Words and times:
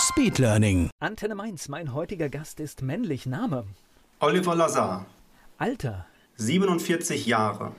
Speedlearning. 0.00 0.88
Antenne 0.98 1.34
Mainz, 1.34 1.68
mein 1.68 1.92
heutiger 1.92 2.30
Gast 2.30 2.58
ist 2.58 2.80
männlich. 2.80 3.26
Name, 3.26 3.66
Oliver 4.20 4.54
Lazar, 4.54 5.04
Alter, 5.58 6.06
47 6.36 7.26
Jahre. 7.26 7.72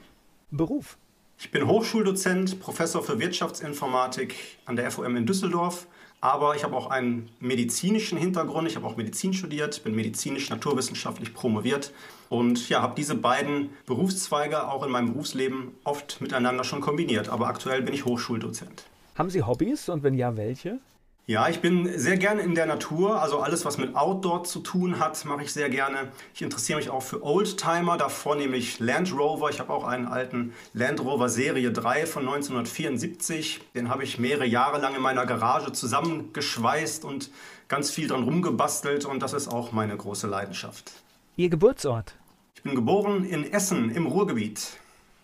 Beruf, 0.52 0.98
Ich 1.40 1.50
bin 1.50 1.68
Hochschuldozent, 1.68 2.60
Professor 2.60 3.02
für 3.02 3.20
Wirtschaftsinformatik 3.20 4.36
an 4.66 4.76
der 4.76 4.92
FOM 4.92 5.16
in 5.16 5.26
Düsseldorf, 5.26 5.88
aber 6.20 6.56
ich 6.56 6.64
habe 6.64 6.76
auch 6.76 6.92
einen 6.92 7.30
medizinischen 7.40 8.20
Hintergrund. 8.20 8.68
Ich 8.68 8.76
habe 8.76 8.86
auch 8.86 8.98
Medizin 8.98 9.34
studiert, 9.34 9.84
bin 9.84 9.96
medizinisch-naturwissenschaftlich 9.96 11.34
promoviert 11.34 11.92
und 12.30 12.70
ja, 12.70 12.82
habe 12.84 12.94
diese 12.96 13.16
beiden 13.16 13.72
Berufszweige 13.88 14.68
auch 14.68 14.84
in 14.86 14.92
meinem 14.92 15.14
Berufsleben 15.14 15.72
oft 15.84 16.22
miteinander 16.22 16.64
schon 16.64 16.82
kombiniert. 16.82 17.30
Aber 17.30 17.48
aktuell 17.48 17.82
bin 17.82 17.96
ich 17.96 18.06
Hochschuldozent. 18.06 18.84
haben 19.16 19.32
Sie 19.32 19.42
Hobbys 19.42 19.90
und 19.90 20.04
wenn 20.04 20.14
ja, 20.14 20.38
welche? 20.38 20.80
Ja, 21.28 21.48
ich 21.48 21.62
bin 21.62 21.88
sehr 21.98 22.18
gerne 22.18 22.42
in 22.42 22.56
der 22.56 22.66
Natur, 22.66 23.22
also 23.22 23.40
alles, 23.40 23.64
was 23.64 23.78
mit 23.78 23.96
Outdoor 23.96 24.44
zu 24.44 24.60
tun 24.60 25.00
hat, 25.00 25.24
mache 25.26 25.44
ich 25.44 25.54
sehr 25.54 25.70
gerne. 25.70 26.12
Ich 26.34 26.42
interessiere 26.42 26.80
mich 26.80 26.90
auch 26.90 27.04
für 27.04 27.24
Oldtimer, 27.24 27.96
davor 27.96 28.36
nämlich 28.36 28.80
Land 28.80 29.16
Rover. 29.16 29.50
Ich 29.50 29.60
habe 29.60 29.72
auch 29.72 29.84
einen 29.84 30.08
alten 30.08 30.54
Land 30.74 31.00
Rover 31.00 31.30
Serie 31.30 31.72
3 31.72 32.08
von 32.08 32.24
1974. 32.24 33.62
Den 33.76 33.90
habe 33.90 34.04
ich 34.04 34.18
mehrere 34.18 34.48
Jahre 34.48 34.82
lang 34.82 34.96
in 34.96 35.02
meiner 35.02 35.28
Garage 35.28 35.72
zusammengeschweißt 35.72 37.06
und 37.06 37.30
ganz 37.68 37.92
viel 37.92 38.08
dran 38.08 38.24
rumgebastelt 38.24 39.06
und 39.06 39.22
das 39.22 39.34
ist 39.34 39.48
auch 39.48 39.72
meine 39.72 39.96
große 39.96 40.28
Leidenschaft. 40.28 40.92
Ihr 41.38 41.50
Geburtsort. 41.50 42.16
Ich 42.56 42.64
bin 42.64 42.76
geboren 42.76 43.24
in 43.24 43.50
Essen 43.54 43.92
im 43.92 44.08
Ruhrgebiet. 44.08 44.72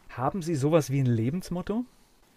Haben 0.10 0.42
Sie 0.42 0.56
sowas 0.56 0.90
wie 0.90 1.00
ein 1.00 1.06
Lebensmotto? 1.06 1.86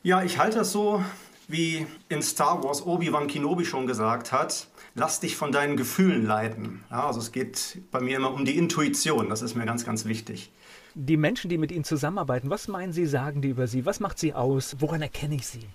Ja, 0.02 0.22
ich 0.22 0.38
halte 0.38 0.58
das 0.58 0.72
so, 0.72 1.04
wie 1.50 1.86
in 2.08 2.22
Star 2.22 2.62
Wars 2.62 2.84
Obi-Wan 2.86 3.26
Kenobi 3.26 3.64
schon 3.64 3.86
gesagt 3.86 4.32
hat, 4.32 4.68
lass 4.94 5.20
dich 5.20 5.36
von 5.36 5.52
deinen 5.52 5.76
Gefühlen 5.76 6.26
leiten. 6.26 6.84
Ja, 6.90 7.06
also 7.06 7.20
es 7.20 7.32
geht 7.32 7.78
bei 7.90 8.00
mir 8.00 8.16
immer 8.16 8.32
um 8.32 8.44
die 8.44 8.56
Intuition, 8.56 9.28
das 9.28 9.42
ist 9.42 9.54
mir 9.54 9.66
ganz, 9.66 9.84
ganz 9.84 10.04
wichtig. 10.04 10.50
Die 10.94 11.16
Menschen, 11.16 11.48
die 11.48 11.58
mit 11.58 11.70
Ihnen 11.70 11.84
zusammenarbeiten, 11.84 12.50
was 12.50 12.66
meinen 12.66 12.92
Sie, 12.92 13.06
sagen 13.06 13.42
die 13.42 13.48
über 13.50 13.66
Sie? 13.66 13.86
Was 13.86 14.00
macht 14.00 14.18
Sie 14.18 14.34
aus? 14.34 14.76
Woran 14.80 15.02
erkenne 15.02 15.36
ich 15.36 15.46
Sie? 15.46 15.66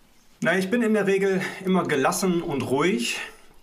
Na, 0.41 0.57
ich 0.57 0.69
bin 0.69 0.81
in 0.81 0.93
der 0.93 1.07
Regel 1.07 1.41
immer 1.65 1.87
gelassen 1.87 2.41
und 2.41 2.61
ruhig. 2.63 3.17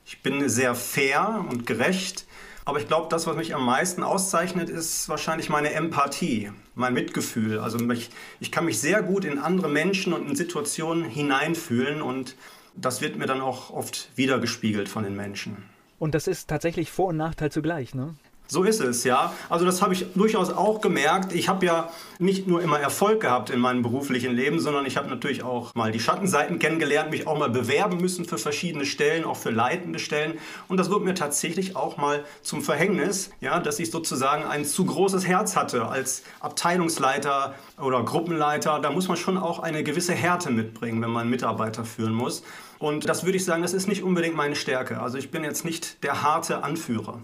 Ich 0.06 0.22
bin 0.22 0.48
sehr 0.48 0.74
fair 0.74 1.44
und 1.50 1.66
gerecht. 1.66 2.26
Aber 2.64 2.78
ich 2.78 2.86
glaube, 2.86 3.08
das, 3.10 3.26
was 3.26 3.36
mich 3.36 3.54
am 3.54 3.64
meisten 3.64 4.02
auszeichnet, 4.02 4.70
ist 4.70 5.08
wahrscheinlich 5.08 5.48
meine 5.48 5.72
Empathie, 5.72 6.52
mein 6.74 6.94
Mitgefühl. 6.94 7.58
Also 7.58 7.78
mich, 7.78 8.10
ich 8.38 8.52
kann 8.52 8.64
mich 8.64 8.80
sehr 8.80 9.02
gut 9.02 9.24
in 9.24 9.38
andere 9.38 9.68
Menschen 9.68 10.12
und 10.12 10.28
in 10.28 10.36
Situationen 10.36 11.04
hineinfühlen 11.04 12.02
und 12.02 12.36
das 12.74 13.00
wird 13.00 13.16
mir 13.16 13.26
dann 13.26 13.40
auch 13.40 13.70
oft 13.70 14.10
wiedergespiegelt 14.14 14.88
von 14.88 15.04
den 15.04 15.16
Menschen. 15.16 15.64
Und 15.98 16.14
das 16.14 16.26
ist 16.26 16.48
tatsächlich 16.48 16.90
Vor- 16.90 17.08
und 17.08 17.16
Nachteil 17.16 17.50
zugleich, 17.50 17.94
ne? 17.94 18.14
So 18.52 18.64
ist 18.64 18.80
es, 18.80 19.04
ja. 19.04 19.32
Also 19.48 19.64
das 19.64 19.80
habe 19.80 19.94
ich 19.94 20.12
durchaus 20.14 20.50
auch 20.50 20.82
gemerkt. 20.82 21.32
Ich 21.32 21.48
habe 21.48 21.64
ja 21.64 21.88
nicht 22.18 22.46
nur 22.46 22.60
immer 22.60 22.78
Erfolg 22.78 23.20
gehabt 23.22 23.48
in 23.48 23.58
meinem 23.58 23.80
beruflichen 23.80 24.30
Leben, 24.30 24.60
sondern 24.60 24.84
ich 24.84 24.98
habe 24.98 25.08
natürlich 25.08 25.42
auch 25.42 25.74
mal 25.74 25.90
die 25.90 26.00
Schattenseiten 26.00 26.58
kennengelernt, 26.58 27.10
mich 27.10 27.26
auch 27.26 27.38
mal 27.38 27.48
bewerben 27.48 27.96
müssen 27.96 28.26
für 28.26 28.36
verschiedene 28.36 28.84
Stellen, 28.84 29.24
auch 29.24 29.38
für 29.38 29.48
leitende 29.48 29.98
Stellen. 29.98 30.34
Und 30.68 30.76
das 30.76 30.90
wurde 30.90 31.06
mir 31.06 31.14
tatsächlich 31.14 31.76
auch 31.76 31.96
mal 31.96 32.26
zum 32.42 32.60
Verhängnis, 32.60 33.30
ja, 33.40 33.58
dass 33.58 33.78
ich 33.78 33.90
sozusagen 33.90 34.44
ein 34.44 34.66
zu 34.66 34.84
großes 34.84 35.26
Herz 35.26 35.56
hatte 35.56 35.86
als 35.86 36.22
Abteilungsleiter 36.40 37.54
oder 37.80 38.02
Gruppenleiter. 38.02 38.80
Da 38.80 38.90
muss 38.90 39.08
man 39.08 39.16
schon 39.16 39.38
auch 39.38 39.60
eine 39.60 39.82
gewisse 39.82 40.12
Härte 40.12 40.50
mitbringen, 40.50 41.00
wenn 41.00 41.10
man 41.10 41.30
Mitarbeiter 41.30 41.86
führen 41.86 42.12
muss. 42.12 42.42
Und 42.78 43.08
das 43.08 43.24
würde 43.24 43.38
ich 43.38 43.46
sagen, 43.46 43.62
das 43.62 43.72
ist 43.72 43.88
nicht 43.88 44.02
unbedingt 44.02 44.36
meine 44.36 44.56
Stärke. 44.56 45.00
Also 45.00 45.16
ich 45.16 45.30
bin 45.30 45.42
jetzt 45.42 45.64
nicht 45.64 46.02
der 46.02 46.22
harte 46.22 46.62
Anführer. 46.64 47.18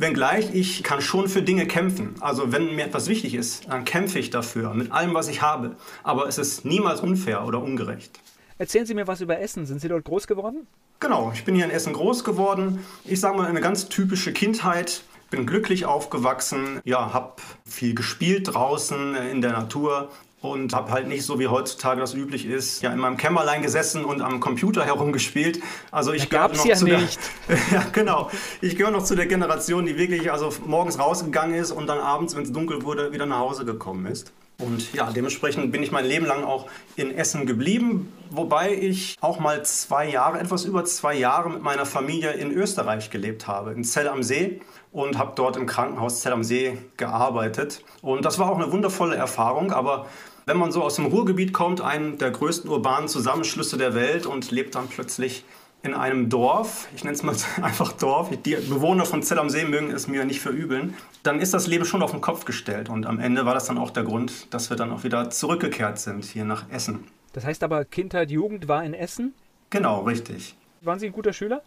Wenngleich, 0.00 0.54
ich 0.54 0.82
kann 0.82 1.02
schon 1.02 1.28
für 1.28 1.42
Dinge 1.42 1.66
kämpfen. 1.66 2.14
Also 2.20 2.52
wenn 2.52 2.74
mir 2.74 2.86
etwas 2.86 3.06
wichtig 3.08 3.34
ist, 3.34 3.68
dann 3.68 3.84
kämpfe 3.84 4.18
ich 4.18 4.30
dafür, 4.30 4.72
mit 4.72 4.92
allem, 4.92 5.12
was 5.12 5.28
ich 5.28 5.42
habe. 5.42 5.76
Aber 6.02 6.26
es 6.26 6.38
ist 6.38 6.64
niemals 6.64 7.02
unfair 7.02 7.44
oder 7.44 7.62
ungerecht. 7.62 8.18
Erzählen 8.56 8.86
Sie 8.86 8.94
mir 8.94 9.06
was 9.06 9.20
über 9.20 9.38
Essen. 9.40 9.66
Sind 9.66 9.82
Sie 9.82 9.88
dort 9.88 10.04
groß 10.04 10.26
geworden? 10.26 10.66
Genau, 11.00 11.32
ich 11.34 11.44
bin 11.44 11.54
hier 11.54 11.66
in 11.66 11.70
Essen 11.70 11.92
groß 11.92 12.24
geworden. 12.24 12.78
Ich 13.04 13.20
sage 13.20 13.36
mal, 13.36 13.46
eine 13.46 13.60
ganz 13.60 13.90
typische 13.90 14.32
Kindheit. 14.32 15.02
Bin 15.28 15.46
glücklich 15.46 15.84
aufgewachsen, 15.84 16.80
ja, 16.84 17.12
habe 17.12 17.34
viel 17.66 17.94
gespielt 17.94 18.54
draußen 18.54 19.14
in 19.14 19.42
der 19.42 19.52
Natur 19.52 20.10
und 20.42 20.72
habe 20.72 20.90
halt 20.90 21.06
nicht 21.06 21.24
so 21.24 21.38
wie 21.38 21.48
heutzutage 21.48 22.00
das 22.00 22.14
üblich 22.14 22.46
ist, 22.46 22.82
ja 22.82 22.92
in 22.92 22.98
meinem 22.98 23.16
Kämmerlein 23.16 23.62
gesessen 23.62 24.04
und 24.04 24.22
am 24.22 24.40
Computer 24.40 24.84
herumgespielt. 24.84 25.60
Also 25.90 26.12
ich 26.12 26.30
gab's 26.30 26.58
noch 26.58 26.64
ja 26.64 26.76
zu 26.76 26.86
nicht. 26.86 27.18
Der, 27.48 27.56
ja, 27.72 27.86
genau. 27.92 28.30
Ich 28.60 28.76
gehöre 28.76 28.90
noch 28.90 29.04
zu 29.04 29.14
der 29.14 29.26
Generation, 29.26 29.84
die 29.86 29.96
wirklich 29.98 30.32
also 30.32 30.52
morgens 30.66 30.98
rausgegangen 30.98 31.54
ist 31.54 31.72
und 31.72 31.86
dann 31.86 31.98
abends, 31.98 32.34
wenn 32.36 32.44
es 32.44 32.52
dunkel 32.52 32.82
wurde, 32.84 33.12
wieder 33.12 33.26
nach 33.26 33.40
Hause 33.40 33.64
gekommen 33.64 34.06
ist. 34.06 34.32
Und 34.60 34.92
ja, 34.92 35.10
dementsprechend 35.10 35.72
bin 35.72 35.82
ich 35.82 35.90
mein 35.90 36.04
Leben 36.04 36.26
lang 36.26 36.44
auch 36.44 36.66
in 36.96 37.14
Essen 37.14 37.46
geblieben, 37.46 38.12
wobei 38.30 38.74
ich 38.74 39.16
auch 39.20 39.40
mal 39.40 39.64
zwei 39.64 40.08
Jahre, 40.08 40.38
etwas 40.38 40.64
über 40.64 40.84
zwei 40.84 41.14
Jahre 41.14 41.48
mit 41.48 41.62
meiner 41.62 41.86
Familie 41.86 42.32
in 42.32 42.50
Österreich 42.52 43.10
gelebt 43.10 43.46
habe, 43.46 43.72
in 43.72 43.84
Zell 43.84 44.08
am 44.08 44.22
See 44.22 44.60
und 44.92 45.18
habe 45.18 45.32
dort 45.34 45.56
im 45.56 45.66
Krankenhaus 45.66 46.20
Zell 46.20 46.32
am 46.32 46.44
See 46.44 46.76
gearbeitet. 46.96 47.82
Und 48.02 48.24
das 48.24 48.38
war 48.38 48.50
auch 48.50 48.56
eine 48.56 48.70
wundervolle 48.70 49.16
Erfahrung, 49.16 49.72
aber 49.72 50.06
wenn 50.46 50.56
man 50.56 50.72
so 50.72 50.82
aus 50.82 50.96
dem 50.96 51.06
Ruhrgebiet 51.06 51.52
kommt, 51.52 51.80
einen 51.80 52.18
der 52.18 52.30
größten 52.30 52.70
urbanen 52.70 53.08
Zusammenschlüsse 53.08 53.76
der 53.76 53.94
Welt 53.94 54.26
und 54.26 54.50
lebt 54.50 54.74
dann 54.74 54.88
plötzlich 54.88 55.44
in 55.82 55.94
einem 55.94 56.28
Dorf, 56.28 56.88
ich 56.94 57.04
nenne 57.04 57.16
es 57.16 57.22
mal 57.22 57.34
einfach 57.62 57.92
Dorf, 57.92 58.30
die 58.30 58.56
Bewohner 58.56 59.06
von 59.06 59.22
Zell 59.22 59.38
am 59.38 59.48
See 59.48 59.64
mögen 59.64 59.90
es 59.90 60.08
mir 60.08 60.24
nicht 60.24 60.40
verübeln, 60.40 60.94
dann 61.22 61.40
ist 61.40 61.54
das 61.54 61.66
Leben 61.66 61.84
schon 61.84 62.02
auf 62.02 62.10
den 62.10 62.20
Kopf 62.20 62.44
gestellt. 62.44 62.88
Und 62.88 63.06
am 63.06 63.18
Ende 63.18 63.46
war 63.46 63.54
das 63.54 63.66
dann 63.66 63.78
auch 63.78 63.90
der 63.90 64.04
Grund, 64.04 64.52
dass 64.52 64.70
wir 64.70 64.76
dann 64.76 64.92
auch 64.92 65.04
wieder 65.04 65.30
zurückgekehrt 65.30 65.98
sind 65.98 66.24
hier 66.24 66.44
nach 66.44 66.68
Essen. 66.70 67.04
Das 67.32 67.44
heißt 67.44 67.62
aber, 67.62 67.84
Kindheit, 67.84 68.30
Jugend 68.30 68.68
war 68.68 68.84
in 68.84 68.94
Essen. 68.94 69.34
Genau, 69.70 70.02
richtig. 70.02 70.56
Waren 70.82 70.98
Sie 70.98 71.06
ein 71.06 71.12
guter 71.12 71.32
Schüler? 71.32 71.62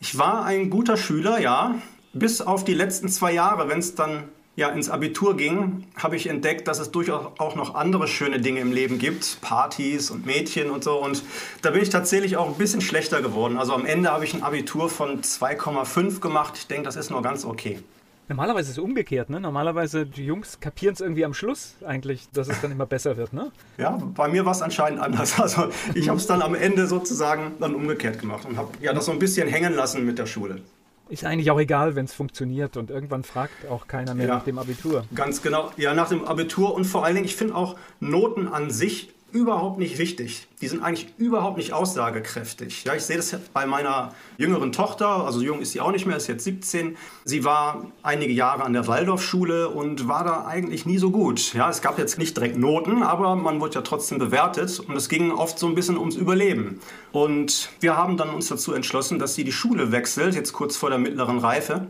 Ich 0.00 0.16
war 0.16 0.44
ein 0.44 0.70
guter 0.70 0.96
Schüler, 0.96 1.40
ja. 1.40 1.74
Bis 2.12 2.40
auf 2.40 2.64
die 2.64 2.74
letzten 2.74 3.08
zwei 3.08 3.32
Jahre, 3.32 3.68
wenn 3.68 3.80
es 3.80 3.94
dann 3.94 4.24
ja, 4.58 4.70
ins 4.70 4.90
Abitur 4.90 5.36
ging, 5.36 5.84
habe 5.94 6.16
ich 6.16 6.26
entdeckt, 6.26 6.66
dass 6.66 6.80
es 6.80 6.90
durchaus 6.90 7.26
auch 7.38 7.54
noch 7.54 7.76
andere 7.76 8.08
schöne 8.08 8.40
Dinge 8.40 8.58
im 8.58 8.72
Leben 8.72 8.98
gibt. 8.98 9.40
Partys 9.40 10.10
und 10.10 10.26
Mädchen 10.26 10.70
und 10.70 10.82
so. 10.82 11.00
Und 11.00 11.22
da 11.62 11.70
bin 11.70 11.80
ich 11.80 11.90
tatsächlich 11.90 12.36
auch 12.36 12.48
ein 12.48 12.54
bisschen 12.54 12.80
schlechter 12.80 13.22
geworden. 13.22 13.56
Also 13.56 13.72
am 13.72 13.86
Ende 13.86 14.10
habe 14.10 14.24
ich 14.24 14.34
ein 14.34 14.42
Abitur 14.42 14.90
von 14.90 15.22
2,5 15.22 16.18
gemacht. 16.18 16.54
Ich 16.56 16.66
denke, 16.66 16.86
das 16.86 16.96
ist 16.96 17.08
noch 17.08 17.22
ganz 17.22 17.44
okay. 17.44 17.78
Normalerweise 18.26 18.72
ist 18.72 18.78
es 18.78 18.82
umgekehrt, 18.82 19.30
ne? 19.30 19.40
Normalerweise 19.40 20.04
die 20.04 20.26
Jungs 20.26 20.58
kapieren 20.58 20.92
es 20.92 21.00
irgendwie 21.00 21.24
am 21.24 21.34
Schluss 21.34 21.76
eigentlich, 21.86 22.28
dass 22.32 22.48
es 22.48 22.60
dann 22.60 22.72
immer 22.72 22.84
besser 22.84 23.16
wird, 23.16 23.32
ne? 23.32 23.52
Ja, 23.78 23.90
bei 24.16 24.26
mir 24.26 24.44
war 24.44 24.52
es 24.52 24.60
anscheinend 24.60 25.00
anders. 25.00 25.38
Also 25.38 25.68
ich 25.94 26.08
habe 26.08 26.18
es 26.18 26.26
dann 26.26 26.42
am 26.42 26.56
Ende 26.56 26.88
sozusagen 26.88 27.52
dann 27.60 27.76
umgekehrt 27.76 28.18
gemacht 28.18 28.44
und 28.44 28.58
habe 28.58 28.70
ja 28.80 28.92
das 28.92 29.06
so 29.06 29.12
ein 29.12 29.20
bisschen 29.20 29.46
hängen 29.46 29.72
lassen 29.74 30.04
mit 30.04 30.18
der 30.18 30.26
Schule. 30.26 30.62
Ist 31.10 31.24
eigentlich 31.24 31.50
auch 31.50 31.58
egal, 31.58 31.94
wenn 31.96 32.04
es 32.04 32.12
funktioniert 32.12 32.76
und 32.76 32.90
irgendwann 32.90 33.24
fragt 33.24 33.66
auch 33.70 33.86
keiner 33.86 34.14
mehr 34.14 34.28
Ja. 34.28 34.34
nach 34.34 34.44
dem 34.44 34.58
Abitur. 34.58 35.04
Ganz 35.14 35.40
genau. 35.42 35.70
Ja, 35.76 35.94
nach 35.94 36.08
dem 36.10 36.24
Abitur 36.24 36.74
und 36.74 36.84
vor 36.84 37.04
allen 37.04 37.14
Dingen, 37.14 37.26
ich 37.26 37.34
finde 37.36 37.54
auch 37.54 37.76
Noten 38.00 38.46
an 38.46 38.70
sich 38.70 39.10
überhaupt 39.32 39.78
nicht 39.78 39.98
wichtig. 39.98 40.48
Die 40.60 40.68
sind 40.68 40.82
eigentlich 40.82 41.08
überhaupt 41.18 41.58
nicht 41.58 41.72
aussagekräftig. 41.72 42.84
Ja, 42.84 42.94
ich 42.94 43.02
sehe 43.02 43.16
das 43.16 43.36
bei 43.52 43.66
meiner 43.66 44.14
jüngeren 44.38 44.72
Tochter, 44.72 45.24
also 45.24 45.40
jung 45.42 45.60
ist 45.60 45.72
sie 45.72 45.80
auch 45.80 45.92
nicht 45.92 46.06
mehr, 46.06 46.16
ist 46.16 46.26
jetzt 46.28 46.44
17. 46.44 46.96
Sie 47.24 47.44
war 47.44 47.86
einige 48.02 48.32
Jahre 48.32 48.64
an 48.64 48.72
der 48.72 48.86
Waldorfschule 48.86 49.68
und 49.68 50.08
war 50.08 50.24
da 50.24 50.46
eigentlich 50.46 50.86
nie 50.86 50.98
so 50.98 51.10
gut. 51.10 51.52
Ja, 51.54 51.68
es 51.68 51.82
gab 51.82 51.98
jetzt 51.98 52.18
nicht 52.18 52.36
direkt 52.36 52.56
Noten, 52.56 53.02
aber 53.02 53.36
man 53.36 53.60
wurde 53.60 53.74
ja 53.76 53.82
trotzdem 53.82 54.18
bewertet 54.18 54.80
und 54.80 54.96
es 54.96 55.08
ging 55.08 55.30
oft 55.30 55.58
so 55.58 55.66
ein 55.66 55.74
bisschen 55.74 55.98
ums 55.98 56.16
Überleben. 56.16 56.80
Und 57.12 57.70
wir 57.80 57.96
haben 57.96 58.16
dann 58.16 58.30
uns 58.30 58.48
dazu 58.48 58.72
entschlossen, 58.72 59.18
dass 59.18 59.34
sie 59.34 59.44
die 59.44 59.52
Schule 59.52 59.92
wechselt, 59.92 60.34
jetzt 60.34 60.52
kurz 60.52 60.76
vor 60.76 60.88
der 60.88 60.98
mittleren 60.98 61.38
Reife. 61.38 61.86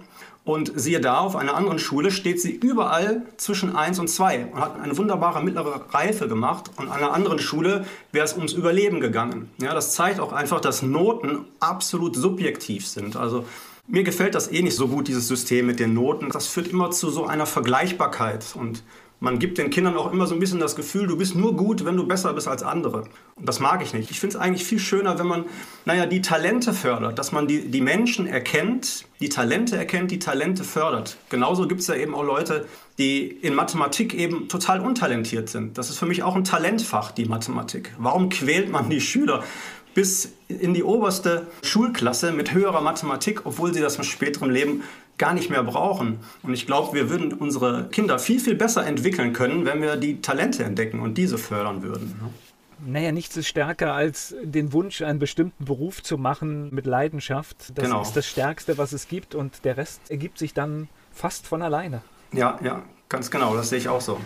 Und 0.49 0.73
siehe 0.77 0.99
da, 0.99 1.19
auf 1.19 1.37
einer 1.37 1.55
anderen 1.55 1.79
Schule 1.79 2.11
steht 2.11 2.41
sie 2.41 2.53
überall 2.53 3.21
zwischen 3.37 3.77
1 3.77 3.99
und 3.99 4.09
2 4.09 4.47
und 4.47 4.59
hat 4.59 4.81
eine 4.81 4.97
wunderbare 4.97 5.45
mittlere 5.45 5.85
Reife 5.91 6.27
gemacht. 6.27 6.71
Und 6.77 6.89
an 6.89 7.03
einer 7.03 7.13
anderen 7.13 7.39
Schule 7.39 7.85
wäre 8.13 8.25
es 8.25 8.33
ums 8.33 8.55
Überleben 8.55 8.99
gegangen. 9.01 9.51
Ja, 9.61 9.75
das 9.75 9.93
zeigt 9.93 10.21
auch 10.21 10.33
einfach, 10.33 10.63
dass 10.63 10.81
Noten 10.81 11.45
absolut 11.61 12.17
subjektiv 12.17 12.87
sind. 12.87 13.15
Also 13.15 13.45
mir 13.87 14.05
gefällt 14.05 14.35
das 14.35 14.51
eh 14.51 14.63
nicht 14.63 14.75
so 14.75 14.89
gut, 14.89 15.09
dieses 15.09 15.29
System 15.29 15.67
mit 15.67 15.81
den 15.81 15.93
Noten. 15.93 16.31
Das 16.31 16.47
führt 16.47 16.69
immer 16.69 16.93
zu 16.93 17.11
so 17.11 17.27
einer 17.27 17.45
Vergleichbarkeit. 17.45 18.47
Und 18.55 18.83
man 19.21 19.39
gibt 19.39 19.59
den 19.59 19.71
Kindern 19.71 19.97
auch 19.97 20.13
immer 20.13 20.27
so 20.27 20.35
ein 20.35 20.41
bisschen 20.41 20.61
das 20.61 20.77
Gefühl, 20.77 21.07
du 21.07 21.17
bist 21.17 21.35
nur 21.35 21.57
gut, 21.57 21.85
wenn 21.85 21.97
du 21.97 22.07
besser 22.07 22.33
bist 22.33 22.47
als 22.47 22.63
andere. 22.63 23.05
Und 23.35 23.49
das 23.49 23.59
mag 23.59 23.83
ich 23.83 23.93
nicht. 23.93 24.11
Ich 24.11 24.21
finde 24.21 24.37
es 24.37 24.41
eigentlich 24.41 24.65
viel 24.65 24.79
schöner, 24.79 25.19
wenn 25.19 25.27
man, 25.27 25.45
naja, 25.85 26.07
die 26.07 26.23
Talente 26.23 26.73
fördert, 26.73 27.19
dass 27.19 27.33
man 27.33 27.49
die, 27.49 27.69
die 27.69 27.81
Menschen 27.81 28.27
erkennt, 28.27 29.07
die 29.21 29.29
Talente 29.29 29.77
erkennt, 29.77 30.11
die 30.11 30.21
Talente 30.21 30.63
fördert. 30.63 31.17
Genauso 31.31 31.67
gibt 31.67 31.81
es 31.81 31.89
ja 31.89 31.97
eben 31.97 32.15
auch 32.15 32.23
Leute, 32.23 32.67
die 32.99 33.27
in 33.27 33.55
Mathematik 33.55 34.15
eben 34.15 34.49
total 34.49 34.81
untalentiert 34.81 35.49
sind. 35.49 35.79
Das 35.79 35.91
ist 35.91 35.99
für 35.99 36.07
mich 36.07 36.23
auch 36.23 36.37
ein 36.37 36.45
Talentfach, 36.45 37.11
die 37.11 37.25
Mathematik. 37.25 37.93
Warum 37.99 38.29
quält 38.29 38.71
man 38.71 38.89
die 38.89 39.01
Schüler 39.01 39.43
bis 39.99 40.31
in 40.47 40.75
die 40.75 40.85
oberste 40.85 41.49
Schulklasse 41.61 42.31
mit 42.31 42.55
höherer 42.55 42.83
Mathematik, 42.83 43.45
obwohl 43.47 43.75
sie 43.75 43.81
das 43.81 43.97
im 43.97 44.05
späteren 44.05 44.49
Leben 44.49 44.85
gar 45.19 45.35
nicht 45.35 45.51
mehr 45.51 45.65
brauchen. 45.65 46.21
Und 46.45 46.55
ich 46.55 46.67
glaube, 46.67 46.95
wir 46.95 47.11
würden 47.11 47.33
unsere 47.33 47.89
Kinder 47.89 48.21
viel, 48.21 48.39
viel 48.39 48.55
besser 48.55 48.87
entwickeln 48.87 49.33
können, 49.33 49.67
wenn 49.67 49.83
wir 49.83 49.97
die 49.97 50.21
Talente 50.21 50.63
entdecken 50.63 51.01
und 51.01 51.19
diese 51.19 51.37
fördern 51.37 51.83
würden. 51.83 52.15
Ne? 52.23 52.31
Naja, 52.93 53.11
nichts 53.11 53.37
ist 53.37 53.49
stärker 53.49 53.93
als 53.93 54.37
den 54.41 54.73
Wunsch, 54.73 55.03
einen 55.03 55.19
bestimmten 55.19 55.65
Beruf 55.65 56.01
zu 56.01 56.17
machen 56.17 56.73
mit 56.73 56.87
Leidenschaft. 56.87 57.57
Das 57.75 57.87
genau. 57.87 58.03
ist 58.03 58.13
das 58.13 58.25
Stärkste, 58.25 58.79
was 58.79 58.93
es 58.93 59.09
gibt 59.09 59.35
und 59.35 59.65
der 59.65 59.79
Rest 59.79 60.13
ergibt 60.13 60.39
sich 60.39 60.55
dann 60.55 60.87
fast 61.11 61.45
von 61.45 61.61
alleine. 61.61 62.03
Ja, 62.33 62.57
ja, 62.63 62.85
ganz 63.09 63.33
genau, 63.33 63.57
das 63.57 63.71
sehe 63.71 63.81
ich 63.81 63.89
auch 63.89 64.01
so. 64.01 64.21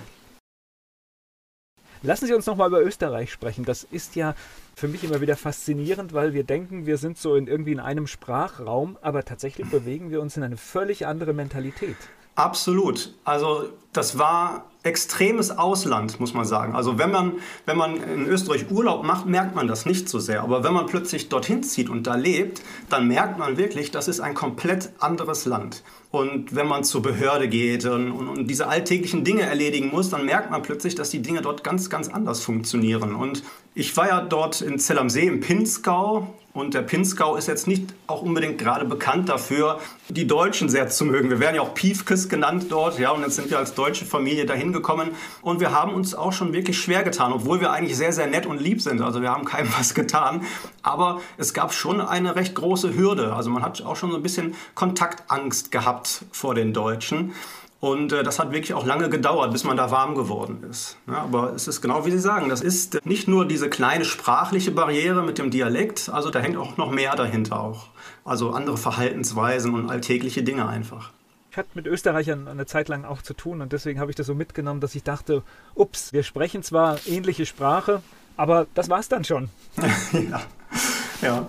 Lassen 2.05 2.27
Sie 2.27 2.35
uns 2.35 2.47
nochmal 2.47 2.67
über 2.67 2.83
Österreich 2.83 3.31
sprechen. 3.31 3.65
Das 3.65 3.85
ist 3.85 4.17
ja 4.17 4.35
für 4.75 4.89
mich 4.89 5.05
immer 5.05 5.21
wieder 5.21 5.37
faszinierend, 5.37 6.13
weil 6.13 6.35
wir 6.35 6.43
denken, 6.43 6.85
wir 6.85 6.99
sind 6.99 7.17
so 7.17 7.37
in 7.37 7.47
irgendwie 7.47 7.71
in 7.71 7.79
einem 7.79 8.09
Sprachraum, 8.09 8.99
aber 9.03 9.25
tatsächlich 9.25 9.71
bewegen 9.71 10.11
wir 10.11 10.21
uns 10.21 10.37
in 10.37 10.43
eine 10.43 10.57
völlig 10.57 11.07
andere 11.07 11.33
Mentalität. 11.33 11.97
Absolut. 12.35 13.15
Also 13.25 13.69
das 13.93 14.19
war 14.19 14.65
extremes 14.85 15.57
Ausland, 15.57 16.19
muss 16.19 16.35
man 16.35 16.45
sagen. 16.45 16.75
Also 16.75 16.99
wenn 16.99 17.11
man, 17.11 17.35
wenn 17.67 17.77
man 17.77 18.03
in 18.03 18.27
Österreich 18.27 18.71
Urlaub 18.71 19.05
macht, 19.05 19.27
merkt 19.27 19.55
man 19.55 19.69
das 19.69 19.87
nicht 19.87 20.09
so 20.09 20.19
sehr. 20.19 20.43
Aber 20.43 20.65
wenn 20.65 20.75
man 20.75 20.87
plötzlich 20.87 21.29
dorthin 21.29 21.63
zieht 21.63 21.89
und 21.89 22.07
da 22.07 22.17
lebt, 22.17 22.63
dann 22.89 23.07
merkt 23.07 23.39
man 23.39 23.57
wirklich, 23.57 23.93
das 23.93 24.09
ist 24.09 24.21
ein 24.21 24.35
komplett 24.35 24.91
anderes 24.99 25.45
Land. 25.45 25.85
Und 26.11 26.55
wenn 26.55 26.67
man 26.67 26.85
zur 26.85 27.01
Behörde 27.01 27.49
geht 27.49 27.87
und, 27.87 28.11
und, 28.11 28.47
diese 28.49 28.67
alltäglichen 28.67 29.25
Dinge 29.25 29.43
erledigen 29.43 29.91
muss, 29.91 30.11
dann 30.11 30.27
merkt 30.27 30.51
man 30.51 30.63
plötzlich, 30.63 30.95
dass 30.95 31.11
die 31.11 31.23
Dinge 31.23 31.43
dort 31.43 31.63
ganz, 31.63 31.89
ganz 31.89 32.09
anders 32.09 32.41
funktionieren. 32.41 33.15
Und 33.15 33.45
ich 33.75 33.97
war 33.97 34.09
ja 34.09 34.21
dort 34.21 34.63
in 34.63 34.79
Zell 34.79 34.99
am 34.99 35.09
See 35.09 35.27
im 35.27 35.41
Pinzgau 35.41 36.35
und 36.55 36.75
der 36.75 36.83
Pinzgau 36.83 37.37
ist 37.37 37.49
jetzt 37.49 37.67
nicht 37.67 37.95
auch 38.07 38.23
unbedingt 38.23 38.59
gerade 38.59 38.85
bekannt 38.85 39.29
dafür, 39.29 39.81
die 40.09 40.27
Deutschen 40.27 40.69
sehr 40.69 40.89
zu 40.89 41.05
mögen. 41.05 41.31
Wir 41.31 41.41
werden 41.41 41.57
ja 41.57 41.63
auch 41.63 41.75
Piefkes 41.75 42.29
genannt 42.29 42.67
dort, 42.69 42.99
ja, 42.99 43.11
und 43.11 43.23
jetzt 43.23 43.37
sind 43.37 43.51
wir 43.51 43.59
als 43.59 43.75
deutsche 43.75 44.05
Familie 44.05 44.45
dahin 44.45 44.73
gekommen 44.73 45.13
und 45.41 45.61
wir 45.61 45.73
haben 45.73 45.95
uns 45.95 46.15
auch 46.15 46.33
schon 46.33 46.53
wirklich 46.53 46.79
schwer 46.79 47.03
getan, 47.03 47.33
obwohl 47.33 47.61
wir 47.61 47.73
eigentlich 47.73 47.97
sehr, 47.97 48.13
sehr 48.13 48.27
nett 48.27 48.45
und 48.45 48.61
lieb 48.61 48.83
sind. 48.83 49.01
Also 49.01 49.23
wir 49.23 49.31
haben 49.31 49.45
keinem 49.45 49.73
was 49.79 49.95
getan, 49.95 50.43
aber 50.83 51.21
es 51.39 51.55
gab 51.55 51.73
schon 51.73 52.01
eine 52.01 52.37
recht 52.37 52.55
große 52.55 52.95
Hürde. 52.95 53.35
Also 53.35 53.51
man 53.51 53.63
hat 53.63 53.83
auch 53.83 53.97
schon 53.97 54.11
so 54.11 54.17
ein 54.17 54.23
bisschen 54.23 54.55
Kontaktangst 54.75 55.71
gehabt 55.71 56.25
vor 56.33 56.55
den 56.55 56.73
Deutschen. 56.73 57.33
Und 57.83 58.13
äh, 58.13 58.23
das 58.23 58.39
hat 58.39 58.53
wirklich 58.53 58.75
auch 58.75 58.87
lange 58.87 59.11
gedauert, 59.11 59.51
bis 59.51 59.65
man 59.65 59.77
da 59.77 59.91
warm 59.91 60.15
geworden 60.15 60.63
ist. 60.71 60.99
Ja, 61.09 61.23
aber 61.23 61.53
es 61.53 61.67
ist 61.67 61.81
genau 61.81 62.07
wie 62.07 62.13
Sie 62.13 62.21
sagen, 62.21 62.49
das 62.49 62.61
ist 62.61 63.05
nicht 63.05 63.27
nur 63.27 63.45
diese 63.45 63.69
kleine 63.69 64.05
sprachliche 64.05 64.71
Barriere 64.71 65.25
mit 65.25 65.39
dem 65.39 65.51
Dialekt, 65.51 66.09
also 66.09 66.31
da 66.31 66.39
hängt 66.39 66.57
auch 66.57 66.77
noch 66.77 66.93
mehr 66.93 67.17
dahinter 67.17 67.59
auch. 67.59 67.89
Also 68.25 68.51
andere 68.51 68.77
Verhaltensweisen 68.77 69.75
und 69.75 69.91
alltägliche 69.91 70.45
Dinge 70.45 70.69
einfach. 70.69 71.11
Ich 71.51 71.57
hatte 71.57 71.71
mit 71.75 71.89
Österreichern 71.89 72.47
eine 72.47 72.67
Zeit 72.67 72.89
lang 72.89 73.05
auch 73.05 73.21
zu 73.21 73.35
tun 73.35 73.61
und 73.61 73.73
deswegen 73.73 73.99
habe 73.99 74.13
ich 74.13 74.17
das 74.17 74.29
so 74.29 74.35
mitgenommen, 74.37 74.81
dass 74.81 74.95
ich 74.95 75.03
dachte, 75.03 75.43
ups, 75.75 76.13
wir 76.13 76.23
sprechen 76.23 76.63
zwar 76.63 77.01
ähnliche 77.09 77.47
Sprache, 77.47 78.01
aber 78.37 78.69
das 78.75 78.91
war's 78.91 79.09
dann 79.09 79.25
schon. 79.25 79.49
ja. 80.31 80.41
ja. 81.21 81.49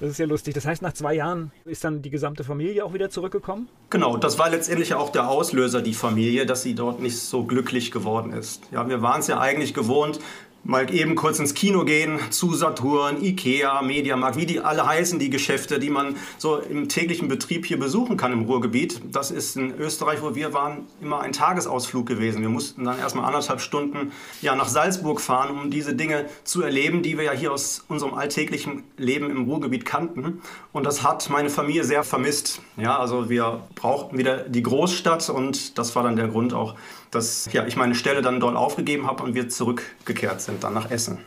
Das 0.00 0.08
ist 0.08 0.18
ja 0.18 0.24
lustig. 0.24 0.54
Das 0.54 0.64
heißt, 0.64 0.80
nach 0.80 0.94
zwei 0.94 1.14
Jahren 1.14 1.52
ist 1.66 1.84
dann 1.84 2.00
die 2.00 2.08
gesamte 2.08 2.42
Familie 2.42 2.86
auch 2.86 2.94
wieder 2.94 3.10
zurückgekommen? 3.10 3.68
Genau, 3.90 4.16
das 4.16 4.38
war 4.38 4.48
letztendlich 4.48 4.94
auch 4.94 5.12
der 5.12 5.28
Auslöser, 5.28 5.82
die 5.82 5.92
Familie, 5.92 6.46
dass 6.46 6.62
sie 6.62 6.74
dort 6.74 7.00
nicht 7.00 7.18
so 7.18 7.44
glücklich 7.44 7.90
geworden 7.90 8.32
ist. 8.32 8.62
Ja, 8.72 8.88
wir 8.88 9.02
waren 9.02 9.20
es 9.20 9.26
ja 9.26 9.38
eigentlich 9.38 9.74
gewohnt, 9.74 10.18
mal 10.64 10.92
eben 10.94 11.14
kurz 11.14 11.38
ins 11.38 11.54
Kino 11.54 11.84
gehen, 11.84 12.18
zu 12.30 12.54
Saturn, 12.54 13.22
Ikea, 13.22 13.82
Mediamarkt, 13.82 14.36
wie 14.36 14.46
die 14.46 14.60
alle 14.60 14.86
heißen, 14.86 15.18
die 15.18 15.30
Geschäfte, 15.30 15.78
die 15.78 15.90
man 15.90 16.16
so 16.38 16.58
im 16.58 16.88
täglichen 16.88 17.28
Betrieb 17.28 17.66
hier 17.66 17.78
besuchen 17.78 18.16
kann 18.16 18.32
im 18.32 18.42
Ruhrgebiet. 18.42 19.00
Das 19.10 19.30
ist 19.30 19.56
in 19.56 19.74
Österreich, 19.78 20.22
wo 20.22 20.34
wir 20.34 20.52
waren, 20.52 20.86
immer 21.00 21.20
ein 21.20 21.32
Tagesausflug 21.32 22.06
gewesen. 22.06 22.42
Wir 22.42 22.48
mussten 22.48 22.84
dann 22.84 22.98
erstmal 22.98 23.24
anderthalb 23.24 23.60
Stunden 23.60 24.12
ja, 24.42 24.54
nach 24.54 24.68
Salzburg 24.68 25.20
fahren, 25.20 25.50
um 25.50 25.70
diese 25.70 25.94
Dinge 25.94 26.26
zu 26.44 26.62
erleben, 26.62 27.02
die 27.02 27.16
wir 27.16 27.24
ja 27.24 27.32
hier 27.32 27.52
aus 27.52 27.84
unserem 27.88 28.14
alltäglichen 28.14 28.84
Leben 28.96 29.30
im 29.30 29.44
Ruhrgebiet 29.44 29.84
kannten. 29.84 30.40
Und 30.72 30.84
das 30.84 31.02
hat 31.02 31.30
meine 31.30 31.50
Familie 31.50 31.84
sehr 31.84 32.04
vermisst. 32.04 32.60
Ja, 32.76 32.98
also 32.98 33.28
wir 33.30 33.62
brauchten 33.74 34.18
wieder 34.18 34.48
die 34.48 34.62
Großstadt 34.62 35.28
und 35.30 35.78
das 35.78 35.96
war 35.96 36.02
dann 36.02 36.16
der 36.16 36.28
Grund 36.28 36.54
auch, 36.54 36.74
dass 37.10 37.52
ja, 37.52 37.66
ich 37.66 37.76
meine 37.76 37.94
Stelle 37.94 38.22
dann 38.22 38.40
dort 38.40 38.56
aufgegeben 38.56 39.06
habe 39.06 39.22
und 39.22 39.34
wir 39.34 39.48
zurückgekehrt 39.48 40.40
sind, 40.40 40.64
dann 40.64 40.74
nach 40.74 40.90
Essen. 40.90 41.18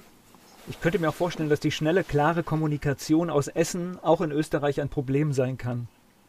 Ich 0.68 0.80
könnte 0.80 1.00
mir 1.00 1.09
auch 1.09 1.15
vorstellen, 1.15 1.50
dass 1.50 1.59
die 1.59 1.71
schnelle, 1.71 2.03
klare 2.03 2.41
Kommunikation 2.41 3.30
aus 3.30 3.50
Essen 3.50 4.00
auch 4.01 4.21
in 4.21 4.31
Österreich 4.31 4.80
ein 4.80 4.88
Problem 4.88 5.33
sein 5.33 5.57
kann. 5.57 5.88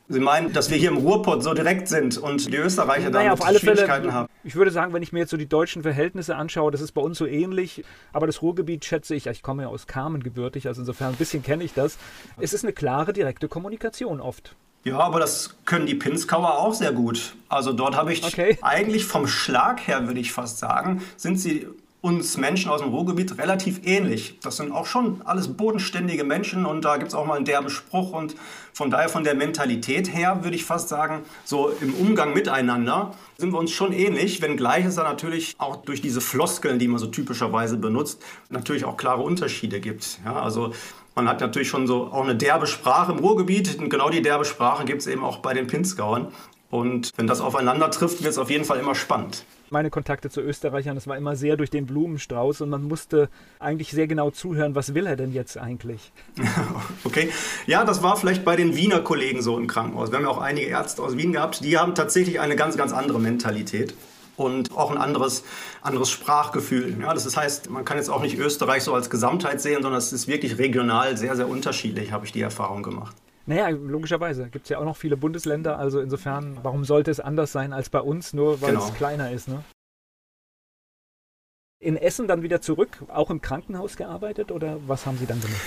Sie 0.08 0.20
meinen, 0.20 0.52
dass 0.52 0.70
wir 0.70 0.76
hier 0.76 0.90
im 0.90 0.98
Ruhrpott 0.98 1.42
so 1.42 1.54
direkt 1.54 1.88
sind 1.88 2.18
und 2.18 2.52
die 2.52 2.56
Österreicher 2.56 3.08
naja, 3.08 3.30
damit 3.30 3.40
auf 3.40 3.46
alle 3.46 3.58
Schwierigkeiten 3.58 4.02
Fälle, 4.02 4.12
haben? 4.12 4.28
Ich 4.42 4.54
würde 4.54 4.70
sagen, 4.70 4.92
wenn 4.92 5.02
ich 5.02 5.12
mir 5.12 5.20
jetzt 5.20 5.30
so 5.30 5.38
die 5.38 5.48
deutschen 5.48 5.82
Verhältnisse 5.82 6.36
anschaue, 6.36 6.70
das 6.70 6.82
ist 6.82 6.92
bei 6.92 7.00
uns 7.00 7.16
so 7.16 7.24
ähnlich. 7.24 7.84
Aber 8.12 8.26
das 8.26 8.42
Ruhrgebiet 8.42 8.84
schätze 8.84 9.14
ich, 9.14 9.28
ich 9.28 9.42
komme 9.42 9.62
ja 9.62 9.68
aus 9.68 9.86
Kamen 9.86 10.22
gebürtig, 10.22 10.66
also 10.66 10.82
insofern 10.82 11.12
ein 11.12 11.16
bisschen 11.16 11.42
kenne 11.42 11.64
ich 11.64 11.72
das. 11.72 11.96
Es 12.38 12.52
ist 12.52 12.64
eine 12.64 12.74
klare, 12.74 13.14
direkte 13.14 13.48
Kommunikation 13.48 14.20
oft. 14.20 14.54
Ja, 14.84 14.98
aber 14.98 15.18
das 15.18 15.56
können 15.64 15.86
die 15.86 15.94
Pinskauer 15.94 16.58
auch 16.58 16.74
sehr 16.74 16.92
gut. 16.92 17.34
Also 17.48 17.72
dort 17.72 17.96
habe 17.96 18.12
ich 18.12 18.22
okay. 18.22 18.58
eigentlich 18.60 19.06
vom 19.06 19.26
Schlag 19.26 19.86
her, 19.86 20.06
würde 20.06 20.20
ich 20.20 20.30
fast 20.30 20.58
sagen, 20.58 21.02
sind 21.16 21.38
sie 21.38 21.66
uns 22.04 22.36
Menschen 22.36 22.70
aus 22.70 22.82
dem 22.82 22.90
Ruhrgebiet 22.90 23.38
relativ 23.38 23.80
ähnlich. 23.86 24.38
Das 24.42 24.58
sind 24.58 24.72
auch 24.72 24.84
schon 24.84 25.22
alles 25.24 25.48
bodenständige 25.48 26.22
Menschen 26.22 26.66
und 26.66 26.84
da 26.84 26.98
gibt 26.98 27.08
es 27.08 27.14
auch 27.14 27.24
mal 27.24 27.36
einen 27.36 27.46
derben 27.46 27.70
Spruch 27.70 28.12
und 28.12 28.36
von 28.74 28.90
daher 28.90 29.08
von 29.08 29.24
der 29.24 29.34
Mentalität 29.34 30.14
her 30.14 30.44
würde 30.44 30.54
ich 30.54 30.66
fast 30.66 30.90
sagen, 30.90 31.22
so 31.46 31.70
im 31.80 31.94
Umgang 31.94 32.34
miteinander 32.34 33.14
sind 33.38 33.54
wir 33.54 33.58
uns 33.58 33.70
schon 33.70 33.94
ähnlich, 33.94 34.42
wenngleich 34.42 34.84
es 34.84 34.96
da 34.96 35.02
natürlich 35.02 35.54
auch 35.56 35.76
durch 35.76 36.02
diese 36.02 36.20
Floskeln, 36.20 36.78
die 36.78 36.88
man 36.88 36.98
so 36.98 37.06
typischerweise 37.06 37.78
benutzt, 37.78 38.20
natürlich 38.50 38.84
auch 38.84 38.98
klare 38.98 39.22
Unterschiede 39.22 39.80
gibt. 39.80 40.18
Ja, 40.26 40.42
also 40.42 40.74
man 41.14 41.28
hat 41.28 41.40
natürlich 41.40 41.68
schon 41.68 41.86
so 41.86 42.08
auch 42.12 42.24
eine 42.24 42.34
derbe 42.34 42.66
Sprache 42.66 43.12
im 43.12 43.18
Ruhrgebiet 43.18 43.78
und 43.78 43.88
genau 43.88 44.10
die 44.10 44.22
derbe 44.22 44.44
Sprache 44.44 44.84
gibt 44.84 45.00
es 45.00 45.06
eben 45.06 45.24
auch 45.24 45.38
bei 45.38 45.54
den 45.54 45.66
Pinzgauern. 45.66 46.28
Und 46.70 47.12
wenn 47.16 47.28
das 47.28 47.40
aufeinander 47.40 47.90
trifft, 47.90 48.22
wird 48.24 48.32
es 48.32 48.38
auf 48.38 48.50
jeden 48.50 48.64
Fall 48.64 48.80
immer 48.80 48.96
spannend. 48.96 49.44
Meine 49.70 49.90
Kontakte 49.90 50.28
zu 50.28 50.40
Österreichern, 50.40 50.96
das 50.96 51.06
war 51.06 51.16
immer 51.16 51.36
sehr 51.36 51.56
durch 51.56 51.70
den 51.70 51.86
Blumenstrauß 51.86 52.62
und 52.62 52.70
man 52.70 52.82
musste 52.82 53.28
eigentlich 53.60 53.92
sehr 53.92 54.08
genau 54.08 54.30
zuhören, 54.30 54.74
was 54.74 54.92
will 54.92 55.06
er 55.06 55.16
denn 55.16 55.32
jetzt 55.32 55.56
eigentlich? 55.56 56.12
okay, 57.04 57.30
ja, 57.66 57.84
das 57.84 58.02
war 58.02 58.16
vielleicht 58.16 58.44
bei 58.44 58.56
den 58.56 58.76
Wiener 58.76 59.00
Kollegen 59.00 59.40
so 59.40 59.56
im 59.56 59.68
Krankenhaus. 59.68 60.10
Wir 60.10 60.18
haben 60.18 60.24
ja 60.24 60.30
auch 60.30 60.40
einige 60.40 60.66
Ärzte 60.66 61.02
aus 61.02 61.16
Wien 61.16 61.32
gehabt, 61.32 61.64
die 61.64 61.78
haben 61.78 61.94
tatsächlich 61.94 62.40
eine 62.40 62.56
ganz, 62.56 62.76
ganz 62.76 62.92
andere 62.92 63.20
Mentalität 63.20 63.94
und 64.36 64.76
auch 64.76 64.90
ein 64.90 64.98
anderes, 64.98 65.44
anderes 65.82 66.10
Sprachgefühl. 66.10 66.96
Ja, 67.00 67.12
das 67.14 67.36
heißt, 67.36 67.70
man 67.70 67.84
kann 67.84 67.96
jetzt 67.96 68.08
auch 68.08 68.22
nicht 68.22 68.38
Österreich 68.38 68.82
so 68.82 68.94
als 68.94 69.10
Gesamtheit 69.10 69.60
sehen, 69.60 69.82
sondern 69.82 69.98
es 69.98 70.12
ist 70.12 70.28
wirklich 70.28 70.58
regional 70.58 71.16
sehr, 71.16 71.36
sehr 71.36 71.48
unterschiedlich, 71.48 72.12
habe 72.12 72.26
ich 72.26 72.32
die 72.32 72.40
Erfahrung 72.40 72.82
gemacht. 72.82 73.16
Naja, 73.46 73.68
logischerweise 73.68 74.48
gibt 74.48 74.64
es 74.64 74.70
ja 74.70 74.78
auch 74.78 74.84
noch 74.84 74.96
viele 74.96 75.16
Bundesländer, 75.16 75.78
also 75.78 76.00
insofern, 76.00 76.58
warum 76.62 76.84
sollte 76.84 77.10
es 77.10 77.20
anders 77.20 77.52
sein 77.52 77.72
als 77.72 77.90
bei 77.90 78.00
uns, 78.00 78.32
nur 78.32 78.62
weil 78.62 78.72
genau. 78.72 78.86
es 78.86 78.94
kleiner 78.94 79.30
ist, 79.30 79.48
ne? 79.48 79.62
In 81.78 81.98
Essen 81.98 82.26
dann 82.26 82.42
wieder 82.42 82.62
zurück, 82.62 83.02
auch 83.08 83.28
im 83.28 83.42
Krankenhaus 83.42 83.96
gearbeitet 83.96 84.50
oder 84.50 84.78
was 84.86 85.04
haben 85.04 85.18
Sie 85.18 85.26
dann 85.26 85.40
gemacht? 85.42 85.60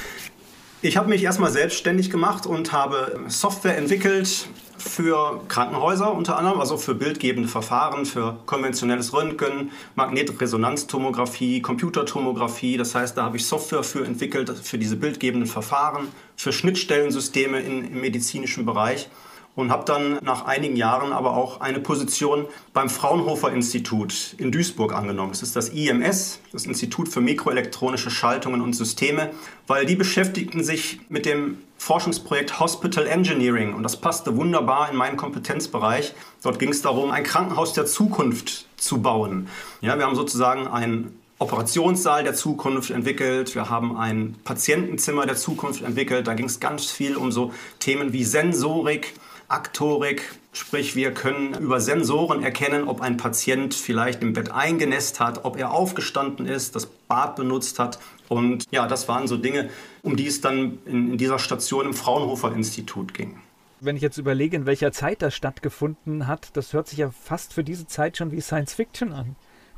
Ich 0.84 0.96
habe 0.96 1.10
mich 1.10 1.24
erstmal 1.24 1.52
selbstständig 1.52 2.12
gemacht 2.12 2.46
und 2.46 2.72
habe 2.72 3.20
Software 3.30 3.80
entwickelt 3.80 4.48
für 4.78 5.42
Krankenhäuser 5.48 6.14
unter 6.14 6.38
anderem, 6.38 6.60
also 6.60 6.78
für 6.78 6.94
bildgebende 6.94 7.50
Verfahren, 7.50 8.06
für 8.06 8.38
konventionelles 8.46 9.12
Röntgen, 9.12 9.72
Magnetresonanztomographie, 9.96 11.64
Computertomographie. 11.64 12.78
Das 12.78 12.94
heißt, 12.94 13.18
da 13.18 13.24
habe 13.24 13.38
ich 13.38 13.48
Software 13.48 13.82
für 13.82 14.06
entwickelt, 14.06 14.52
für 14.52 14.78
diese 14.78 14.98
bildgebenden 14.98 15.50
Verfahren, 15.50 16.10
für 16.36 16.54
Schnittstellensysteme 16.54 17.60
in, 17.60 17.92
im 17.92 18.00
medizinischen 18.00 18.64
Bereich. 18.68 19.10
Und 19.58 19.72
habe 19.72 19.84
dann 19.86 20.20
nach 20.22 20.46
einigen 20.46 20.76
Jahren 20.76 21.12
aber 21.12 21.36
auch 21.36 21.62
eine 21.62 21.80
Position 21.80 22.46
beim 22.74 22.90
Fraunhofer 22.90 23.52
Institut 23.52 24.36
in 24.38 24.52
Duisburg 24.52 24.94
angenommen. 24.94 25.32
Das 25.32 25.42
ist 25.42 25.56
das 25.56 25.70
IMS, 25.70 26.40
das 26.54 26.68
Institut 26.68 27.10
für 27.10 27.22
mikroelektronische 27.22 28.12
Schaltungen 28.12 28.62
und 28.62 28.74
Systeme, 28.74 29.32
weil 29.66 29.88
die 29.88 29.96
beschäftigten 29.96 30.64
sich 30.64 31.00
mit 31.10 31.26
dem 31.26 31.58
Forschungsprojekt 31.80 32.60
Hospital 32.60 33.08
Engineering 33.08 33.74
und 33.74 33.82
das 33.82 34.00
passte 34.00 34.38
wunderbar 34.38 34.92
in 34.92 34.96
meinen 34.96 35.18
Kompetenzbereich. 35.18 36.14
Dort 36.44 36.60
ging 36.60 36.70
es 36.70 36.84
darum, 36.84 37.10
ein 37.10 37.24
Krankenhaus 37.24 37.74
der 37.74 37.88
Zukunft 37.88 38.68
zu 38.78 39.02
bauen. 39.02 39.48
Ja, 39.82 39.98
wir 39.98 40.06
haben 40.06 40.16
sozusagen 40.16 40.68
ein 40.68 41.12
Operationssaal 41.40 42.24
der 42.24 42.36
Zukunft 42.36 42.92
entwickelt, 42.92 43.56
wir 43.56 43.72
haben 43.72 43.98
ein 43.98 44.36
Patientenzimmer 44.44 45.26
der 45.26 45.36
Zukunft 45.36 45.84
entwickelt. 45.84 46.28
Da 46.28 46.36
ging 46.36 46.46
es 46.46 46.60
ganz 46.60 46.86
viel 46.86 47.16
um 47.16 47.32
so 47.32 47.54
Themen 47.80 48.14
wie 48.14 48.24
Sensorik, 48.24 49.14
Aktorik, 49.50 50.24
sprich 50.52 50.96
wir 50.96 51.14
können 51.14 51.54
über 51.54 51.80
Sensoren 51.80 52.44
erkennen, 52.44 52.88
ob 52.88 53.02
ein 53.02 53.18
Patient 53.18 53.74
vielleicht 53.74 54.22
im 54.22 54.34
Bett 54.34 54.52
eingenässt 54.52 55.20
hat, 55.20 55.46
ob 55.46 55.58
er 55.58 55.72
aufgestanden 55.72 56.46
ist, 56.46 56.76
das 56.76 56.86
Bad 56.86 57.38
benutzt 57.38 57.80
hat. 57.80 58.00
Und 58.28 58.66
ja, 58.72 58.88
das 58.88 59.08
waren 59.08 59.28
so 59.28 59.38
Dinge, 59.38 59.70
um 60.02 60.18
die 60.18 60.28
es 60.28 60.42
dann 60.42 60.80
in, 60.86 61.12
in 61.12 61.18
dieser 61.18 61.40
Station 61.40 61.86
im 61.86 61.94
Fraunhofer 61.94 62.54
Institut 62.54 63.14
ging. 63.14 63.40
Wenn 63.80 63.96
ich 63.96 64.02
jetzt 64.02 64.18
überlege, 64.18 64.58
in 64.58 64.66
welcher 64.66 64.92
Zeit 64.92 65.22
das 65.22 65.36
stattgefunden 65.36 66.28
hat, 66.28 66.50
das 66.54 66.74
hört 66.74 66.88
sich 66.88 66.98
ja 66.98 67.12
fast 67.12 67.54
für 67.54 67.64
diese 67.64 67.88
Zeit 67.88 68.18
schon 68.18 68.32
wie 68.32 68.42
Science 68.42 68.74
Fiction 68.74 69.14
an. 69.14 69.36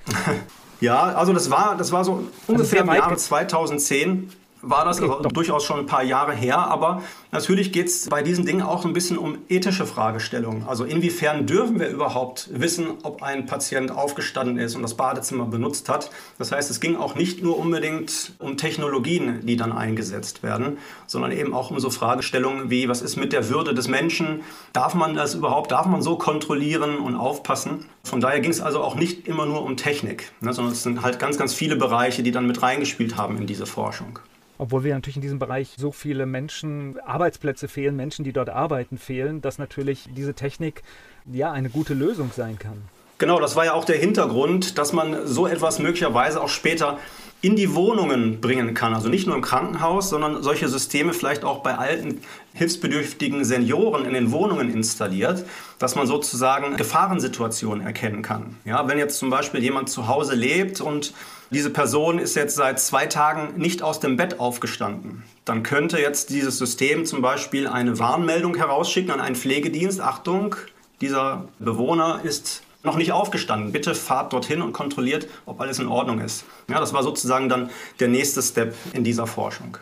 Ja, 0.82 1.02
also 1.14 1.34
das 1.34 1.50
war, 1.50 1.76
das 1.76 1.92
war 1.92 2.06
so 2.06 2.14
also 2.14 2.28
ungefähr 2.48 2.82
im 2.82 2.88
Jahre 2.88 3.18
2010 3.18 4.32
war 4.62 4.86
das 4.86 5.02
okay, 5.02 5.28
durchaus 5.32 5.64
schon 5.64 5.80
ein 5.80 5.86
paar 5.86 6.04
Jahre 6.04 6.34
her, 6.34 6.58
aber 6.58 7.02
natürlich 7.32 7.72
geht 7.72 7.88
es 7.88 8.10
bei 8.10 8.22
diesen 8.22 8.46
Dingen 8.46 8.62
auch 8.62 8.86
ein 8.86 8.94
bisschen 8.94 9.18
um 9.18 9.38
ethische 9.48 9.86
Fragestellungen. 9.86 10.68
Also 10.68 10.84
inwiefern 10.84 11.46
dürfen 11.46 11.80
wir 11.80 11.90
überhaupt 11.90 12.50
wissen, 12.52 12.88
ob 13.04 13.24
ein 13.24 13.46
Patient 13.46 13.92
aufgestanden 13.92 14.58
ist 14.58 14.76
und 14.76 14.82
das 14.82 14.96
Badezimmer 14.96 15.46
benutzt 15.46 15.90
hat. 15.90 16.12
Das 16.38 16.52
heißt, 16.52 16.70
es 16.70 16.80
ging 16.80 16.96
auch 16.96 17.16
nicht 17.16 17.44
nur 17.44 17.58
unbedingt 17.58 18.34
um 18.40 18.58
Technologien, 18.58 19.46
die 19.46 19.56
dann 19.56 19.72
eingesetzt 19.72 20.44
werden, 20.44 20.78
sondern 21.08 21.32
eben 21.32 21.54
auch 21.54 21.72
um 21.72 21.80
so 21.80 21.90
Fragestellungen 21.90 22.70
wie, 22.70 22.90
was 22.90 23.02
ist 23.02 23.16
mit 23.16 23.34
der 23.34 23.50
Würde 23.50 23.74
des 23.74 23.88
Menschen? 23.88 24.42
Darf 24.74 24.94
man 24.94 25.16
das 25.16 25.36
überhaupt, 25.36 25.72
darf 25.72 25.86
man 25.86 26.02
so 26.02 26.18
kontrollieren 26.18 26.98
und 26.98 27.16
aufpassen? 27.16 27.86
Von 28.04 28.22
daher 28.22 28.40
ging 28.40 28.52
es 28.52 28.62
also 28.62 28.82
auch 28.82 28.96
nicht 28.96 29.28
immer 29.28 29.46
nur 29.46 29.64
um 29.64 29.78
Technik, 29.78 30.32
ne, 30.42 30.54
sondern 30.54 30.74
es 30.74 30.84
sind 30.84 31.02
halt 31.02 31.20
ganz, 31.20 31.38
ganz 31.38 31.54
viele 31.54 31.76
Bereiche, 31.76 32.24
die 32.24 32.32
dann 32.32 32.48
mit 32.48 32.62
reingespielt 32.62 33.18
haben 33.18 33.38
in 33.38 33.48
diese 33.48 33.66
Forschung. 33.66 34.20
Obwohl 34.60 34.84
wir 34.84 34.94
natürlich 34.94 35.16
in 35.16 35.22
diesem 35.22 35.40
Bereich 35.40 35.76
so 35.78 35.92
viele 35.94 36.26
Menschen, 36.26 37.00
Arbeitsplätze 37.00 37.70
fehlen, 37.70 37.96
Menschen, 37.96 38.26
die 38.26 38.34
dort 38.34 38.50
arbeiten, 38.50 38.98
fehlen, 38.98 39.42
dass 39.42 39.58
natürlich 39.58 40.10
diese 40.16 40.34
Technik 40.34 40.84
ja 41.26 41.52
eine 41.52 41.70
gute 41.70 41.94
Lösung 41.94 42.32
sein 42.36 42.60
kann. 42.60 42.84
Genau, 43.20 43.40
das 43.40 43.56
war 43.56 43.66
ja 43.66 43.74
auch 43.74 43.86
der 43.86 43.98
Hintergrund, 43.98 44.78
dass 44.78 44.94
man 44.94 45.26
so 45.26 45.48
etwas 45.48 45.80
möglicherweise 45.80 46.42
auch 46.42 46.50
später 46.50 47.00
in 47.42 47.56
die 47.56 47.74
Wohnungen 47.74 48.42
bringen 48.42 48.74
kann. 48.74 48.94
Also 48.94 49.08
nicht 49.08 49.28
nur 49.28 49.36
im 49.36 49.42
Krankenhaus, 49.42 50.10
sondern 50.10 50.44
solche 50.44 50.68
Systeme 50.68 51.14
vielleicht 51.14 51.46
auch 51.46 51.64
bei 51.64 51.78
alten, 51.78 52.22
hilfsbedürftigen 52.54 53.46
Senioren 53.46 54.06
in 54.06 54.14
den 54.14 54.32
Wohnungen 54.32 54.74
installiert, 54.74 55.46
dass 55.80 55.96
man 55.96 56.06
sozusagen 56.06 56.76
Gefahrensituationen 56.76 57.86
erkennen 57.86 58.24
kann. 58.24 58.58
Ja, 58.66 58.86
wenn 58.90 58.98
jetzt 58.98 59.20
zum 59.20 59.30
Beispiel 59.30 59.64
jemand 59.64 59.90
zu 59.90 60.08
Hause 60.08 60.36
lebt 60.36 60.82
und 60.82 61.14
diese 61.52 61.72
Person 61.72 62.20
ist 62.20 62.36
jetzt 62.36 62.56
seit 62.56 62.80
zwei 62.80 63.08
Tagen 63.08 63.58
nicht 63.58 63.82
aus 63.82 64.00
dem 64.00 64.18
Bett 64.18 64.40
aufgestanden. 64.40 65.24
Dann 65.46 65.64
könnte 65.64 66.00
jetzt 66.00 66.30
dieses 66.30 66.60
System 66.60 67.06
zum 67.06 67.22
Beispiel 67.22 67.68
eine 67.68 67.98
Warnmeldung 67.98 68.56
herausschicken 68.56 69.10
an 69.10 69.20
einen 69.20 69.36
Pflegedienst. 69.36 70.00
Achtung, 70.00 70.56
dieser 71.02 71.46
Bewohner 71.58 72.22
ist 72.24 72.62
noch 72.84 72.98
nicht 72.98 73.12
aufgestanden. 73.12 73.72
Bitte 73.72 73.96
fahrt 73.96 74.32
dorthin 74.32 74.62
und 74.62 74.74
kontrolliert, 74.74 75.28
ob 75.48 75.60
alles 75.60 75.80
in 75.80 75.88
Ordnung 75.88 76.22
ist. 76.22 76.46
Ja, 76.68 76.80
das 76.80 76.94
war 76.94 77.02
sozusagen 77.02 77.50
dann 77.50 77.72
der 78.00 78.10
nächste 78.10 78.42
Step 78.42 78.76
in 78.94 79.04
dieser 79.04 79.26
Forschung. 79.26 79.78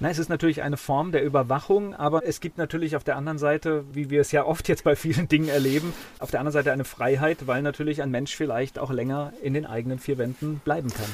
Na, 0.00 0.10
es 0.10 0.20
ist 0.20 0.28
natürlich 0.28 0.62
eine 0.62 0.76
Form 0.76 1.10
der 1.10 1.24
Überwachung, 1.24 1.92
aber 1.92 2.24
es 2.24 2.40
gibt 2.40 2.56
natürlich 2.56 2.94
auf 2.94 3.02
der 3.02 3.16
anderen 3.16 3.38
Seite, 3.38 3.84
wie 3.92 4.10
wir 4.10 4.20
es 4.20 4.30
ja 4.30 4.44
oft 4.44 4.68
jetzt 4.68 4.84
bei 4.84 4.94
vielen 4.94 5.26
Dingen 5.26 5.48
erleben, 5.48 5.92
auf 6.20 6.30
der 6.30 6.38
anderen 6.38 6.52
Seite 6.52 6.70
eine 6.70 6.84
Freiheit, 6.84 7.48
weil 7.48 7.62
natürlich 7.62 8.00
ein 8.00 8.12
Mensch 8.12 8.36
vielleicht 8.36 8.78
auch 8.78 8.92
länger 8.92 9.32
in 9.42 9.54
den 9.54 9.66
eigenen 9.66 9.98
vier 9.98 10.16
Wänden 10.16 10.60
bleiben 10.64 10.88
kann. 10.90 11.08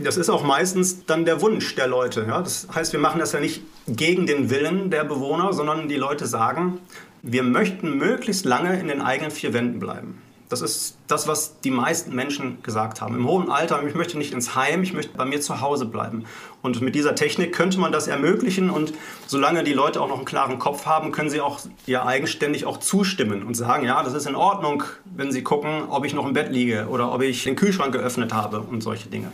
Das 0.00 0.16
ist 0.16 0.30
auch 0.30 0.42
meistens 0.42 1.06
dann 1.06 1.24
der 1.24 1.42
Wunsch 1.42 1.76
der 1.76 1.86
Leute. 1.86 2.24
Ja? 2.26 2.40
Das 2.40 2.66
heißt, 2.74 2.92
wir 2.92 2.98
machen 2.98 3.20
das 3.20 3.30
ja 3.30 3.38
nicht 3.38 3.62
gegen 3.86 4.26
den 4.26 4.50
Willen 4.50 4.90
der 4.90 5.04
Bewohner, 5.04 5.52
sondern 5.52 5.88
die 5.88 5.96
Leute 5.96 6.26
sagen, 6.26 6.80
wir 7.22 7.44
möchten 7.44 7.96
möglichst 7.96 8.44
lange 8.44 8.80
in 8.80 8.88
den 8.88 9.00
eigenen 9.00 9.30
vier 9.30 9.54
Wänden 9.54 9.78
bleiben. 9.78 10.20
Das 10.48 10.60
ist 10.60 10.98
das, 11.06 11.26
was 11.26 11.60
die 11.60 11.70
meisten 11.70 12.14
Menschen 12.14 12.62
gesagt 12.62 13.00
haben. 13.00 13.16
Im 13.16 13.26
hohen 13.26 13.50
Alter, 13.50 13.82
ich 13.86 13.94
möchte 13.94 14.18
nicht 14.18 14.32
ins 14.34 14.54
Heim, 14.54 14.82
ich 14.82 14.92
möchte 14.92 15.16
bei 15.16 15.24
mir 15.24 15.40
zu 15.40 15.60
Hause 15.60 15.86
bleiben. 15.86 16.24
Und 16.64 16.80
mit 16.80 16.94
dieser 16.94 17.14
Technik 17.14 17.54
könnte 17.54 17.78
man 17.78 17.92
das 17.92 18.08
ermöglichen 18.08 18.70
und 18.70 18.94
solange 19.26 19.64
die 19.64 19.74
Leute 19.74 20.00
auch 20.00 20.08
noch 20.08 20.16
einen 20.16 20.24
klaren 20.24 20.58
Kopf 20.58 20.86
haben, 20.86 21.12
können 21.12 21.28
sie 21.28 21.42
auch 21.42 21.60
ja 21.84 22.06
eigenständig 22.06 22.64
auch 22.64 22.78
zustimmen 22.78 23.42
und 23.42 23.52
sagen, 23.52 23.84
ja, 23.84 24.02
das 24.02 24.14
ist 24.14 24.26
in 24.26 24.34
Ordnung, 24.34 24.82
wenn 25.04 25.30
sie 25.30 25.42
gucken, 25.42 25.82
ob 25.90 26.06
ich 26.06 26.14
noch 26.14 26.24
im 26.24 26.32
Bett 26.32 26.50
liege 26.50 26.86
oder 26.88 27.12
ob 27.12 27.20
ich 27.20 27.44
den 27.44 27.54
Kühlschrank 27.54 27.92
geöffnet 27.92 28.32
habe 28.32 28.60
und 28.62 28.80
solche 28.80 29.10
Dinge. 29.10 29.30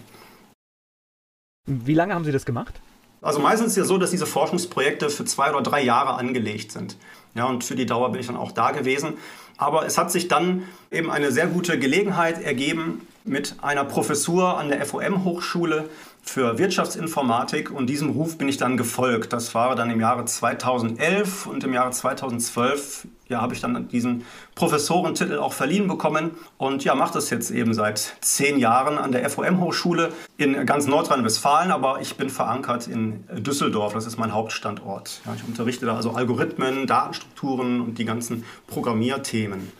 Wie 1.68 1.94
lange 1.94 2.14
haben 2.14 2.24
Sie 2.24 2.32
das 2.32 2.44
gemacht? 2.44 2.80
Also 3.22 3.38
meistens 3.38 3.68
ist 3.68 3.72
es 3.74 3.76
ja 3.76 3.84
so, 3.84 3.96
dass 3.96 4.10
diese 4.10 4.26
Forschungsprojekte 4.26 5.08
für 5.08 5.24
zwei 5.24 5.50
oder 5.50 5.62
drei 5.62 5.84
Jahre 5.84 6.14
angelegt 6.14 6.72
sind. 6.72 6.96
Ja, 7.36 7.44
und 7.44 7.62
für 7.62 7.76
die 7.76 7.86
Dauer 7.86 8.10
bin 8.10 8.20
ich 8.20 8.26
dann 8.26 8.36
auch 8.36 8.50
da 8.50 8.72
gewesen. 8.72 9.18
Aber 9.56 9.86
es 9.86 9.98
hat 9.98 10.10
sich 10.10 10.26
dann 10.26 10.64
eben 10.90 11.12
eine 11.12 11.30
sehr 11.30 11.46
gute 11.46 11.78
Gelegenheit 11.78 12.42
ergeben 12.42 13.06
mit 13.24 13.56
einer 13.62 13.84
Professur 13.84 14.58
an 14.58 14.70
der 14.70 14.84
FOM-Hochschule 14.84 15.90
für 16.22 16.58
Wirtschaftsinformatik 16.58 17.70
und 17.70 17.86
diesem 17.88 18.10
Ruf 18.10 18.38
bin 18.38 18.48
ich 18.48 18.56
dann 18.56 18.76
gefolgt. 18.76 19.32
Das 19.32 19.54
war 19.54 19.74
dann 19.74 19.90
im 19.90 20.00
Jahre 20.00 20.24
2011 20.24 21.46
und 21.46 21.64
im 21.64 21.72
Jahre 21.72 21.90
2012 21.90 23.08
ja, 23.28 23.40
habe 23.40 23.54
ich 23.54 23.60
dann 23.60 23.88
diesen 23.88 24.24
Professorentitel 24.54 25.38
auch 25.38 25.52
verliehen 25.52 25.88
bekommen 25.88 26.32
und 26.58 26.84
ja, 26.84 26.94
mache 26.94 27.14
das 27.14 27.30
jetzt 27.30 27.50
eben 27.50 27.74
seit 27.74 28.16
zehn 28.20 28.58
Jahren 28.58 28.98
an 28.98 29.12
der 29.12 29.28
FOM-Hochschule 29.30 30.12
in 30.36 30.66
ganz 30.66 30.86
Nordrhein-Westfalen, 30.86 31.70
aber 31.70 32.00
ich 32.00 32.16
bin 32.16 32.28
verankert 32.28 32.88
in 32.88 33.24
Düsseldorf, 33.42 33.94
das 33.94 34.06
ist 34.06 34.18
mein 34.18 34.34
Hauptstandort. 34.34 35.22
Ja, 35.24 35.34
ich 35.34 35.44
unterrichte 35.46 35.86
da 35.86 35.96
also 35.96 36.10
Algorithmen, 36.10 36.86
Datenstrukturen 36.86 37.80
und 37.80 37.98
die 37.98 38.04
ganzen 38.04 38.44
Programmierthemen. 38.66 39.72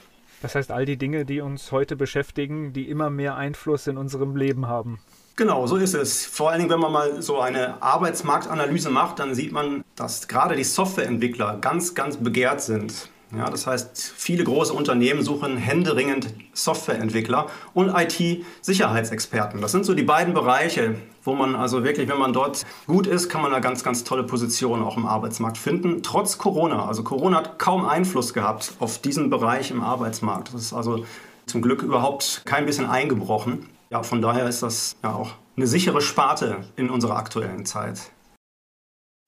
Das 0.42 0.54
heißt, 0.54 0.70
all 0.70 0.86
die 0.86 0.96
Dinge, 0.96 1.26
die 1.26 1.40
uns 1.40 1.70
heute 1.70 1.96
beschäftigen, 1.96 2.72
die 2.72 2.88
immer 2.88 3.10
mehr 3.10 3.36
Einfluss 3.36 3.86
in 3.86 3.98
unserem 3.98 4.36
Leben 4.36 4.68
haben. 4.68 4.98
Genau, 5.40 5.66
so 5.66 5.76
ist 5.76 5.94
es. 5.94 6.26
Vor 6.26 6.50
allen 6.50 6.58
Dingen, 6.58 6.70
wenn 6.70 6.80
man 6.80 6.92
mal 6.92 7.22
so 7.22 7.40
eine 7.40 7.82
Arbeitsmarktanalyse 7.82 8.90
macht, 8.90 9.20
dann 9.20 9.34
sieht 9.34 9.52
man, 9.52 9.82
dass 9.96 10.28
gerade 10.28 10.54
die 10.54 10.64
Softwareentwickler 10.64 11.56
ganz, 11.62 11.94
ganz 11.94 12.18
begehrt 12.18 12.60
sind. 12.60 13.08
Ja, 13.34 13.48
das 13.48 13.66
heißt, 13.66 14.12
viele 14.14 14.44
große 14.44 14.70
Unternehmen 14.74 15.22
suchen 15.22 15.56
händeringend 15.56 16.34
Softwareentwickler 16.52 17.46
und 17.72 17.88
IT-Sicherheitsexperten. 17.88 19.62
Das 19.62 19.72
sind 19.72 19.86
so 19.86 19.94
die 19.94 20.02
beiden 20.02 20.34
Bereiche, 20.34 20.96
wo 21.24 21.34
man 21.34 21.56
also 21.56 21.84
wirklich, 21.84 22.06
wenn 22.10 22.18
man 22.18 22.34
dort 22.34 22.66
gut 22.86 23.06
ist, 23.06 23.30
kann 23.30 23.40
man 23.40 23.50
da 23.50 23.60
ganz, 23.60 23.82
ganz 23.82 24.04
tolle 24.04 24.24
Positionen 24.24 24.82
auch 24.82 24.98
im 24.98 25.06
Arbeitsmarkt 25.06 25.56
finden, 25.56 26.02
trotz 26.02 26.36
Corona. 26.36 26.84
Also 26.84 27.02
Corona 27.02 27.38
hat 27.38 27.58
kaum 27.58 27.86
Einfluss 27.86 28.34
gehabt 28.34 28.74
auf 28.78 28.98
diesen 28.98 29.30
Bereich 29.30 29.70
im 29.70 29.82
Arbeitsmarkt. 29.82 30.52
Das 30.52 30.60
ist 30.60 30.74
also 30.74 31.06
zum 31.46 31.62
Glück 31.62 31.82
überhaupt 31.82 32.42
kein 32.44 32.66
bisschen 32.66 32.84
eingebrochen. 32.84 33.64
Ja, 33.92 34.04
von 34.04 34.22
daher 34.22 34.48
ist 34.48 34.62
das 34.62 34.96
ja 35.02 35.14
auch 35.14 35.32
eine 35.56 35.66
sichere 35.66 36.00
Sparte 36.00 36.64
in 36.76 36.90
unserer 36.90 37.16
aktuellen 37.16 37.66
Zeit. 37.66 38.12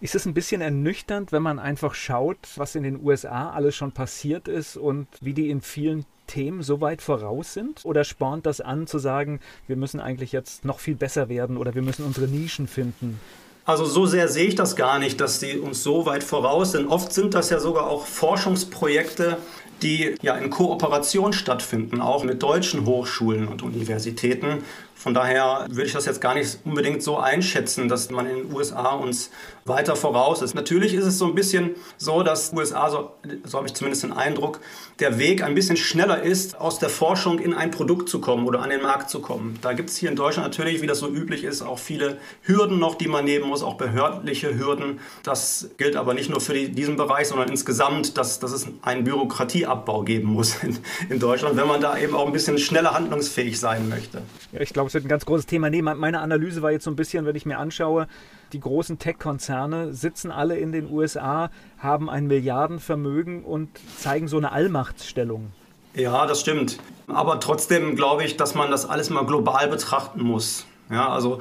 Ist 0.00 0.14
es 0.14 0.24
ein 0.24 0.34
bisschen 0.34 0.60
ernüchternd, 0.60 1.32
wenn 1.32 1.42
man 1.42 1.58
einfach 1.58 1.94
schaut, 1.94 2.38
was 2.56 2.76
in 2.76 2.84
den 2.84 3.04
USA 3.04 3.50
alles 3.50 3.74
schon 3.74 3.92
passiert 3.92 4.46
ist 4.46 4.76
und 4.76 5.08
wie 5.20 5.34
die 5.34 5.50
in 5.50 5.62
vielen 5.62 6.06
Themen 6.28 6.62
so 6.62 6.80
weit 6.80 7.02
voraus 7.02 7.54
sind? 7.54 7.84
Oder 7.84 8.04
spornt 8.04 8.46
das 8.46 8.60
an 8.60 8.86
zu 8.86 8.98
sagen, 8.98 9.40
wir 9.66 9.76
müssen 9.76 10.00
eigentlich 10.00 10.30
jetzt 10.30 10.64
noch 10.64 10.78
viel 10.78 10.94
besser 10.94 11.28
werden 11.28 11.56
oder 11.56 11.74
wir 11.74 11.82
müssen 11.82 12.04
unsere 12.04 12.28
Nischen 12.28 12.68
finden? 12.68 13.20
Also 13.64 13.84
so 13.84 14.06
sehr 14.06 14.26
sehe 14.26 14.46
ich 14.46 14.56
das 14.56 14.74
gar 14.74 14.98
nicht, 14.98 15.20
dass 15.20 15.38
die 15.38 15.58
uns 15.58 15.82
so 15.84 16.04
weit 16.04 16.24
voraus 16.24 16.72
sind. 16.72 16.88
Oft 16.88 17.12
sind 17.12 17.34
das 17.34 17.50
ja 17.50 17.60
sogar 17.60 17.86
auch 17.86 18.06
Forschungsprojekte, 18.06 19.38
die 19.82 20.14
ja 20.22 20.36
in 20.36 20.50
Kooperation 20.50 21.32
stattfinden, 21.32 22.00
auch 22.00 22.24
mit 22.24 22.42
deutschen 22.42 22.86
Hochschulen 22.86 23.48
und 23.48 23.62
Universitäten, 23.62 24.64
Von 24.94 25.14
daher 25.14 25.66
würde 25.68 25.86
ich 25.86 25.92
das 25.92 26.06
jetzt 26.06 26.20
gar 26.20 26.34
nicht 26.34 26.58
unbedingt 26.64 27.02
so 27.02 27.18
einschätzen, 27.18 27.88
dass 27.88 28.10
man 28.10 28.26
in 28.26 28.36
den 28.36 28.54
USA 28.54 28.92
uns 28.92 29.30
weiter 29.64 29.96
voraus 29.96 30.42
ist. 30.42 30.54
Natürlich 30.54 30.94
ist 30.94 31.04
es 31.04 31.18
so 31.18 31.26
ein 31.26 31.34
bisschen 31.34 31.76
so, 31.96 32.22
dass 32.22 32.52
USA, 32.52 32.90
so, 32.90 33.12
so 33.44 33.58
habe 33.58 33.66
ich 33.66 33.74
zumindest 33.74 34.02
den 34.02 34.12
Eindruck, 34.12 34.60
der 34.98 35.18
Weg 35.18 35.42
ein 35.42 35.54
bisschen 35.54 35.76
schneller 35.76 36.22
ist, 36.22 36.60
aus 36.60 36.78
der 36.78 36.88
Forschung 36.88 37.38
in 37.38 37.54
ein 37.54 37.70
Produkt 37.70 38.08
zu 38.08 38.20
kommen 38.20 38.46
oder 38.46 38.60
an 38.60 38.70
den 38.70 38.82
Markt 38.82 39.10
zu 39.10 39.20
kommen. 39.20 39.58
Da 39.62 39.72
gibt 39.72 39.90
es 39.90 39.96
hier 39.96 40.10
in 40.10 40.16
Deutschland 40.16 40.48
natürlich, 40.48 40.82
wie 40.82 40.86
das 40.86 40.98
so 40.98 41.08
üblich 41.08 41.44
ist, 41.44 41.62
auch 41.62 41.78
viele 41.78 42.18
Hürden 42.42 42.78
noch, 42.78 42.94
die 42.96 43.08
man 43.08 43.24
nehmen 43.24 43.48
muss, 43.48 43.62
auch 43.62 43.74
behördliche 43.74 44.58
Hürden. 44.58 45.00
Das 45.22 45.70
gilt 45.78 45.96
aber 45.96 46.14
nicht 46.14 46.30
nur 46.30 46.40
für 46.40 46.54
die, 46.54 46.70
diesen 46.70 46.96
Bereich, 46.96 47.28
sondern 47.28 47.48
insgesamt, 47.48 48.18
dass, 48.18 48.40
dass 48.40 48.52
es 48.52 48.66
einen 48.82 49.04
Bürokratieabbau 49.04 50.02
geben 50.02 50.28
muss 50.28 50.62
in, 50.62 50.78
in 51.08 51.18
Deutschland, 51.18 51.56
wenn 51.56 51.68
man 51.68 51.80
da 51.80 51.98
eben 51.98 52.14
auch 52.14 52.26
ein 52.26 52.32
bisschen 52.32 52.58
schneller 52.58 52.94
handlungsfähig 52.94 53.58
sein 53.58 53.88
möchte. 53.88 54.22
Ja, 54.52 54.60
ich 54.60 54.72
glaube, 54.72 54.90
es 54.92 54.94
wird 54.94 55.06
ein 55.06 55.08
ganz 55.08 55.24
großes 55.24 55.46
Thema. 55.46 55.70
Nee, 55.70 55.80
meine 55.80 56.20
Analyse 56.20 56.60
war 56.60 56.70
jetzt 56.70 56.84
so 56.84 56.90
ein 56.90 56.96
bisschen, 56.96 57.24
wenn 57.24 57.34
ich 57.34 57.46
mir 57.46 57.56
anschaue, 57.56 58.08
die 58.52 58.60
großen 58.60 58.98
Tech-Konzerne 58.98 59.94
sitzen 59.94 60.30
alle 60.30 60.58
in 60.58 60.70
den 60.70 60.92
USA, 60.92 61.50
haben 61.78 62.10
ein 62.10 62.26
Milliardenvermögen 62.26 63.42
und 63.42 63.70
zeigen 63.96 64.28
so 64.28 64.36
eine 64.36 64.52
Allmachtsstellung. 64.52 65.50
Ja, 65.94 66.26
das 66.26 66.42
stimmt. 66.42 66.78
Aber 67.06 67.40
trotzdem 67.40 67.96
glaube 67.96 68.24
ich, 68.24 68.36
dass 68.36 68.54
man 68.54 68.70
das 68.70 68.84
alles 68.84 69.08
mal 69.08 69.24
global 69.24 69.66
betrachten 69.68 70.20
muss. 70.22 70.66
Ja, 70.90 71.08
also 71.08 71.38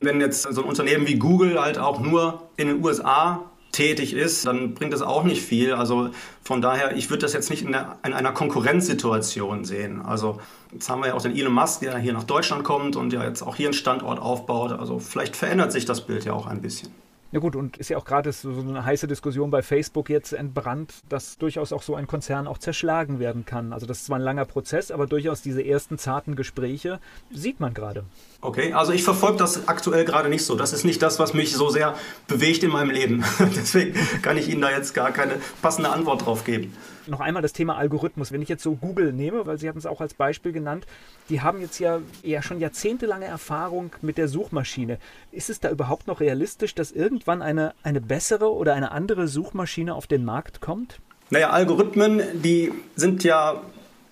wenn 0.00 0.22
jetzt 0.22 0.42
so 0.42 0.62
ein 0.62 0.66
Unternehmen 0.66 1.06
wie 1.06 1.16
Google 1.18 1.60
halt 1.60 1.76
auch 1.76 2.00
nur 2.00 2.40
in 2.56 2.68
den 2.68 2.82
USA 2.82 3.42
tätig 3.74 4.14
ist, 4.14 4.46
dann 4.46 4.74
bringt 4.74 4.92
das 4.92 5.02
auch 5.02 5.24
nicht 5.24 5.42
viel. 5.42 5.74
Also 5.74 6.10
von 6.42 6.62
daher, 6.62 6.96
ich 6.96 7.10
würde 7.10 7.22
das 7.22 7.32
jetzt 7.32 7.50
nicht 7.50 7.62
in, 7.62 7.72
der, 7.72 7.98
in, 8.04 8.14
einer 8.14 8.32
Konkurrenzsituation 8.32 9.64
sehen. 9.64 10.00
Also 10.00 10.40
jetzt 10.72 10.88
haben 10.88 11.02
wir 11.02 11.08
ja 11.08 11.14
auch 11.14 11.22
den 11.22 11.36
Elon 11.36 11.52
Musk, 11.52 11.80
der 11.80 11.98
hier 11.98 12.12
nach 12.12 12.24
Deutschland 12.24 12.64
kommt 12.64 12.96
und 12.96 13.12
ja 13.12 13.24
jetzt 13.24 13.42
auch 13.42 13.56
hier 13.56 13.66
einen 13.66 13.74
Standort 13.74 14.18
aufbaut. 14.18 14.72
Also 14.72 14.98
vielleicht 14.98 15.36
verändert 15.36 15.72
sich 15.72 15.84
das 15.84 16.06
Bild 16.06 16.24
ja 16.24 16.32
auch 16.32 16.46
ein 16.46 16.62
bisschen. 16.62 16.90
Ja 17.34 17.40
gut, 17.40 17.56
und 17.56 17.78
ist 17.78 17.90
ja 17.90 17.98
auch 17.98 18.04
gerade 18.04 18.30
so 18.30 18.48
eine 18.48 18.84
heiße 18.84 19.08
Diskussion 19.08 19.50
bei 19.50 19.60
Facebook 19.60 20.08
jetzt 20.08 20.32
entbrannt, 20.32 20.92
dass 21.08 21.36
durchaus 21.36 21.72
auch 21.72 21.82
so 21.82 21.96
ein 21.96 22.06
Konzern 22.06 22.46
auch 22.46 22.58
zerschlagen 22.58 23.18
werden 23.18 23.44
kann. 23.44 23.72
Also 23.72 23.86
das 23.86 23.98
ist 23.98 24.06
zwar 24.06 24.20
ein 24.20 24.22
langer 24.22 24.44
Prozess, 24.44 24.92
aber 24.92 25.08
durchaus 25.08 25.42
diese 25.42 25.60
ersten 25.60 25.98
zarten 25.98 26.36
Gespräche 26.36 27.00
sieht 27.32 27.58
man 27.58 27.74
gerade. 27.74 28.04
Okay, 28.40 28.72
also 28.72 28.92
ich 28.92 29.02
verfolge 29.02 29.38
das 29.38 29.66
aktuell 29.66 30.04
gerade 30.04 30.28
nicht 30.28 30.44
so. 30.44 30.54
Das 30.54 30.72
ist 30.72 30.84
nicht 30.84 31.02
das, 31.02 31.18
was 31.18 31.34
mich 31.34 31.52
so 31.54 31.70
sehr 31.70 31.96
bewegt 32.28 32.62
in 32.62 32.70
meinem 32.70 32.90
Leben. 32.90 33.24
Deswegen 33.56 33.98
kann 34.22 34.36
ich 34.36 34.48
Ihnen 34.48 34.60
da 34.60 34.70
jetzt 34.70 34.94
gar 34.94 35.10
keine 35.10 35.32
passende 35.60 35.90
Antwort 35.90 36.26
drauf 36.26 36.44
geben 36.44 36.72
noch 37.06 37.20
einmal 37.20 37.42
das 37.42 37.52
Thema 37.52 37.76
Algorithmus. 37.76 38.32
Wenn 38.32 38.42
ich 38.42 38.48
jetzt 38.48 38.62
so 38.62 38.74
Google 38.74 39.12
nehme, 39.12 39.46
weil 39.46 39.58
Sie 39.58 39.68
hatten 39.68 39.78
es 39.78 39.86
auch 39.86 40.00
als 40.00 40.14
Beispiel 40.14 40.52
genannt, 40.52 40.86
die 41.28 41.40
haben 41.40 41.60
jetzt 41.60 41.78
ja, 41.78 42.00
ja 42.22 42.42
schon 42.42 42.60
jahrzehntelange 42.60 43.26
Erfahrung 43.26 43.92
mit 44.02 44.18
der 44.18 44.28
Suchmaschine. 44.28 44.98
Ist 45.32 45.50
es 45.50 45.60
da 45.60 45.70
überhaupt 45.70 46.06
noch 46.06 46.20
realistisch, 46.20 46.74
dass 46.74 46.92
irgendwann 46.92 47.42
eine, 47.42 47.74
eine 47.82 48.00
bessere 48.00 48.52
oder 48.52 48.74
eine 48.74 48.92
andere 48.92 49.28
Suchmaschine 49.28 49.94
auf 49.94 50.06
den 50.06 50.24
Markt 50.24 50.60
kommt? 50.60 51.00
Naja, 51.30 51.50
Algorithmen, 51.50 52.22
die 52.42 52.72
sind 52.96 53.24
ja 53.24 53.62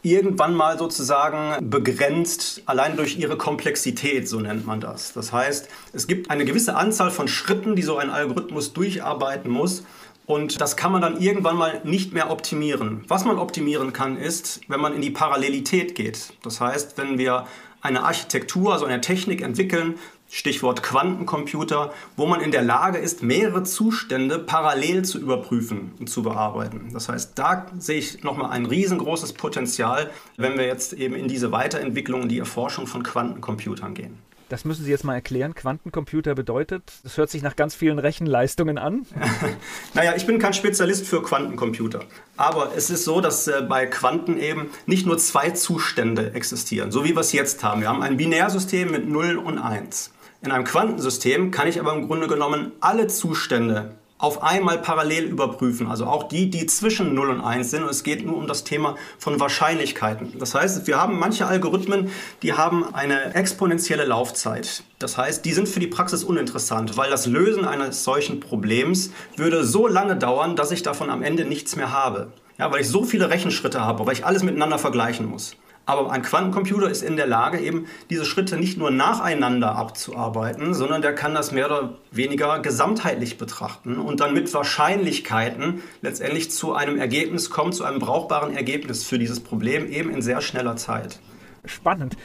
irgendwann 0.03 0.55
mal 0.55 0.79
sozusagen 0.79 1.71
begrenzt, 1.71 2.63
allein 2.67 2.97
durch 2.97 3.19
ihre 3.19 3.37
Komplexität, 3.37 4.29
so 4.29 4.41
nennt 4.41 4.67
man 4.67 4.81
das. 4.81 5.13
Das 5.13 5.33
heißt, 5.33 5.69
es 5.93 6.07
gibt 6.09 6.31
eine 6.31 6.45
gewisse 6.45 6.75
Anzahl 6.75 7.11
von 7.11 7.29
Schritten, 7.29 7.77
die 7.77 7.83
so 7.83 7.97
ein 7.97 8.11
Algorithmus 8.11 8.73
durcharbeiten 8.73 9.51
muss. 9.51 9.85
Und 10.27 10.61
das 10.61 10.77
kann 10.77 10.93
man 10.93 11.03
dann 11.03 11.21
irgendwann 11.21 11.57
mal 11.57 11.81
nicht 11.85 12.13
mehr 12.13 12.31
optimieren. 12.31 13.05
Was 13.09 13.25
man 13.25 13.39
optimieren 13.39 13.93
kann, 13.93 14.17
ist, 14.17 14.61
wenn 14.69 14.81
man 14.81 14.95
in 14.95 15.03
die 15.03 15.11
Parallelität 15.11 15.95
geht. 15.95 16.33
Das 16.43 16.61
heißt, 16.61 16.97
wenn 16.97 17.19
wir 17.19 17.47
eine 17.81 18.05
Architektur, 18.05 18.73
also 18.73 18.85
eine 18.85 19.01
Technik 19.01 19.43
entwickeln, 19.43 19.99
Stichwort 20.31 20.83
Quantencomputer, 20.83 21.93
wo 22.17 22.27
man 22.27 22.41
in 22.41 22.53
der 22.53 22.63
Lage 22.63 22.97
ist, 22.97 23.23
mehrere 23.23 23.65
Zustände 23.65 24.39
parallel 24.39 25.05
zu 25.05 25.19
überprüfen 25.19 25.93
und 25.99 26.09
zu 26.09 26.23
bearbeiten. 26.23 26.89
Das 26.95 27.11
heißt, 27.11 27.39
da 27.39 27.67
sehe 27.79 27.99
ich 27.99 28.25
nochmal 28.25 28.51
ein 28.51 28.65
riesengroßes 28.65 29.35
Potenzial, 29.35 30.11
wenn 30.39 30.57
wir 30.57 30.65
jetzt 30.65 30.95
eben 30.95 31.17
in 31.17 31.29
diese 31.29 31.53
Weiterentwicklung 31.53 32.23
und 32.23 32.29
die 32.31 32.39
Erforschung 32.39 32.87
von 32.87 33.03
Quantencomputern 33.03 33.93
gehen. 33.93 34.17
Das 34.53 34.67
müssen 34.67 34.85
Sie 34.85 34.91
jetzt 34.91 35.03
mal 35.03 35.15
erklären. 35.15 35.55
Quantencomputer 35.55 36.35
bedeutet, 36.35 36.83
das 37.05 37.17
hört 37.17 37.31
sich 37.31 37.41
nach 37.41 37.57
ganz 37.57 37.75
vielen 37.75 37.99
Rechenleistungen 37.99 38.77
an. 38.77 39.07
naja, 39.95 40.13
ich 40.15 40.27
bin 40.27 40.39
kein 40.39 40.53
Spezialist 40.53 41.07
für 41.07 41.23
Quantencomputer. 41.23 42.01
Aber 42.37 42.73
es 42.77 42.91
ist 42.91 43.05
so, 43.05 43.23
dass 43.23 43.49
äh, 43.49 43.63
bei 43.67 43.87
Quanten 43.87 44.39
eben 44.39 44.69
nicht 44.85 45.07
nur 45.07 45.17
zwei 45.17 45.53
Zustände 45.53 46.35
existieren, 46.35 46.93
so 46.93 47.03
wie 47.03 47.15
wir 47.15 47.21
es 47.21 47.33
jetzt 47.33 47.65
haben. 47.65 47.81
Wir 47.81 47.89
haben 47.89 48.03
ein 48.03 48.19
Binärsystem 48.19 48.91
mit 48.91 49.09
0 49.09 49.39
und 49.39 49.57
1. 49.57 50.13
In 50.43 50.53
einem 50.53 50.65
Quantensystem 50.65 51.51
kann 51.51 51.67
ich 51.67 51.81
aber 51.81 51.95
im 51.95 52.07
Grunde 52.07 52.29
genommen 52.29 52.73
alle 52.81 53.07
Zustände 53.07 53.95
auf 54.23 54.41
einmal 54.45 54.79
parallel 54.79 55.25
überprüfen. 55.25 55.89
Also 55.89 56.07
auch 56.07 56.29
die, 56.29 56.49
die 56.49 56.67
zwischen 56.67 57.13
0 57.13 57.29
und 57.29 57.41
1 57.41 57.73
sind. 57.73 57.83
Und 57.83 57.91
es 57.91 58.05
geht 58.05 58.25
nur 58.25 58.37
um 58.37 58.47
das 58.47 58.63
Thema 58.63 58.95
von 59.19 59.41
Wahrscheinlichkeiten. 59.41 60.39
Das 60.39 60.55
heißt, 60.55 60.87
wir 60.87 60.97
haben 60.97 61.19
manche 61.19 61.45
Algorithmen, 61.45 62.09
die 62.41 62.53
haben 62.53 62.95
eine 62.95 63.35
exponentielle 63.35 64.05
Laufzeit. 64.05 64.85
Das 65.01 65.19
heißt, 65.19 65.45
die 65.45 65.53
sind 65.53 65.69
für 65.69 65.81
die 65.81 65.89
Praxis 65.89 66.23
uninteressant, 66.23 66.97
weil 66.97 67.11
das 67.11 67.27
Lösen 67.27 67.65
eines 67.65 68.05
solchen 68.05 68.39
Problems 68.39 69.11
würde 69.37 69.65
so 69.65 69.89
lange 69.89 70.15
dauern, 70.15 70.55
dass 70.55 70.71
ich 70.71 70.85
davon 70.85 71.11
am 71.11 71.25
Ende 71.25 71.45
nichts 71.45 71.75
mehr 71.75 71.91
habe. 71.91 72.33
Ja, 72.59 72.71
weil 72.71 72.83
ich 72.83 72.89
so 72.89 73.03
viele 73.03 73.29
Rechenschritte 73.29 73.81
habe, 73.81 74.07
weil 74.07 74.13
ich 74.13 74.25
alles 74.25 74.45
miteinander 74.45 74.79
vergleichen 74.79 75.27
muss. 75.27 75.57
Aber 75.85 76.13
ein 76.13 76.23
Quantencomputer 76.23 76.89
ist 76.89 77.03
in 77.03 77.17
der 77.17 77.27
Lage, 77.27 77.59
eben 77.59 77.87
diese 78.09 78.25
Schritte 78.25 78.57
nicht 78.57 78.79
nur 78.79 78.91
nacheinander 78.91 79.75
abzuarbeiten, 79.75 80.75
sondern 80.75 81.03
der 81.03 81.15
kann 81.15 81.35
das 81.35 81.51
mehr 81.51 81.67
oder 81.67 81.99
weniger 82.11 82.61
gesamtheitlich 82.61 83.37
betrachten 83.37 83.99
und 83.99 84.21
dann 84.21 84.33
mit 84.33 84.53
Wahrscheinlichkeiten 84.55 85.83
letztendlich 86.01 86.51
zu 86.51 86.75
einem 86.75 86.99
Ergebnis 86.99 87.51
kommen, 87.51 87.73
zu 87.73 87.85
einem 87.85 87.99
brauchbaren 87.99 88.57
Ergebnis 88.57 89.05
für 89.05 89.19
dieses 89.19 89.41
Problem 89.41 89.91
eben 89.91 90.11
in 90.11 90.23
sehr 90.23 90.41
schneller 90.41 90.77
Zeit. 90.77 91.19
Spannend. 91.65 92.17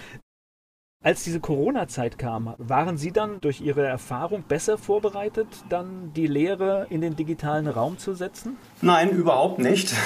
Als 1.04 1.24
diese 1.24 1.40
Corona-Zeit 1.40 2.18
kam, 2.18 2.56
waren 2.58 2.98
Sie 2.98 3.12
dann 3.12 3.40
durch 3.40 3.62
Ihre 3.62 3.86
Erfahrung 3.86 4.44
besser 4.44 4.80
vorbereitet, 4.80 5.48
dann 5.70 6.12
die 6.14 6.26
Lehre 6.26 6.88
in 6.90 7.02
den 7.02 7.16
digitalen 7.16 7.68
Raum 7.68 8.00
zu 8.00 8.14
setzen? 8.14 8.58
Nein, 8.82 9.10
überhaupt 9.10 9.60
nicht. 9.60 9.94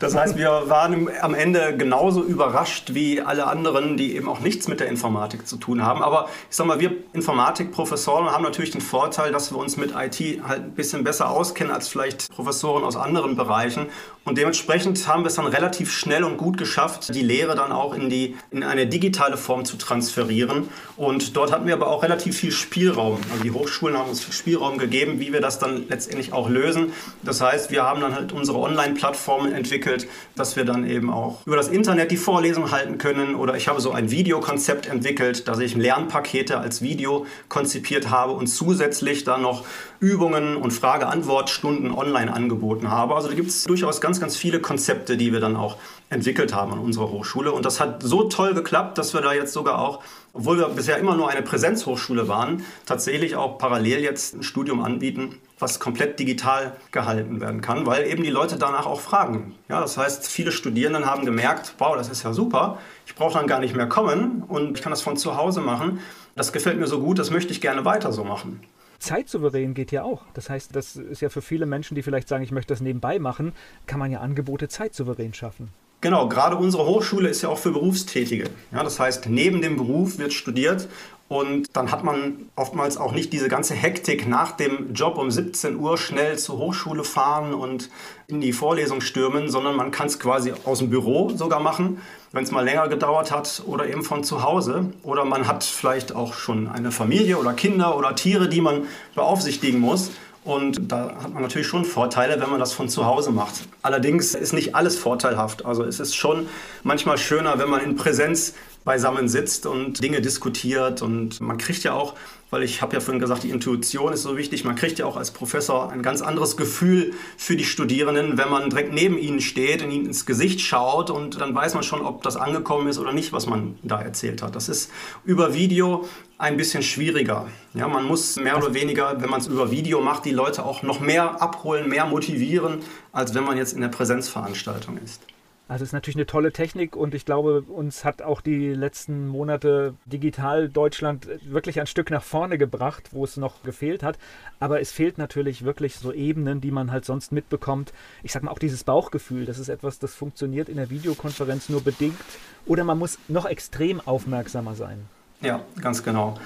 Das 0.00 0.14
heißt, 0.14 0.36
wir 0.36 0.64
waren 0.66 1.08
am 1.22 1.34
Ende 1.34 1.74
genauso 1.76 2.22
überrascht 2.22 2.92
wie 2.92 3.22
alle 3.22 3.46
anderen, 3.46 3.96
die 3.96 4.16
eben 4.16 4.28
auch 4.28 4.40
nichts 4.40 4.68
mit 4.68 4.80
der 4.80 4.88
Informatik 4.88 5.46
zu 5.46 5.56
tun 5.56 5.82
haben. 5.82 6.02
Aber 6.02 6.28
ich 6.50 6.56
sag 6.56 6.66
mal, 6.66 6.78
wir 6.78 6.92
Informatikprofessoren 7.14 8.30
haben 8.30 8.42
natürlich 8.42 8.72
den 8.72 8.82
Vorteil, 8.82 9.32
dass 9.32 9.50
wir 9.50 9.56
uns 9.56 9.78
mit 9.78 9.92
IT 9.92 10.42
halt 10.46 10.64
ein 10.64 10.72
bisschen 10.72 11.04
besser 11.04 11.30
auskennen 11.30 11.72
als 11.72 11.88
vielleicht 11.88 12.30
Professoren 12.34 12.84
aus 12.84 12.96
anderen 12.96 13.36
Bereichen. 13.36 13.86
Und 14.24 14.36
dementsprechend 14.36 15.06
haben 15.06 15.22
wir 15.22 15.28
es 15.28 15.36
dann 15.36 15.46
relativ 15.46 15.92
schnell 15.92 16.24
und 16.24 16.36
gut 16.36 16.58
geschafft, 16.58 17.14
die 17.14 17.22
Lehre 17.22 17.54
dann 17.54 17.72
auch 17.72 17.94
in, 17.94 18.10
die, 18.10 18.36
in 18.50 18.62
eine 18.62 18.86
digitale 18.86 19.36
Form 19.36 19.64
zu 19.64 19.76
transferieren. 19.76 20.68
Und 20.96 21.36
dort 21.36 21.52
hatten 21.52 21.66
wir 21.66 21.74
aber 21.74 21.86
auch 21.86 22.02
relativ 22.02 22.38
viel 22.38 22.52
Spielraum. 22.52 23.18
Also 23.30 23.42
die 23.42 23.52
Hochschulen 23.52 23.96
haben 23.96 24.10
uns 24.10 24.22
Spielraum 24.34 24.76
gegeben, 24.76 25.20
wie 25.20 25.32
wir 25.32 25.40
das 25.40 25.58
dann 25.58 25.88
letztendlich 25.88 26.32
auch 26.32 26.48
lösen. 26.48 26.92
Das 27.22 27.40
heißt, 27.40 27.70
wir 27.70 27.84
haben 27.84 28.00
dann 28.04 28.14
halt 28.14 28.32
unsere 28.32 28.58
Online-Plattformen 28.58 29.52
entwickelt, 29.52 30.06
dass 30.36 30.56
wir 30.56 30.64
dann 30.64 30.88
eben 30.88 31.10
auch 31.10 31.44
über 31.46 31.56
das 31.56 31.68
Internet 31.68 32.10
die 32.10 32.16
Vorlesung 32.16 32.70
halten 32.70 32.98
können. 32.98 33.34
Oder 33.34 33.56
ich 33.56 33.68
habe 33.68 33.80
so 33.80 33.90
ein 33.92 34.10
Videokonzept 34.10 34.86
entwickelt, 34.86 35.48
dass 35.48 35.58
ich 35.58 35.74
Lernpakete 35.74 36.58
als 36.58 36.82
Video 36.82 37.26
konzipiert 37.48 38.10
habe 38.10 38.32
und 38.32 38.46
zusätzlich 38.46 39.24
dann 39.24 39.42
noch 39.42 39.64
Übungen 40.00 40.56
und 40.56 40.70
Frage-Antwort-Stunden 40.72 41.90
online 41.90 42.32
angeboten 42.32 42.90
habe. 42.90 43.14
Also 43.14 43.28
da 43.28 43.34
gibt 43.34 43.48
es 43.48 43.64
durchaus 43.64 44.00
ganz, 44.00 44.20
ganz 44.20 44.36
viele 44.36 44.60
Konzepte, 44.60 45.16
die 45.16 45.32
wir 45.32 45.40
dann 45.40 45.56
auch 45.56 45.76
entwickelt 46.10 46.54
haben 46.54 46.72
an 46.72 46.78
unserer 46.78 47.10
Hochschule. 47.10 47.52
Und 47.52 47.64
das 47.64 47.80
hat 47.80 48.02
so 48.02 48.24
toll 48.24 48.54
geklappt, 48.54 48.98
dass 48.98 49.14
wir 49.14 49.20
da 49.20 49.32
jetzt 49.32 49.52
sogar 49.52 49.78
auch, 49.78 50.02
obwohl 50.34 50.58
wir 50.58 50.68
bisher 50.68 50.98
immer 50.98 51.16
nur 51.16 51.30
eine 51.30 51.42
Präsenzhochschule 51.42 52.28
waren, 52.28 52.64
tatsächlich 52.86 53.36
auch 53.36 53.56
parallel 53.56 54.00
jetzt 54.00 54.34
ein 54.34 54.42
Studium 54.42 54.82
anbieten, 54.82 55.36
was 55.58 55.78
komplett 55.78 56.18
digital 56.18 56.76
gehalten 56.90 57.40
werden 57.40 57.60
kann, 57.60 57.86
weil 57.86 58.06
eben 58.06 58.24
die 58.24 58.30
Leute 58.30 58.58
danach 58.58 58.86
auch 58.86 59.00
fragen. 59.00 59.54
Ja, 59.68 59.80
das 59.80 59.96
heißt, 59.96 60.26
viele 60.28 60.52
Studierenden 60.52 61.06
haben 61.06 61.24
gemerkt, 61.24 61.74
wow, 61.78 61.96
das 61.96 62.08
ist 62.08 62.24
ja 62.24 62.32
super, 62.32 62.78
ich 63.06 63.14
brauche 63.14 63.38
dann 63.38 63.46
gar 63.46 63.60
nicht 63.60 63.76
mehr 63.76 63.88
kommen 63.88 64.42
und 64.46 64.76
ich 64.76 64.82
kann 64.82 64.90
das 64.90 65.02
von 65.02 65.16
zu 65.16 65.36
Hause 65.36 65.60
machen. 65.60 66.00
Das 66.34 66.52
gefällt 66.52 66.78
mir 66.78 66.88
so 66.88 67.00
gut, 67.00 67.20
das 67.20 67.30
möchte 67.30 67.52
ich 67.52 67.60
gerne 67.60 67.84
weiter 67.84 68.12
so 68.12 68.24
machen. 68.24 68.60
Zeitsouverän 68.98 69.74
geht 69.74 69.92
ja 69.92 70.02
auch. 70.02 70.22
Das 70.34 70.50
heißt, 70.50 70.74
das 70.74 70.96
ist 70.96 71.20
ja 71.20 71.28
für 71.28 71.42
viele 71.42 71.66
Menschen, 71.66 71.94
die 71.94 72.02
vielleicht 72.02 72.26
sagen, 72.26 72.42
ich 72.42 72.50
möchte 72.50 72.72
das 72.72 72.80
nebenbei 72.80 73.18
machen, 73.18 73.52
kann 73.86 73.98
man 74.00 74.10
ja 74.10 74.20
Angebote 74.20 74.68
zeitsouverän 74.68 75.34
schaffen. 75.34 75.68
Genau, 76.04 76.28
gerade 76.28 76.56
unsere 76.56 76.84
Hochschule 76.84 77.30
ist 77.30 77.40
ja 77.40 77.48
auch 77.48 77.56
für 77.56 77.70
Berufstätige. 77.70 78.50
Ja, 78.72 78.82
das 78.84 79.00
heißt, 79.00 79.30
neben 79.30 79.62
dem 79.62 79.78
Beruf 79.78 80.18
wird 80.18 80.34
studiert 80.34 80.86
und 81.28 81.74
dann 81.74 81.90
hat 81.90 82.04
man 82.04 82.50
oftmals 82.56 82.98
auch 82.98 83.12
nicht 83.12 83.32
diese 83.32 83.48
ganze 83.48 83.72
Hektik 83.72 84.28
nach 84.28 84.52
dem 84.52 84.92
Job 84.92 85.16
um 85.16 85.30
17 85.30 85.76
Uhr 85.76 85.96
schnell 85.96 86.38
zur 86.38 86.58
Hochschule 86.58 87.04
fahren 87.04 87.54
und 87.54 87.88
in 88.26 88.42
die 88.42 88.52
Vorlesung 88.52 89.00
stürmen, 89.00 89.48
sondern 89.48 89.76
man 89.76 89.92
kann 89.92 90.08
es 90.08 90.20
quasi 90.20 90.52
aus 90.66 90.80
dem 90.80 90.90
Büro 90.90 91.30
sogar 91.30 91.60
machen, 91.60 92.02
wenn 92.32 92.44
es 92.44 92.50
mal 92.50 92.62
länger 92.62 92.88
gedauert 92.88 93.32
hat 93.32 93.62
oder 93.64 93.88
eben 93.88 94.04
von 94.04 94.24
zu 94.24 94.42
Hause. 94.42 94.92
Oder 95.04 95.24
man 95.24 95.48
hat 95.48 95.64
vielleicht 95.64 96.14
auch 96.14 96.34
schon 96.34 96.68
eine 96.68 96.92
Familie 96.92 97.38
oder 97.38 97.54
Kinder 97.54 97.96
oder 97.96 98.14
Tiere, 98.14 98.50
die 98.50 98.60
man 98.60 98.82
beaufsichtigen 99.14 99.80
muss. 99.80 100.10
Und 100.44 100.92
da 100.92 101.16
hat 101.22 101.32
man 101.32 101.42
natürlich 101.42 101.66
schon 101.66 101.86
Vorteile, 101.86 102.38
wenn 102.40 102.50
man 102.50 102.60
das 102.60 102.74
von 102.74 102.90
zu 102.90 103.06
Hause 103.06 103.30
macht. 103.30 103.66
Allerdings 103.80 104.34
ist 104.34 104.52
nicht 104.52 104.74
alles 104.74 104.98
vorteilhaft. 104.98 105.64
Also 105.64 105.84
es 105.84 106.00
ist 106.00 106.14
schon 106.14 106.48
manchmal 106.82 107.16
schöner, 107.16 107.58
wenn 107.58 107.70
man 107.70 107.80
in 107.80 107.96
Präsenz 107.96 108.54
beisammen 108.84 109.28
sitzt 109.28 109.66
und 109.66 110.02
Dinge 110.02 110.20
diskutiert. 110.20 111.02
Und 111.02 111.40
man 111.40 111.58
kriegt 111.58 111.82
ja 111.84 111.94
auch, 111.94 112.14
weil 112.50 112.62
ich 112.62 112.82
habe 112.82 112.94
ja 112.94 113.00
vorhin 113.00 113.20
gesagt, 113.20 113.42
die 113.42 113.50
Intuition 113.50 114.12
ist 114.12 114.22
so 114.22 114.36
wichtig, 114.36 114.64
man 114.64 114.76
kriegt 114.76 114.98
ja 114.98 115.06
auch 115.06 115.16
als 115.16 115.30
Professor 115.30 115.90
ein 115.90 116.02
ganz 116.02 116.22
anderes 116.22 116.56
Gefühl 116.56 117.12
für 117.36 117.56
die 117.56 117.64
Studierenden, 117.64 118.38
wenn 118.38 118.50
man 118.50 118.70
direkt 118.70 118.92
neben 118.92 119.18
ihnen 119.18 119.40
steht, 119.40 119.82
in 119.82 119.90
ihnen 119.90 120.06
ins 120.06 120.26
Gesicht 120.26 120.60
schaut 120.60 121.10
und 121.10 121.40
dann 121.40 121.54
weiß 121.54 121.74
man 121.74 121.82
schon, 121.82 122.02
ob 122.02 122.22
das 122.22 122.36
angekommen 122.36 122.86
ist 122.88 122.98
oder 122.98 123.12
nicht, 123.12 123.32
was 123.32 123.46
man 123.46 123.76
da 123.82 124.00
erzählt 124.00 124.42
hat. 124.42 124.54
Das 124.54 124.68
ist 124.68 124.90
über 125.24 125.54
Video 125.54 126.06
ein 126.38 126.56
bisschen 126.56 126.82
schwieriger. 126.82 127.48
Ja, 127.72 127.88
man 127.88 128.04
muss 128.04 128.36
mehr 128.36 128.56
oder 128.56 128.74
weniger, 128.74 129.20
wenn 129.20 129.30
man 129.30 129.40
es 129.40 129.46
über 129.46 129.70
Video 129.70 130.00
macht, 130.00 130.24
die 130.24 130.32
Leute 130.32 130.64
auch 130.64 130.82
noch 130.82 131.00
mehr 131.00 131.40
abholen, 131.42 131.88
mehr 131.88 132.06
motivieren, 132.06 132.82
als 133.12 133.34
wenn 133.34 133.44
man 133.44 133.56
jetzt 133.56 133.72
in 133.72 133.80
der 133.80 133.88
Präsenzveranstaltung 133.88 134.98
ist. 134.98 135.22
Also 135.66 135.82
es 135.82 135.88
ist 135.88 135.92
natürlich 135.94 136.16
eine 136.16 136.26
tolle 136.26 136.52
Technik 136.52 136.94
und 136.94 137.14
ich 137.14 137.24
glaube, 137.24 137.62
uns 137.62 138.04
hat 138.04 138.20
auch 138.20 138.42
die 138.42 138.74
letzten 138.74 139.26
Monate 139.28 139.94
digital 140.04 140.68
Deutschland 140.68 141.26
wirklich 141.42 141.80
ein 141.80 141.86
Stück 141.86 142.10
nach 142.10 142.22
vorne 142.22 142.58
gebracht, 142.58 143.10
wo 143.12 143.24
es 143.24 143.38
noch 143.38 143.62
gefehlt 143.62 144.02
hat. 144.02 144.18
Aber 144.60 144.82
es 144.82 144.92
fehlt 144.92 145.16
natürlich 145.16 145.64
wirklich 145.64 145.96
so 145.96 146.12
Ebenen, 146.12 146.60
die 146.60 146.70
man 146.70 146.92
halt 146.92 147.06
sonst 147.06 147.32
mitbekommt. 147.32 147.94
Ich 148.22 148.32
sag 148.32 148.42
mal 148.42 148.50
auch 148.50 148.58
dieses 148.58 148.84
Bauchgefühl, 148.84 149.46
das 149.46 149.58
ist 149.58 149.70
etwas, 149.70 149.98
das 149.98 150.14
funktioniert 150.14 150.68
in 150.68 150.76
der 150.76 150.90
Videokonferenz 150.90 151.70
nur 151.70 151.82
bedingt 151.82 152.18
oder 152.66 152.84
man 152.84 152.98
muss 152.98 153.18
noch 153.28 153.46
extrem 153.46 154.02
aufmerksamer 154.02 154.74
sein. 154.74 155.06
Ja, 155.40 155.64
ganz 155.80 156.02
genau. 156.02 156.38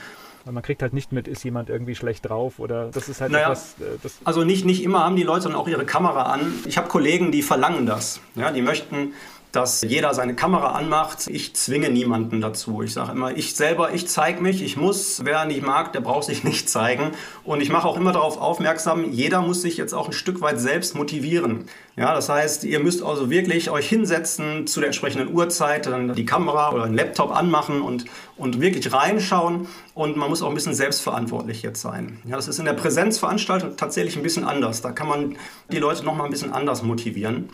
Weil 0.44 0.55
man 0.55 0.62
kriegt 0.62 0.83
halt 0.83 0.92
nicht 0.92 1.12
mit, 1.12 1.29
ist 1.29 1.44
jemand 1.44 1.68
irgendwie 1.68 1.94
schlecht 1.94 2.29
drauf 2.29 2.59
oder 2.59 2.90
das 2.90 3.09
ist 3.09 3.20
halt 3.20 3.33
naja, 3.33 3.46
etwas. 3.46 3.74
Äh, 3.81 4.09
also 4.24 4.44
nicht, 4.44 4.64
nicht 4.64 4.83
immer 4.83 5.05
haben 5.05 5.16
die 5.16 5.22
Leute 5.22 5.48
dann 5.48 5.55
auch 5.55 5.68
ihre 5.68 5.85
Kamera 5.85 6.24
an. 6.24 6.53
Ich 6.66 6.79
habe 6.79 6.88
Kollegen, 6.88 7.33
die 7.33 7.42
verlangen 7.42 7.87
das. 7.87 8.20
Ja, 8.35 8.51
die 8.51 8.62
möchten 8.62 9.12
dass 9.52 9.82
jeder 9.82 10.12
seine 10.14 10.34
Kamera 10.34 10.72
anmacht. 10.72 11.26
Ich 11.28 11.54
zwinge 11.54 11.90
niemanden 11.90 12.40
dazu. 12.40 12.82
Ich 12.82 12.92
sage 12.92 13.12
immer, 13.12 13.37
ich 13.37 13.54
selber, 13.54 13.94
ich 13.94 14.06
zeige 14.06 14.42
mich, 14.42 14.62
ich 14.62 14.76
muss. 14.76 15.24
Wer 15.24 15.44
nicht 15.46 15.62
mag, 15.62 15.92
der 15.92 16.00
braucht 16.00 16.24
sich 16.24 16.44
nicht 16.44 16.68
zeigen. 16.68 17.12
Und 17.44 17.61
ich 17.61 17.70
mache 17.70 17.88
auch 17.88 17.96
immer 17.96 18.12
darauf 18.12 18.38
aufmerksam, 18.38 19.11
jeder 19.11 19.40
muss 19.40 19.62
sich 19.62 19.76
jetzt 19.76 19.94
auch 19.94 20.06
ein 20.06 20.12
Stück 20.12 20.40
weit 20.40 20.61
selbst 20.61 20.94
motivieren. 20.94 21.64
Ja, 21.96 22.14
das 22.14 22.28
heißt, 22.28 22.64
ihr 22.64 22.78
müsst 22.78 23.02
also 23.02 23.30
wirklich 23.30 23.70
euch 23.70 23.88
hinsetzen 23.88 24.66
zu 24.66 24.80
der 24.80 24.88
entsprechenden 24.88 25.34
Uhrzeit, 25.34 25.87
dann 25.87 26.14
die 26.14 26.26
Kamera 26.26 26.72
oder 26.72 26.84
den 26.84 26.94
Laptop 26.94 27.34
anmachen 27.34 27.80
und, 27.80 28.04
und 28.37 28.61
wirklich 28.61 28.92
reinschauen. 28.92 29.66
Und 29.94 30.16
man 30.16 30.28
muss 30.28 30.42
auch 30.42 30.48
ein 30.48 30.54
bisschen 30.54 30.74
selbstverantwortlich 30.74 31.62
jetzt 31.62 31.80
sein. 31.80 32.18
Ja, 32.24 32.37
das 32.37 32.46
ist 32.46 32.58
in 32.58 32.66
der 32.66 32.74
Präsenzveranstaltung 32.74 33.76
tatsächlich 33.76 34.16
ein 34.16 34.22
bisschen 34.22 34.44
anders. 34.44 34.82
Da 34.82 34.92
kann 34.92 35.08
man 35.08 35.37
die 35.72 35.78
Leute 35.78 36.04
noch 36.04 36.14
mal 36.14 36.24
ein 36.24 36.30
bisschen 36.30 36.52
anders 36.52 36.82
motivieren. 36.82 37.48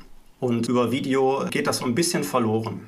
Und 0.45 0.69
über 0.69 0.91
Video 0.91 1.47
geht 1.51 1.67
das 1.67 1.79
so 1.79 1.87
ein 1.87 1.95
bisschen 1.95 2.23
verloren. 2.23 2.87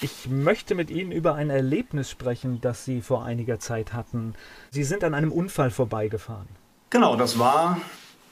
Ich 0.00 0.30
möchte 0.30 0.74
mit 0.74 0.90
Ihnen 0.90 1.12
über 1.12 1.34
ein 1.34 1.50
Erlebnis 1.50 2.08
sprechen, 2.08 2.62
das 2.62 2.86
Sie 2.86 3.02
vor 3.02 3.26
einiger 3.26 3.60
Zeit 3.60 3.92
hatten. 3.92 4.32
Sie 4.70 4.82
sind 4.82 5.04
an 5.04 5.12
einem 5.12 5.30
Unfall 5.30 5.70
vorbeigefahren. 5.70 6.48
Genau, 6.88 7.16
das 7.16 7.38
war 7.38 7.82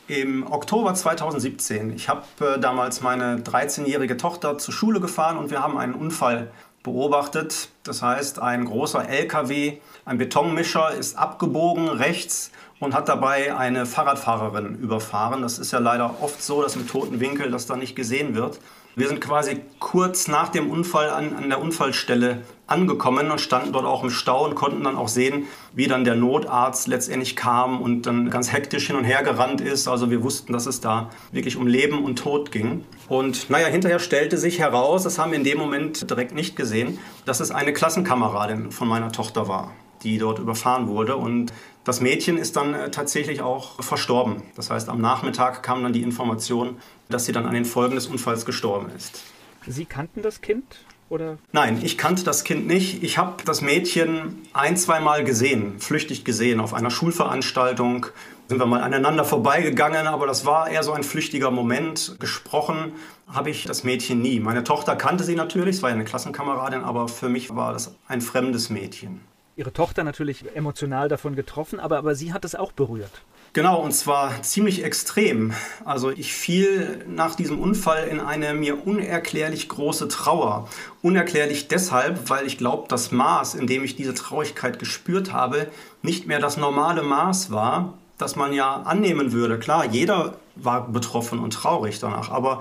im 0.09 0.51
Oktober 0.51 0.95
2017. 0.95 1.93
Ich 1.93 2.09
habe 2.09 2.25
äh, 2.41 2.59
damals 2.59 3.03
meine 3.03 3.41
13-jährige 3.41 4.17
Tochter 4.17 4.57
zur 4.57 4.73
Schule 4.73 5.01
gefahren 5.01 5.37
und 5.37 5.51
wir 5.51 5.63
haben 5.63 5.77
einen 5.77 5.93
Unfall 5.93 6.51
beobachtet. 6.83 7.69
Das 7.83 8.01
heißt, 8.01 8.39
ein 8.39 8.65
großer 8.65 9.07
LKW, 9.07 9.77
ein 10.05 10.19
Betonmischer 10.19 10.93
ist 10.93 11.17
abgebogen 11.17 11.89
rechts 11.89 12.51
und 12.81 12.93
hat 12.93 13.09
dabei 13.09 13.57
eine 13.57 13.87
Fahrradfahrerin 13.87 14.75
überfahren. 14.75 15.43
Das 15.43 15.61
ist 15.61 15.73
ja 15.73 15.79
leider 15.79 16.17
oft 16.21 16.43
so, 16.43 16.61
dass 16.61 16.75
im 16.75 16.89
toten 16.89 17.21
Winkel 17.21 17.53
das 17.53 17.67
da 17.67 17.77
nicht 17.77 17.95
gesehen 17.95 18.35
wird. 18.35 18.59
Wir 18.97 19.09
sind 19.09 19.21
quasi 19.21 19.61
kurz 19.79 20.27
nach 20.27 20.49
dem 20.49 20.69
Unfall 20.69 21.09
an, 21.09 21.35
an, 21.37 21.49
der 21.49 21.63
Unfallstelle 21.63 22.43
angekommen 22.67 23.31
und 23.31 23.41
standen 23.41 23.73
dort 23.73 23.87
auch 23.87 24.03
im 24.03 24.11
Stau 24.11 24.45
und 24.45 24.55
konnten 24.55 24.83
dann 24.83 24.97
auch 24.97 25.09
sehen, 25.09 25.47
wie 25.73 25.87
dann 25.87 26.05
der 26.05 26.17
Notarzt 26.17 26.89
letztendlich 26.89 27.37
kam 27.37 27.81
und 27.81 28.03
dann 28.03 28.29
ganz 28.29 28.53
hektisch 28.53 28.89
hin 28.89 28.97
und 28.97 29.05
her 29.05 29.23
gerannt 29.23 29.61
ist. 29.61 29.87
Also 29.87 30.11
wir 30.11 30.23
wussten, 30.25 30.53
dass 30.53 30.67
es 30.67 30.81
da 30.81 31.09
wirklich 31.31 31.57
um 31.57 31.69
Leben 31.69 32.05
und 32.05 32.19
Tod 32.19 32.51
ging. 32.51 32.85
Und 33.09 33.49
naja, 33.49 33.69
hinterher 33.69 34.01
stellte 34.01 34.37
sich 34.37 34.59
heraus, 34.59 35.05
das 35.05 35.19
haben 35.19 35.31
wir 35.31 35.39
in 35.39 35.45
dem 35.45 35.59
Moment 35.59 36.11
direkt 36.11 36.35
nicht 36.35 36.57
gesehen, 36.57 36.99
dass 37.25 37.41
es 37.41 37.51
eine 37.53 37.73
Klassenkameradin 37.73 38.73
von 38.73 38.89
meiner 38.89 39.13
Tochter 39.13 39.47
war 39.47 39.71
die 40.03 40.19
dort 40.19 40.39
überfahren 40.39 40.89
wurde. 40.89 41.17
Und 41.17 41.53
das 41.85 42.01
Mädchen 42.01 42.39
ist 42.39 42.57
dann 42.57 42.75
äh, 42.75 42.91
tatsächlich 42.91 43.43
auch 43.43 43.83
verstorben. 43.83 44.43
Das 44.55 44.71
heißt, 44.71 44.89
am 44.89 45.01
Nachmittag 45.01 45.63
kam 45.63 45.83
dann 45.83 45.93
die 45.93 46.03
Information, 46.03 46.77
dass 47.09 47.25
sie 47.25 47.33
dann 47.33 47.47
an 47.47 47.55
den 47.55 47.65
Folgen 47.65 47.95
des 47.95 48.07
Unfalls 48.07 48.47
gestorben 48.47 48.91
ist. 48.97 49.23
Sie 49.67 49.85
kannten 49.85 50.23
das 50.23 50.41
Kind? 50.41 50.65
Oder? 51.09 51.37
Nein, 51.53 51.81
ich 51.83 51.99
kannte 51.99 52.25
das 52.25 52.43
Kind 52.43 52.67
nicht. 52.67 53.03
Ich 53.03 53.19
habe 53.19 53.43
das 53.45 53.61
Mädchen 53.61 54.39
ein, 54.55 54.79
zweimal 54.79 55.25
gesehen, 55.25 55.79
flüchtig 55.79 56.25
gesehen, 56.25 56.59
auf 56.59 56.73
einer 56.73 56.91
Schulveranstaltung. 56.91 58.07
Sind 58.49 58.59
wir 58.59 58.65
mal 58.65 58.81
aneinander 58.81 59.25
vorbeigegangen, 59.25 60.07
aber 60.07 60.27
das 60.27 60.47
war 60.47 60.71
eher 60.71 60.83
so 60.83 60.93
ein 60.93 61.03
flüchtiger 61.03 61.51
Moment. 61.51 62.17
Gesprochen 62.19 62.93
habe 63.29 63.51
ich 63.51 63.65
das 63.65 63.85
Mädchen 63.85 64.23
nie. 64.23 64.41
Meine 64.41 64.65
Tochter 64.65 64.97
kannte 64.97 65.25
sie 65.25 65.35
natürlich, 65.35 65.77
es 65.77 65.83
war 65.83 65.91
ja 65.91 65.97
eine 65.97 66.05
Klassenkameradin, 66.05 66.83
aber 66.83 67.09
für 67.09 67.29
mich 67.29 67.55
war 67.55 67.75
das 67.75 67.95
ein 68.09 68.23
fremdes 68.23 68.71
Mädchen 68.71 69.21
ihre 69.57 69.73
Tochter 69.73 70.05
natürlich 70.05 70.45
emotional 70.55 71.09
davon 71.09 71.37
getroffen, 71.37 71.81
aber, 71.81 71.99
aber 71.99 72.15
sie 72.15 72.33
hat 72.33 72.45
es 72.45 72.55
auch 72.55 72.73
berührt. 72.73 73.23
Genau, 73.55 73.83
und 73.83 73.93
zwar 73.93 74.43
ziemlich 74.43 74.83
extrem. 74.83 75.53
Also 75.85 76.11
ich 76.11 76.33
fiel 76.33 77.05
nach 77.07 77.35
diesem 77.35 77.61
Unfall 77.61 78.09
in 78.09 78.19
eine 78.19 78.55
mir 78.55 78.87
unerklärlich 78.87 79.69
große 79.69 80.09
Trauer. 80.09 80.71
Unerklärlich 81.03 81.69
deshalb, 81.69 82.31
weil 82.31 82.47
ich 82.47 82.57
glaube, 82.57 82.89
das 82.89 83.13
Maß, 83.13 83.55
in 83.55 83.67
dem 83.67 83.85
ich 83.85 83.95
diese 83.95 84.15
Traurigkeit 84.15 84.79
gespürt 84.79 85.35
habe, 85.35 85.67
nicht 86.01 86.27
mehr 86.27 86.39
das 86.39 86.57
normale 86.57 87.03
Maß 87.03 87.51
war, 87.51 87.93
das 88.17 88.37
man 88.37 88.55
ja 88.55 88.73
annehmen 88.73 89.33
würde. 89.33 89.59
Klar, 89.59 89.85
jeder 89.85 90.37
war 90.57 90.89
betroffen 90.89 91.39
und 91.39 91.53
traurig 91.53 91.99
danach, 91.99 92.31
aber 92.31 92.61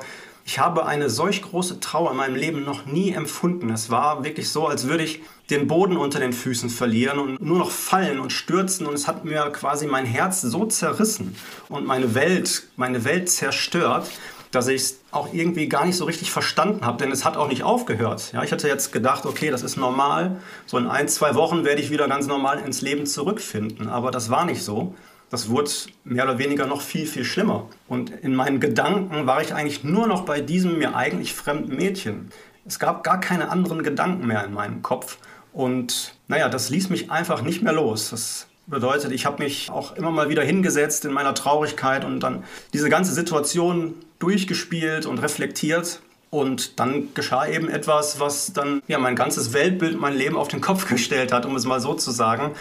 ich 0.51 0.59
habe 0.59 0.85
eine 0.85 1.09
solch 1.09 1.43
große 1.43 1.79
Trauer 1.79 2.11
in 2.11 2.17
meinem 2.17 2.35
Leben 2.35 2.65
noch 2.65 2.85
nie 2.85 3.13
empfunden. 3.13 3.69
Es 3.69 3.89
war 3.89 4.25
wirklich 4.25 4.49
so, 4.49 4.67
als 4.67 4.85
würde 4.85 5.05
ich 5.05 5.21
den 5.49 5.65
Boden 5.67 5.95
unter 5.95 6.19
den 6.19 6.33
Füßen 6.33 6.69
verlieren 6.69 7.19
und 7.19 7.41
nur 7.41 7.57
noch 7.57 7.71
fallen 7.71 8.19
und 8.19 8.33
stürzen. 8.33 8.85
Und 8.85 8.93
es 8.93 9.07
hat 9.07 9.23
mir 9.23 9.43
quasi 9.53 9.87
mein 9.87 10.05
Herz 10.05 10.41
so 10.41 10.65
zerrissen 10.65 11.37
und 11.69 11.85
meine 11.85 12.15
Welt, 12.15 12.63
meine 12.75 13.05
Welt 13.05 13.29
zerstört, 13.29 14.11
dass 14.51 14.67
ich 14.67 14.81
es 14.81 14.99
auch 15.11 15.33
irgendwie 15.33 15.69
gar 15.69 15.85
nicht 15.85 15.95
so 15.95 16.03
richtig 16.03 16.31
verstanden 16.31 16.85
habe, 16.85 16.97
denn 16.97 17.13
es 17.13 17.23
hat 17.23 17.37
auch 17.37 17.47
nicht 17.47 17.63
aufgehört. 17.63 18.33
Ja, 18.33 18.43
ich 18.43 18.51
hatte 18.51 18.67
jetzt 18.67 18.91
gedacht, 18.91 19.25
okay, 19.25 19.51
das 19.51 19.63
ist 19.63 19.77
normal. 19.77 20.41
So 20.65 20.77
in 20.77 20.87
ein, 20.87 21.07
zwei 21.07 21.33
Wochen 21.35 21.63
werde 21.63 21.81
ich 21.81 21.91
wieder 21.91 22.09
ganz 22.09 22.27
normal 22.27 22.59
ins 22.59 22.81
Leben 22.81 23.05
zurückfinden. 23.05 23.87
Aber 23.87 24.11
das 24.11 24.29
war 24.29 24.43
nicht 24.43 24.63
so 24.63 24.95
das 25.31 25.49
wurde 25.49 25.71
mehr 26.03 26.25
oder 26.25 26.37
weniger 26.37 26.67
noch 26.67 26.81
viel, 26.81 27.07
viel 27.07 27.23
schlimmer. 27.23 27.69
Und 27.87 28.11
in 28.11 28.35
meinen 28.35 28.59
Gedanken 28.59 29.25
war 29.25 29.41
ich 29.41 29.55
eigentlich 29.55 29.83
nur 29.83 30.05
noch 30.05 30.25
bei 30.25 30.41
diesem 30.41 30.77
mir 30.77 30.95
eigentlich 30.95 31.33
fremden 31.33 31.75
Mädchen. 31.75 32.29
Es 32.65 32.79
gab 32.79 33.03
gar 33.03 33.19
keine 33.19 33.49
anderen 33.49 33.81
Gedanken 33.81 34.27
mehr 34.27 34.43
in 34.43 34.53
meinem 34.53 34.81
Kopf. 34.81 35.17
Und 35.53 36.15
naja, 36.27 36.49
das 36.49 36.69
ließ 36.69 36.89
mich 36.89 37.09
einfach 37.11 37.41
nicht 37.41 37.61
mehr 37.63 37.71
los. 37.71 38.09
Das 38.09 38.47
bedeutet, 38.67 39.13
ich 39.13 39.25
habe 39.25 39.41
mich 39.41 39.71
auch 39.71 39.95
immer 39.95 40.11
mal 40.11 40.29
wieder 40.29 40.43
hingesetzt 40.43 41.05
in 41.05 41.13
meiner 41.13 41.33
Traurigkeit 41.33 42.03
und 42.03 42.19
dann 42.19 42.43
diese 42.73 42.89
ganze 42.89 43.13
Situation 43.13 43.95
durchgespielt 44.19 45.05
und 45.05 45.19
reflektiert. 45.19 46.01
Und 46.29 46.79
dann 46.79 47.13
geschah 47.13 47.45
eben 47.47 47.69
etwas, 47.69 48.19
was 48.19 48.53
dann 48.53 48.81
ja 48.87 48.99
mein 48.99 49.17
ganzes 49.17 49.51
Weltbild, 49.51 49.99
mein 49.99 50.13
Leben 50.13 50.37
auf 50.37 50.49
den 50.49 50.59
Kopf 50.61 50.87
gestellt 50.89 51.31
hat, 51.31 51.45
um 51.45 51.55
es 51.55 51.65
mal 51.65 51.79
so 51.79 51.93
zu 51.93 52.11
sagen. 52.11 52.51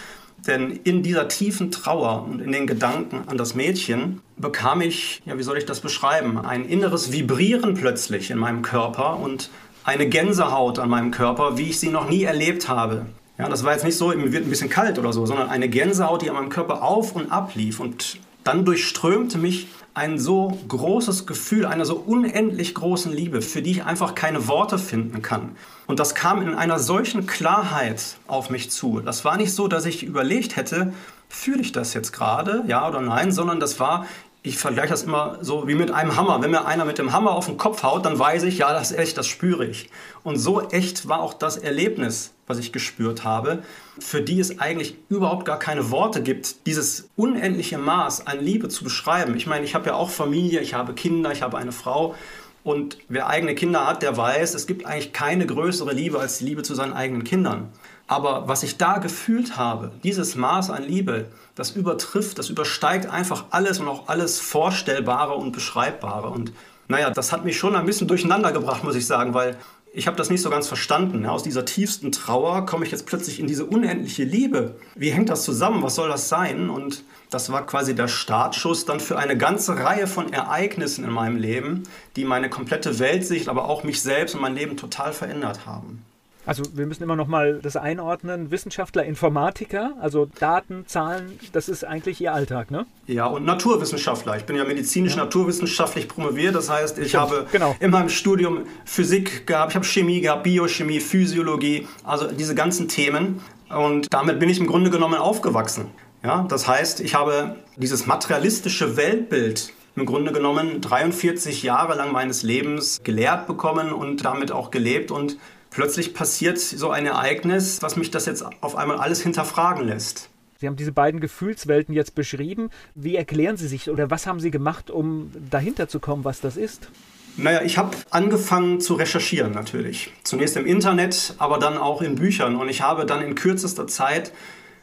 Denn 0.47 0.79
in 0.83 1.03
dieser 1.03 1.27
tiefen 1.27 1.71
Trauer 1.71 2.25
und 2.27 2.41
in 2.41 2.51
den 2.51 2.65
Gedanken 2.65 3.27
an 3.27 3.37
das 3.37 3.53
Mädchen 3.53 4.21
bekam 4.37 4.81
ich, 4.81 5.21
ja, 5.25 5.37
wie 5.37 5.43
soll 5.43 5.57
ich 5.57 5.65
das 5.65 5.81
beschreiben, 5.81 6.39
ein 6.39 6.65
inneres 6.65 7.11
Vibrieren 7.11 7.75
plötzlich 7.75 8.31
in 8.31 8.39
meinem 8.39 8.63
Körper 8.63 9.19
und 9.19 9.49
eine 9.83 10.07
Gänsehaut 10.07 10.79
an 10.79 10.89
meinem 10.89 11.11
Körper, 11.11 11.57
wie 11.57 11.69
ich 11.69 11.79
sie 11.79 11.89
noch 11.89 12.09
nie 12.09 12.23
erlebt 12.23 12.67
habe. 12.67 13.05
Ja, 13.37 13.49
das 13.49 13.63
war 13.63 13.73
jetzt 13.73 13.83
nicht 13.83 13.97
so, 13.97 14.09
mir 14.09 14.31
wird 14.31 14.45
ein 14.45 14.49
bisschen 14.49 14.69
kalt 14.69 14.99
oder 14.99 15.13
so, 15.13 15.25
sondern 15.25 15.49
eine 15.49 15.69
Gänsehaut, 15.69 16.21
die 16.21 16.29
an 16.29 16.35
meinem 16.35 16.49
Körper 16.49 16.83
auf 16.83 17.15
und 17.15 17.31
ab 17.31 17.53
lief. 17.55 17.79
Und 17.79 18.19
dann 18.43 18.65
durchströmte 18.65 19.37
mich 19.37 19.67
ein 19.93 20.19
so 20.19 20.57
großes 20.67 21.25
Gefühl 21.25 21.65
einer 21.65 21.85
so 21.85 21.95
unendlich 21.95 22.73
großen 22.73 23.11
Liebe, 23.11 23.41
für 23.41 23.61
die 23.61 23.71
ich 23.71 23.83
einfach 23.83 24.15
keine 24.15 24.47
Worte 24.47 24.77
finden 24.77 25.21
kann. 25.21 25.55
Und 25.85 25.99
das 25.99 26.15
kam 26.15 26.41
in 26.41 26.55
einer 26.55 26.79
solchen 26.79 27.25
Klarheit 27.25 28.17
auf 28.27 28.49
mich 28.49 28.71
zu. 28.71 29.01
Das 29.01 29.25
war 29.25 29.35
nicht 29.35 29.53
so, 29.53 29.67
dass 29.67 29.85
ich 29.85 30.03
überlegt 30.03 30.55
hätte, 30.55 30.93
fühle 31.27 31.61
ich 31.61 31.71
das 31.71 31.93
jetzt 31.93 32.13
gerade, 32.13 32.63
ja 32.67 32.87
oder 32.87 33.01
nein, 33.01 33.31
sondern 33.31 33.59
das 33.59 33.79
war, 33.79 34.05
ich 34.43 34.57
vergleiche 34.57 34.89
das 34.89 35.03
immer 35.03 35.37
so 35.41 35.67
wie 35.67 35.75
mit 35.75 35.91
einem 35.91 36.15
Hammer. 36.15 36.41
Wenn 36.41 36.49
mir 36.49 36.65
einer 36.65 36.85
mit 36.85 36.97
dem 36.97 37.11
Hammer 37.13 37.31
auf 37.31 37.45
den 37.45 37.57
Kopf 37.57 37.83
haut, 37.83 38.05
dann 38.05 38.17
weiß 38.17 38.43
ich, 38.43 38.57
ja, 38.57 38.73
das 38.73 38.91
ist 38.91 38.97
echt, 38.97 39.17
das 39.17 39.27
spüre 39.27 39.65
ich. 39.65 39.89
Und 40.23 40.37
so 40.37 40.61
echt 40.69 41.07
war 41.07 41.21
auch 41.21 41.35
das 41.35 41.57
Erlebnis, 41.57 42.33
was 42.47 42.57
ich 42.57 42.71
gespürt 42.71 43.23
habe, 43.23 43.61
für 43.99 44.21
die 44.21 44.39
es 44.39 44.59
eigentlich 44.59 44.95
überhaupt 45.09 45.45
gar 45.45 45.59
keine 45.59 45.91
Worte 45.91 46.23
gibt, 46.23 46.65
dieses 46.65 47.09
unendliche 47.15 47.77
Maß 47.77 48.25
an 48.25 48.39
Liebe 48.39 48.67
zu 48.67 48.83
beschreiben. 48.83 49.35
Ich 49.35 49.45
meine, 49.45 49.63
ich 49.63 49.75
habe 49.75 49.87
ja 49.87 49.93
auch 49.93 50.09
Familie, 50.09 50.61
ich 50.61 50.73
habe 50.73 50.93
Kinder, 50.93 51.31
ich 51.31 51.43
habe 51.43 51.57
eine 51.57 51.71
Frau. 51.71 52.15
Und 52.63 52.97
wer 53.09 53.27
eigene 53.27 53.53
Kinder 53.53 53.87
hat, 53.87 54.01
der 54.01 54.17
weiß, 54.17 54.55
es 54.55 54.65
gibt 54.65 54.85
eigentlich 54.85 55.13
keine 55.13 55.45
größere 55.45 55.93
Liebe 55.93 56.19
als 56.19 56.39
die 56.39 56.45
Liebe 56.45 56.63
zu 56.63 56.73
seinen 56.73 56.93
eigenen 56.93 57.23
Kindern. 57.23 57.69
Aber 58.07 58.47
was 58.47 58.63
ich 58.63 58.77
da 58.77 58.97
gefühlt 58.97 59.55
habe, 59.55 59.91
dieses 60.03 60.35
Maß 60.35 60.69
an 60.69 60.83
Liebe, 60.83 61.27
das 61.55 61.71
übertrifft, 61.71 62.39
das 62.39 62.49
übersteigt 62.49 63.07
einfach 63.07 63.45
alles 63.51 63.79
und 63.79 63.87
auch 63.87 64.07
alles 64.07 64.39
Vorstellbare 64.39 65.33
und 65.33 65.51
Beschreibbare. 65.51 66.29
Und 66.29 66.53
naja, 66.87 67.09
das 67.09 67.31
hat 67.31 67.45
mich 67.45 67.57
schon 67.57 67.75
ein 67.75 67.85
bisschen 67.85 68.07
durcheinander 68.07 68.51
gebracht, 68.51 68.83
muss 68.83 68.95
ich 68.95 69.07
sagen, 69.07 69.33
weil 69.33 69.57
ich 69.93 70.07
habe 70.07 70.15
das 70.15 70.29
nicht 70.29 70.41
so 70.41 70.49
ganz 70.49 70.67
verstanden. 70.67 71.25
Aus 71.25 71.43
dieser 71.43 71.65
tiefsten 71.65 72.13
Trauer 72.13 72.65
komme 72.65 72.85
ich 72.85 72.91
jetzt 72.91 73.05
plötzlich 73.05 73.39
in 73.39 73.47
diese 73.47 73.65
unendliche 73.65 74.23
Liebe. 74.23 74.75
Wie 74.95 75.11
hängt 75.11 75.29
das 75.29 75.43
zusammen? 75.43 75.83
Was 75.83 75.95
soll 75.95 76.07
das 76.07 76.29
sein? 76.29 76.69
Und 76.69 77.03
das 77.29 77.51
war 77.51 77.65
quasi 77.65 77.93
der 77.93 78.07
Startschuss 78.07 78.85
dann 78.85 79.01
für 79.01 79.17
eine 79.17 79.37
ganze 79.37 79.75
Reihe 79.75 80.07
von 80.07 80.31
Ereignissen 80.31 81.03
in 81.03 81.11
meinem 81.11 81.35
Leben, 81.35 81.83
die 82.15 82.23
meine 82.23 82.49
komplette 82.49 82.99
Weltsicht, 82.99 83.49
aber 83.49 83.65
auch 83.65 83.83
mich 83.83 84.01
selbst 84.01 84.33
und 84.33 84.41
mein 84.41 84.55
Leben 84.55 84.77
total 84.77 85.11
verändert 85.11 85.65
haben. 85.65 86.05
Also 86.45 86.63
wir 86.73 86.87
müssen 86.87 87.03
immer 87.03 87.15
noch 87.15 87.27
mal 87.27 87.59
das 87.61 87.75
einordnen. 87.75 88.49
Wissenschaftler, 88.49 89.03
Informatiker, 89.03 89.93
also 90.01 90.27
Daten, 90.39 90.85
Zahlen, 90.87 91.39
das 91.53 91.69
ist 91.69 91.83
eigentlich 91.83 92.19
Ihr 92.19 92.33
Alltag, 92.33 92.71
ne? 92.71 92.85
Ja, 93.07 93.27
und 93.27 93.45
Naturwissenschaftler. 93.45 94.37
Ich 94.37 94.45
bin 94.45 94.55
ja 94.55 94.63
medizinisch 94.63 95.15
ja. 95.15 95.23
naturwissenschaftlich 95.23 96.07
promoviert. 96.07 96.55
Das 96.55 96.69
heißt, 96.69 96.97
ich 96.97 97.09
Stimmt, 97.09 97.23
habe 97.23 97.47
genau. 97.51 97.75
in 97.79 97.91
meinem 97.91 98.09
Studium 98.09 98.65
Physik 98.85 99.45
gehabt, 99.45 99.71
ich 99.71 99.75
habe 99.75 99.85
Chemie 99.85 100.21
gehabt, 100.21 100.43
Biochemie, 100.43 100.99
Physiologie, 100.99 101.87
also 102.03 102.31
diese 102.31 102.55
ganzen 102.55 102.87
Themen. 102.87 103.41
Und 103.69 104.11
damit 104.11 104.39
bin 104.39 104.49
ich 104.49 104.59
im 104.59 104.67
Grunde 104.67 104.89
genommen 104.89 105.19
aufgewachsen. 105.19 105.85
Ja, 106.23 106.45
das 106.47 106.67
heißt, 106.67 106.99
ich 107.01 107.15
habe 107.15 107.55
dieses 107.77 108.05
materialistische 108.05 108.95
Weltbild 108.95 109.73
im 109.95 110.05
Grunde 110.05 110.31
genommen 110.31 110.81
43 110.81 111.63
Jahre 111.63 111.95
lang 111.95 112.11
meines 112.11 112.43
Lebens 112.43 113.01
gelehrt 113.03 113.47
bekommen 113.47 113.91
und 113.91 114.23
damit 114.23 114.51
auch 114.51 114.71
gelebt 114.71 115.11
und 115.11 115.37
plötzlich 115.71 116.13
passiert 116.13 116.59
so 116.59 116.91
ein 116.91 117.07
Ereignis, 117.07 117.81
was 117.81 117.95
mich 117.95 118.11
das 118.11 118.27
jetzt 118.27 118.45
auf 118.61 118.75
einmal 118.75 118.97
alles 118.97 119.21
hinterfragen 119.21 119.87
lässt. 119.87 120.29
Sie 120.59 120.67
haben 120.67 120.75
diese 120.75 120.91
beiden 120.91 121.19
Gefühlswelten 121.19 121.95
jetzt 121.95 122.13
beschrieben. 122.13 122.69
Wie 122.93 123.15
erklären 123.15 123.57
Sie 123.57 123.67
sich 123.67 123.89
oder 123.89 124.11
was 124.11 124.27
haben 124.27 124.39
Sie 124.39 124.51
gemacht, 124.51 124.91
um 124.91 125.31
dahinter 125.49 125.87
zu 125.87 125.99
kommen, 125.99 126.23
was 126.23 126.39
das 126.39 126.55
ist? 126.55 126.89
Naja, 127.35 127.63
ich 127.63 127.79
habe 127.79 127.97
angefangen 128.11 128.79
zu 128.79 128.93
recherchieren 128.93 129.53
natürlich. 129.53 130.11
Zunächst 130.23 130.57
im 130.57 130.67
Internet, 130.67 131.33
aber 131.39 131.57
dann 131.57 131.79
auch 131.79 132.03
in 132.03 132.13
Büchern. 132.13 132.57
Und 132.57 132.69
ich 132.69 132.81
habe 132.81 133.07
dann 133.07 133.23
in 133.23 133.33
kürzester 133.33 133.87
Zeit 133.87 134.31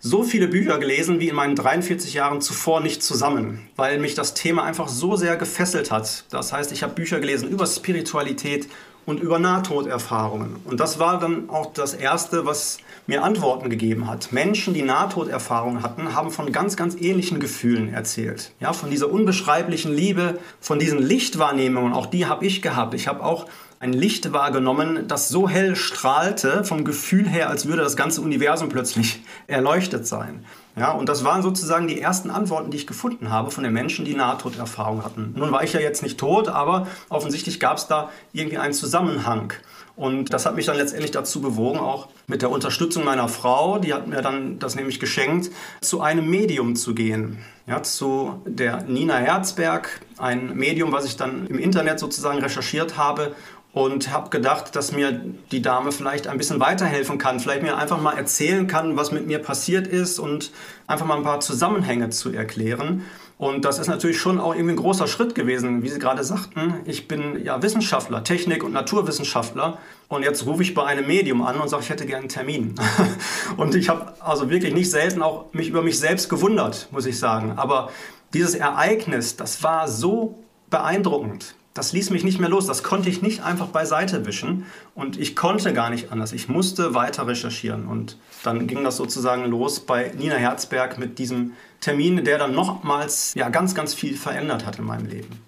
so 0.01 0.23
viele 0.23 0.49
Bücher 0.49 0.79
gelesen 0.79 1.21
wie 1.21 1.29
in 1.29 1.35
meinen 1.35 1.57
43 1.57 2.15
Jahren 2.15 2.41
zuvor 2.41 2.81
nicht 2.81 3.03
zusammen, 3.03 3.69
weil 3.77 3.99
mich 3.99 4.15
das 4.15 4.35
Thema 4.35 4.65
einfach 4.65 4.89
so 4.89 5.17
sehr 5.17 5.37
gefesselt 5.37 5.91
hat. 5.91 6.25
Das 6.31 6.53
heißt, 6.53 6.73
ich 6.73 6.83
habe 6.83 6.95
Bücher 6.95 7.21
gelesen 7.21 7.49
über 7.49 7.67
Spiritualität, 7.67 8.69
und 9.09 9.21
über 9.21 9.39
Nahtoderfahrungen. 9.39 10.57
Und 10.67 10.81
das 10.81 10.99
war 10.99 11.19
dann 11.19 11.49
auch 11.49 11.73
das 11.73 11.95
Erste, 11.95 12.45
was 12.45 12.77
mir 13.07 13.25
Antworten 13.25 13.71
gegeben 13.71 14.07
hat. 14.07 14.33
Menschen, 14.33 14.75
die 14.75 14.83
Nahtoderfahrungen 14.83 15.83
hatten, 15.83 16.15
haben 16.15 16.31
von 16.31 16.53
ganz, 16.53 16.77
ganz 16.77 16.95
ähnlichen 16.95 17.41
Gefühlen 17.41 17.95
erzählt. 17.95 18.53
Ja, 18.61 18.75
von 18.75 18.91
dieser 18.91 19.11
unbeschreiblichen 19.11 19.95
Liebe, 19.95 20.39
von 20.61 20.79
diesen 20.79 20.99
Lichtwahrnehmungen, 20.99 21.95
auch 21.95 22.05
die 22.05 22.27
habe 22.27 22.45
ich 22.45 22.61
gehabt. 22.61 22.93
Ich 22.93 23.09
habe 23.09 23.25
auch 23.25 23.47
ein 23.81 23.95
Licht 23.95 24.31
wahrgenommen, 24.35 25.09
das 25.09 25.31
so 25.31 25.49
hell 25.49 25.75
strahlte, 25.75 26.65
vom 26.65 26.85
Gefühl 26.85 27.27
her, 27.27 27.49
als 27.49 27.65
würde 27.65 27.83
das 27.83 27.97
ganze 27.97 28.21
Universum 28.21 28.69
plötzlich 28.69 29.23
erleuchtet 29.47 30.07
sein. 30.07 30.45
Ja, 30.77 30.93
und 30.93 31.09
das 31.09 31.25
waren 31.25 31.43
sozusagen 31.43 31.89
die 31.89 32.01
ersten 32.01 32.31
Antworten, 32.31 32.71
die 32.71 32.77
ich 32.77 32.87
gefunden 32.87 33.31
habe 33.31 33.51
von 33.51 33.65
den 33.65 33.73
Menschen, 33.73 34.05
die 34.05 34.15
Nahtoderfahrung 34.15 35.05
hatten. 35.05 35.35
Nun 35.37 35.51
war 35.51 35.65
ich 35.65 35.73
ja 35.73 35.81
jetzt 35.81 36.03
nicht 36.03 36.19
tot, 36.19 36.49
aber 36.49 36.87
offensichtlich 37.09 37.59
gab 37.59 37.79
es 37.79 37.89
da 37.89 38.11
irgendwie 38.33 38.59
einen 38.59 38.75
Zusammenhang. 38.75 39.53
Und 39.99 40.33
das 40.33 40.47
hat 40.47 40.55
mich 40.55 40.67
dann 40.67 40.77
letztendlich 40.77 41.11
dazu 41.11 41.41
bewogen, 41.41 41.81
auch 41.81 42.07
mit 42.29 42.41
der 42.41 42.53
Unterstützung 42.53 43.05
meiner 43.05 43.29
Frau, 43.29 43.81
die 43.81 43.93
hat 43.93 44.07
mir 44.07 44.23
dann 44.23 44.61
das 44.61 44.77
nämlich 44.77 45.01
geschenkt, 45.01 45.51
zu 45.81 46.01
einem 46.01 46.31
Medium 46.31 46.77
zu 46.77 46.95
gehen. 46.95 47.39
Ja, 47.67 47.83
zu 47.83 48.41
der 48.47 48.83
Nina 48.85 49.17
Herzberg, 49.17 50.01
ein 50.17 50.57
Medium, 50.57 50.93
was 50.93 51.05
ich 51.05 51.17
dann 51.17 51.49
im 51.49 51.59
Internet 51.59 51.99
sozusagen 51.99 52.39
recherchiert 52.39 52.97
habe 52.97 53.35
und 53.79 54.13
habe 54.13 54.29
gedacht, 54.31 54.75
dass 54.75 54.91
mir 54.91 55.21
die 55.53 55.63
Dame 55.63 55.93
vielleicht 55.93 56.27
ein 56.27 56.37
bisschen 56.37 56.59
weiterhelfen 56.59 57.17
kann, 57.17 57.39
vielleicht 57.39 57.63
mir 57.63 57.77
einfach 57.77 58.01
mal 58.01 58.19
erzählen 58.19 58.67
kann, 58.67 58.97
was 58.97 59.13
mit 59.13 59.29
mir 59.29 59.39
passiert 59.39 59.87
ist 59.87 60.19
und 60.19 60.51
einfach 60.89 61.07
mal 61.07 61.17
ein 61.17 61.23
paar 61.23 61.39
Zusammenhänge 61.39 62.11
zu 62.11 62.33
erklären. 62.33 63.05
Und 63.39 63.65
das 63.65 63.79
ist 63.79 63.87
natürlich 63.87 64.19
schon 64.19 64.41
auch 64.41 64.53
irgendwie 64.53 64.73
ein 64.73 64.79
großer 64.79 65.07
Schritt 65.07 65.37
gewesen, 65.37 65.85
wie 65.85 65.91
Sie 65.91 66.01
gerade 66.01 66.25
sagten. 66.25 66.81
Ich 66.87 67.07
bin 67.07 67.45
ja 67.45 67.63
Wissenschaftler, 67.63 68.25
Technik- 68.25 68.65
und 68.65 68.73
Naturwissenschaftler. 68.73 69.79
Und 70.09 70.25
jetzt 70.25 70.45
rufe 70.45 70.65
ich 70.65 70.75
bei 70.75 70.85
einem 70.85 71.07
Medium 71.07 71.43
an 71.43 71.61
und 71.61 71.69
sage, 71.69 71.85
ich 71.85 71.91
hätte 71.91 72.05
gerne 72.05 72.23
einen 72.23 72.29
Termin. 72.31 72.75
und 73.57 73.77
ich 73.77 73.89
habe 73.89 74.13
also 74.19 74.51
wirklich 74.51 74.75
nicht 74.75 74.91
selten 74.91 75.23
auch 75.23 75.53
mich 75.53 75.69
über 75.69 75.83
mich 75.83 76.01
selbst 76.01 76.29
gewundert, 76.29 76.89
muss 76.91 77.07
ich 77.07 77.17
sagen. 77.17 77.53
Aber 77.55 77.93
dieses 78.35 78.57
Ereignis, 78.57 79.37
das 79.37 79.63
war 79.63 79.87
so 79.87 80.43
beeindruckend 80.69 81.55
das 81.79 81.93
ließ 81.93 82.11
mich 82.11 82.25
nicht 82.25 82.41
mehr 82.41 82.49
los. 82.49 82.67
Das 82.67 82.83
konnte 82.83 83.09
ich 83.09 83.23
nicht 83.23 83.43
einfach 83.45 83.69
beiseite 83.69 84.27
wischen. 84.27 84.67
Und 84.97 85.19
ich 85.19 85.37
konnte 85.37 85.73
gar 85.73 85.91
nicht 85.91 86.11
anders. 86.11 86.33
Ich 86.33 86.49
musste 86.49 86.95
weiter 86.95 87.27
recherchieren. 87.29 87.87
Und 87.87 88.17
dann 88.43 88.67
ging 88.67 88.83
das 88.83 88.97
sozusagen 88.97 89.45
los 89.45 89.81
bei 89.81 90.13
Nina 90.19 90.35
Herzberg 90.35 90.99
mit 90.99 91.19
diesem 91.19 91.53
Termin, 91.81 92.25
der 92.25 92.39
dann 92.39 92.53
nochmals 92.53 93.35
ja, 93.35 93.49
ganz, 93.49 93.77
ganz 93.77 93.95
viel 93.95 94.17
verändert 94.17 94.67
hat 94.67 94.79
in 94.81 94.85
meinem 94.85 95.07
Leben. 95.07 95.41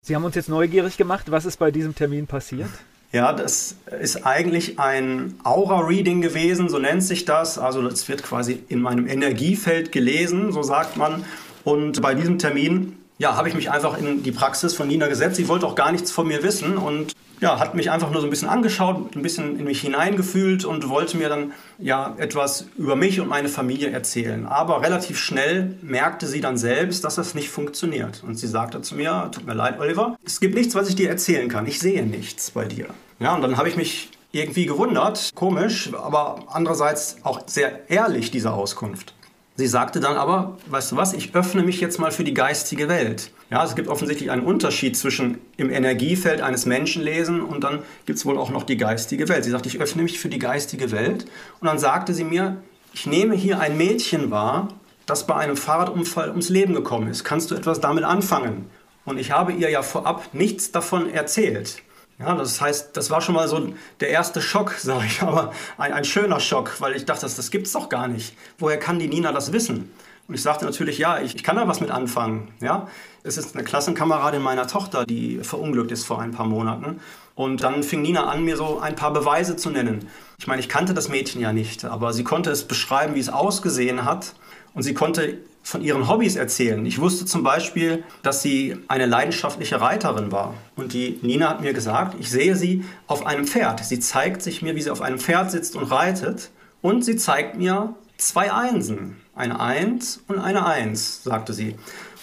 Sie 0.00 0.16
haben 0.16 0.24
uns 0.24 0.34
jetzt 0.34 0.48
neugierig 0.48 0.96
gemacht. 0.96 1.30
Was 1.30 1.44
ist 1.44 1.58
bei 1.58 1.70
diesem 1.70 1.94
Termin 1.94 2.26
passiert? 2.26 2.70
Ja, 3.12 3.32
das 3.32 3.76
ist 4.00 4.26
eigentlich 4.26 4.78
ein 4.78 5.34
Aura-Reading 5.44 6.20
gewesen, 6.20 6.68
so 6.68 6.78
nennt 6.78 7.02
sich 7.02 7.26
das. 7.26 7.58
Also 7.58 7.86
es 7.86 8.08
wird 8.08 8.22
quasi 8.22 8.62
in 8.68 8.80
meinem 8.80 9.06
Energiefeld 9.06 9.92
gelesen, 9.92 10.50
so 10.50 10.62
sagt 10.62 10.96
man. 10.96 11.24
Und 11.62 12.00
bei 12.02 12.14
diesem 12.14 12.38
Termin 12.38 12.96
ja, 13.18 13.36
habe 13.36 13.48
ich 13.48 13.54
mich 13.54 13.70
einfach 13.70 13.98
in 13.98 14.22
die 14.22 14.32
Praxis 14.32 14.74
von 14.74 14.88
Nina 14.88 15.06
gesetzt. 15.06 15.36
Sie 15.36 15.48
wollte 15.48 15.66
auch 15.66 15.74
gar 15.74 15.92
nichts 15.92 16.10
von 16.10 16.26
mir 16.26 16.42
wissen 16.42 16.76
und 16.76 17.14
ja, 17.40 17.58
hat 17.58 17.74
mich 17.74 17.90
einfach 17.90 18.10
nur 18.10 18.20
so 18.20 18.26
ein 18.26 18.30
bisschen 18.30 18.48
angeschaut, 18.48 19.14
ein 19.14 19.22
bisschen 19.22 19.58
in 19.58 19.64
mich 19.64 19.80
hineingefühlt 19.80 20.64
und 20.64 20.88
wollte 20.88 21.16
mir 21.16 21.28
dann 21.28 21.52
ja 21.78 22.14
etwas 22.16 22.66
über 22.76 22.96
mich 22.96 23.20
und 23.20 23.28
meine 23.28 23.48
Familie 23.48 23.90
erzählen. 23.90 24.46
Aber 24.46 24.82
relativ 24.82 25.18
schnell 25.18 25.76
merkte 25.82 26.26
sie 26.26 26.40
dann 26.40 26.56
selbst, 26.56 27.04
dass 27.04 27.16
das 27.16 27.34
nicht 27.34 27.50
funktioniert. 27.50 28.22
Und 28.24 28.36
sie 28.38 28.46
sagte 28.46 28.80
zu 28.82 28.94
mir, 28.94 29.30
tut 29.32 29.46
mir 29.46 29.54
leid, 29.54 29.78
Oliver, 29.80 30.16
es 30.24 30.40
gibt 30.40 30.54
nichts, 30.54 30.74
was 30.74 30.88
ich 30.88 30.94
dir 30.94 31.10
erzählen 31.10 31.48
kann. 31.48 31.66
Ich 31.66 31.80
sehe 31.80 32.04
nichts 32.06 32.52
bei 32.52 32.64
dir. 32.64 32.86
Ja, 33.18 33.34
und 33.34 33.42
dann 33.42 33.56
habe 33.56 33.68
ich 33.68 33.76
mich 33.76 34.10
irgendwie 34.32 34.66
gewundert, 34.66 35.30
komisch, 35.34 35.90
aber 35.94 36.44
andererseits 36.48 37.18
auch 37.22 37.42
sehr 37.46 37.88
ehrlich, 37.90 38.30
diese 38.30 38.52
Auskunft. 38.52 39.14
Sie 39.56 39.68
sagte 39.68 40.00
dann 40.00 40.16
aber, 40.16 40.58
weißt 40.66 40.90
du 40.90 40.96
was, 40.96 41.12
ich 41.12 41.32
öffne 41.34 41.62
mich 41.62 41.80
jetzt 41.80 42.00
mal 42.00 42.10
für 42.10 42.24
die 42.24 42.34
geistige 42.34 42.88
Welt. 42.88 43.30
Ja, 43.50 43.64
es 43.64 43.76
gibt 43.76 43.88
offensichtlich 43.88 44.32
einen 44.32 44.44
Unterschied 44.44 44.96
zwischen 44.96 45.38
im 45.56 45.70
Energiefeld 45.70 46.40
eines 46.40 46.66
Menschen 46.66 47.02
lesen 47.04 47.40
und 47.40 47.62
dann 47.62 47.80
gibt 48.04 48.18
es 48.18 48.26
wohl 48.26 48.36
auch 48.36 48.50
noch 48.50 48.64
die 48.64 48.76
geistige 48.76 49.28
Welt. 49.28 49.44
Sie 49.44 49.50
sagte, 49.50 49.68
ich 49.68 49.80
öffne 49.80 50.02
mich 50.02 50.18
für 50.18 50.28
die 50.28 50.40
geistige 50.40 50.90
Welt. 50.90 51.26
Und 51.60 51.68
dann 51.68 51.78
sagte 51.78 52.14
sie 52.14 52.24
mir, 52.24 52.56
ich 52.92 53.06
nehme 53.06 53.36
hier 53.36 53.60
ein 53.60 53.76
Mädchen 53.76 54.32
wahr, 54.32 54.70
das 55.06 55.26
bei 55.26 55.36
einem 55.36 55.56
Fahrradunfall 55.56 56.30
ums 56.30 56.48
Leben 56.48 56.74
gekommen 56.74 57.08
ist. 57.08 57.22
Kannst 57.22 57.52
du 57.52 57.54
etwas 57.54 57.80
damit 57.80 58.02
anfangen? 58.02 58.68
Und 59.04 59.18
ich 59.18 59.30
habe 59.30 59.52
ihr 59.52 59.70
ja 59.70 59.82
vorab 59.82 60.30
nichts 60.32 60.72
davon 60.72 61.08
erzählt. 61.08 61.82
Ja, 62.18 62.34
das 62.34 62.60
heißt, 62.60 62.96
das 62.96 63.10
war 63.10 63.20
schon 63.20 63.34
mal 63.34 63.48
so 63.48 63.72
der 64.00 64.08
erste 64.08 64.40
Schock, 64.40 64.72
sage 64.78 65.06
ich, 65.06 65.22
aber 65.22 65.52
ein, 65.78 65.92
ein, 65.92 66.04
schöner 66.04 66.40
Schock, 66.40 66.80
weil 66.80 66.94
ich 66.94 67.04
dachte, 67.04 67.22
das, 67.22 67.36
das 67.36 67.52
es 67.52 67.72
doch 67.72 67.88
gar 67.88 68.08
nicht. 68.08 68.36
Woher 68.58 68.78
kann 68.78 68.98
die 68.98 69.08
Nina 69.08 69.32
das 69.32 69.52
wissen? 69.52 69.92
Und 70.26 70.34
ich 70.34 70.42
sagte 70.42 70.64
natürlich, 70.64 70.98
ja, 70.98 71.20
ich, 71.20 71.34
ich 71.34 71.42
kann 71.42 71.56
da 71.56 71.68
was 71.68 71.80
mit 71.80 71.90
anfangen. 71.90 72.48
Ja, 72.60 72.88
es 73.24 73.36
ist 73.36 73.54
eine 73.54 73.64
Klassenkameradin 73.64 74.40
meiner 74.40 74.66
Tochter, 74.66 75.04
die 75.04 75.40
verunglückt 75.42 75.92
ist 75.92 76.04
vor 76.04 76.20
ein 76.20 76.30
paar 76.30 76.46
Monaten. 76.46 77.00
Und 77.34 77.62
dann 77.62 77.82
fing 77.82 78.02
Nina 78.02 78.26
an, 78.26 78.44
mir 78.44 78.56
so 78.56 78.78
ein 78.78 78.94
paar 78.94 79.12
Beweise 79.12 79.56
zu 79.56 79.70
nennen. 79.70 80.08
Ich 80.38 80.46
meine, 80.46 80.60
ich 80.60 80.68
kannte 80.68 80.94
das 80.94 81.08
Mädchen 81.08 81.40
ja 81.40 81.52
nicht, 81.52 81.84
aber 81.84 82.12
sie 82.12 82.24
konnte 82.24 82.50
es 82.50 82.64
beschreiben, 82.64 83.14
wie 83.16 83.20
es 83.20 83.28
ausgesehen 83.28 84.04
hat. 84.04 84.34
Und 84.72 84.82
sie 84.82 84.94
konnte 84.94 85.38
von 85.64 85.82
ihren 85.82 86.08
Hobbys 86.08 86.36
erzählen. 86.36 86.84
Ich 86.84 87.00
wusste 87.00 87.24
zum 87.24 87.42
Beispiel, 87.42 88.04
dass 88.22 88.42
sie 88.42 88.76
eine 88.86 89.06
leidenschaftliche 89.06 89.80
Reiterin 89.80 90.30
war. 90.30 90.54
Und 90.76 90.92
die 90.92 91.18
Nina 91.22 91.48
hat 91.48 91.62
mir 91.62 91.72
gesagt, 91.72 92.16
ich 92.20 92.30
sehe 92.30 92.54
sie 92.54 92.84
auf 93.06 93.26
einem 93.26 93.46
Pferd. 93.46 93.82
Sie 93.82 93.98
zeigt 93.98 94.42
sich 94.42 94.60
mir, 94.60 94.76
wie 94.76 94.82
sie 94.82 94.90
auf 94.90 95.00
einem 95.00 95.18
Pferd 95.18 95.50
sitzt 95.50 95.74
und 95.74 95.84
reitet. 95.84 96.50
Und 96.82 97.02
sie 97.02 97.16
zeigt 97.16 97.56
mir 97.56 97.94
zwei 98.18 98.52
Einsen. 98.52 99.16
Eine 99.34 99.58
Eins 99.58 100.22
und 100.28 100.38
eine 100.38 100.66
Eins, 100.66 101.24
sagte 101.24 101.54
sie. 101.54 101.76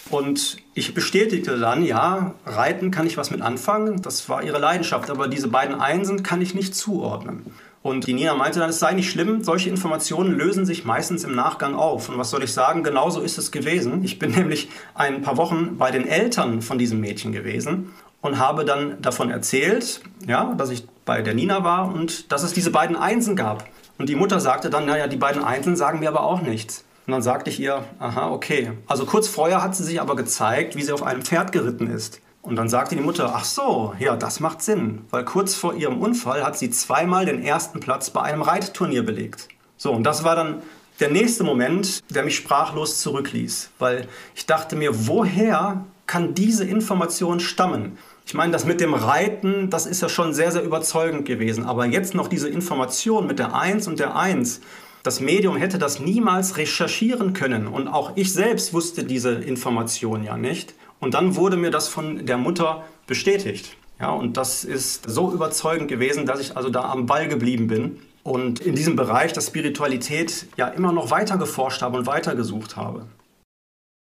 Und 0.08 0.58
ich 0.74 0.94
bestätigte 0.94 1.58
dann, 1.58 1.84
ja, 1.84 2.34
Reiten 2.46 2.92
kann 2.92 3.06
ich 3.06 3.16
was 3.16 3.30
mit 3.32 3.42
anfangen, 3.42 4.02
das 4.02 4.28
war 4.28 4.42
ihre 4.42 4.58
Leidenschaft, 4.58 5.10
aber 5.10 5.26
diese 5.26 5.48
beiden 5.48 5.80
Einsen 5.80 6.22
kann 6.22 6.40
ich 6.40 6.54
nicht 6.54 6.74
zuordnen. 6.74 7.46
Und 7.82 8.06
die 8.06 8.14
Nina 8.14 8.34
meinte 8.34 8.60
dann, 8.60 8.70
es 8.70 8.78
sei 8.78 8.92
nicht 8.92 9.10
schlimm, 9.10 9.42
solche 9.42 9.68
Informationen 9.68 10.32
lösen 10.32 10.64
sich 10.64 10.84
meistens 10.84 11.24
im 11.24 11.34
Nachgang 11.34 11.74
auf. 11.74 12.08
Und 12.08 12.16
was 12.16 12.30
soll 12.30 12.44
ich 12.44 12.52
sagen, 12.52 12.84
genauso 12.84 13.20
ist 13.20 13.38
es 13.38 13.50
gewesen. 13.50 14.04
Ich 14.04 14.18
bin 14.18 14.30
nämlich 14.36 14.68
ein 14.94 15.22
paar 15.22 15.36
Wochen 15.36 15.76
bei 15.78 15.90
den 15.90 16.06
Eltern 16.06 16.62
von 16.62 16.78
diesem 16.78 17.00
Mädchen 17.00 17.32
gewesen 17.32 17.92
und 18.20 18.38
habe 18.38 18.64
dann 18.64 19.02
davon 19.02 19.30
erzählt, 19.30 20.00
ja, 20.26 20.54
dass 20.54 20.70
ich 20.70 20.86
bei 21.04 21.22
der 21.22 21.34
Nina 21.34 21.64
war 21.64 21.92
und 21.92 22.30
dass 22.30 22.44
es 22.44 22.52
diese 22.52 22.70
beiden 22.70 22.94
Einsen 22.94 23.34
gab. 23.34 23.68
Und 23.98 24.08
die 24.08 24.14
Mutter 24.14 24.40
sagte 24.40 24.70
dann, 24.70 24.86
naja, 24.86 25.08
die 25.08 25.16
beiden 25.16 25.42
Einsen 25.44 25.76
sagen 25.76 25.98
mir 25.98 26.08
aber 26.08 26.22
auch 26.22 26.40
nichts. 26.40 26.84
Und 27.06 27.12
dann 27.12 27.22
sagte 27.22 27.50
ich 27.50 27.58
ihr, 27.58 27.84
aha, 27.98 28.30
okay. 28.30 28.72
Also 28.86 29.06
kurz 29.06 29.26
vorher 29.26 29.60
hat 29.60 29.74
sie 29.74 29.82
sich 29.82 30.00
aber 30.00 30.14
gezeigt, 30.14 30.76
wie 30.76 30.82
sie 30.82 30.92
auf 30.92 31.02
einem 31.02 31.22
Pferd 31.22 31.50
geritten 31.50 31.88
ist. 31.88 32.20
Und 32.42 32.56
dann 32.56 32.68
sagte 32.68 32.96
die 32.96 33.02
Mutter, 33.02 33.32
ach 33.36 33.44
so, 33.44 33.94
ja, 34.00 34.16
das 34.16 34.40
macht 34.40 34.62
Sinn, 34.62 35.04
weil 35.10 35.24
kurz 35.24 35.54
vor 35.54 35.74
ihrem 35.74 36.00
Unfall 36.00 36.44
hat 36.44 36.58
sie 36.58 36.70
zweimal 36.70 37.24
den 37.24 37.42
ersten 37.42 37.78
Platz 37.78 38.10
bei 38.10 38.22
einem 38.22 38.42
Reitturnier 38.42 39.06
belegt. 39.06 39.48
So, 39.76 39.92
und 39.92 40.02
das 40.02 40.24
war 40.24 40.34
dann 40.34 40.62
der 40.98 41.10
nächste 41.10 41.44
Moment, 41.44 42.02
der 42.12 42.24
mich 42.24 42.36
sprachlos 42.36 43.00
zurückließ, 43.00 43.70
weil 43.78 44.08
ich 44.34 44.46
dachte 44.46 44.74
mir, 44.74 45.06
woher 45.06 45.84
kann 46.06 46.34
diese 46.34 46.64
Information 46.64 47.38
stammen? 47.38 47.96
Ich 48.26 48.34
meine, 48.34 48.52
das 48.52 48.64
mit 48.64 48.80
dem 48.80 48.94
Reiten, 48.94 49.70
das 49.70 49.86
ist 49.86 50.02
ja 50.02 50.08
schon 50.08 50.34
sehr, 50.34 50.52
sehr 50.52 50.62
überzeugend 50.62 51.24
gewesen, 51.24 51.64
aber 51.64 51.86
jetzt 51.86 52.14
noch 52.14 52.28
diese 52.28 52.48
Information 52.48 53.26
mit 53.26 53.38
der 53.38 53.54
Eins 53.54 53.86
und 53.86 54.00
der 54.00 54.16
Eins, 54.16 54.60
das 55.02 55.20
Medium 55.20 55.56
hätte 55.56 55.78
das 55.78 56.00
niemals 56.00 56.56
recherchieren 56.56 57.32
können 57.32 57.66
und 57.66 57.88
auch 57.88 58.12
ich 58.16 58.32
selbst 58.32 58.72
wusste 58.72 59.04
diese 59.04 59.30
Information 59.32 60.22
ja 60.22 60.36
nicht. 60.36 60.74
Und 61.02 61.14
dann 61.14 61.34
wurde 61.34 61.56
mir 61.56 61.72
das 61.72 61.88
von 61.88 62.26
der 62.26 62.38
Mutter 62.38 62.84
bestätigt. 63.08 63.76
Ja, 63.98 64.10
und 64.10 64.36
das 64.36 64.62
ist 64.62 65.10
so 65.10 65.32
überzeugend 65.32 65.88
gewesen, 65.88 66.26
dass 66.26 66.38
ich 66.38 66.56
also 66.56 66.70
da 66.70 66.88
am 66.92 67.06
Ball 67.06 67.26
geblieben 67.26 67.66
bin 67.66 67.98
und 68.22 68.60
in 68.60 68.76
diesem 68.76 68.94
Bereich 68.94 69.32
der 69.32 69.40
Spiritualität 69.40 70.46
ja 70.56 70.68
immer 70.68 70.92
noch 70.92 71.10
weiter 71.10 71.38
geforscht 71.38 71.82
habe 71.82 71.98
und 71.98 72.06
weiter 72.06 72.36
gesucht 72.36 72.76
habe. 72.76 73.06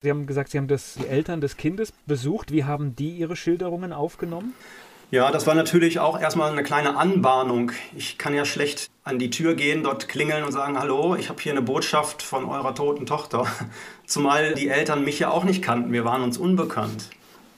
Sie 0.03 0.11
haben 0.11 0.27
gesagt, 0.27 0.51
Sie 0.51 0.59
haben 0.59 0.69
das, 0.69 0.97
die 1.01 1.07
Eltern 1.07 1.41
des 1.41 1.57
Kindes 1.57 1.91
besucht. 2.07 2.53
Wie 2.53 2.65
haben 2.65 2.95
die 2.95 3.17
Ihre 3.17 3.35
Schilderungen 3.35 3.95
aufgenommen? 3.95 4.53
Ja, 5.11 5.31
das 5.31 5.47
war 5.47 5.55
natürlich 5.55 6.01
auch 6.01 6.21
erstmal 6.21 6.51
eine 6.51 6.63
kleine 6.63 6.97
Anbahnung. 6.97 7.73
Ich 7.95 8.19
kann 8.19 8.35
ja 8.35 8.45
schlecht 8.45 8.91
an 9.05 9.19
die 9.19 9.31
Tür 9.31 9.55
gehen, 9.55 9.83
dort 9.83 10.09
klingeln 10.09 10.45
und 10.45 10.53
sagen, 10.53 10.79
hallo, 10.79 11.15
ich 11.15 11.29
habe 11.29 11.41
hier 11.41 11.53
eine 11.53 11.63
Botschaft 11.63 12.23
von 12.23 12.45
eurer 12.47 12.75
toten 12.75 13.07
Tochter. 13.07 13.47
Zumal 14.07 14.55
die 14.55 14.69
Eltern 14.69 15.05
mich 15.05 15.19
ja 15.19 15.31
auch 15.31 15.45
nicht 15.45 15.63
kannten, 15.63 15.93
wir 15.93 16.05
waren 16.05 16.23
uns 16.23 16.39
unbekannt. 16.39 17.11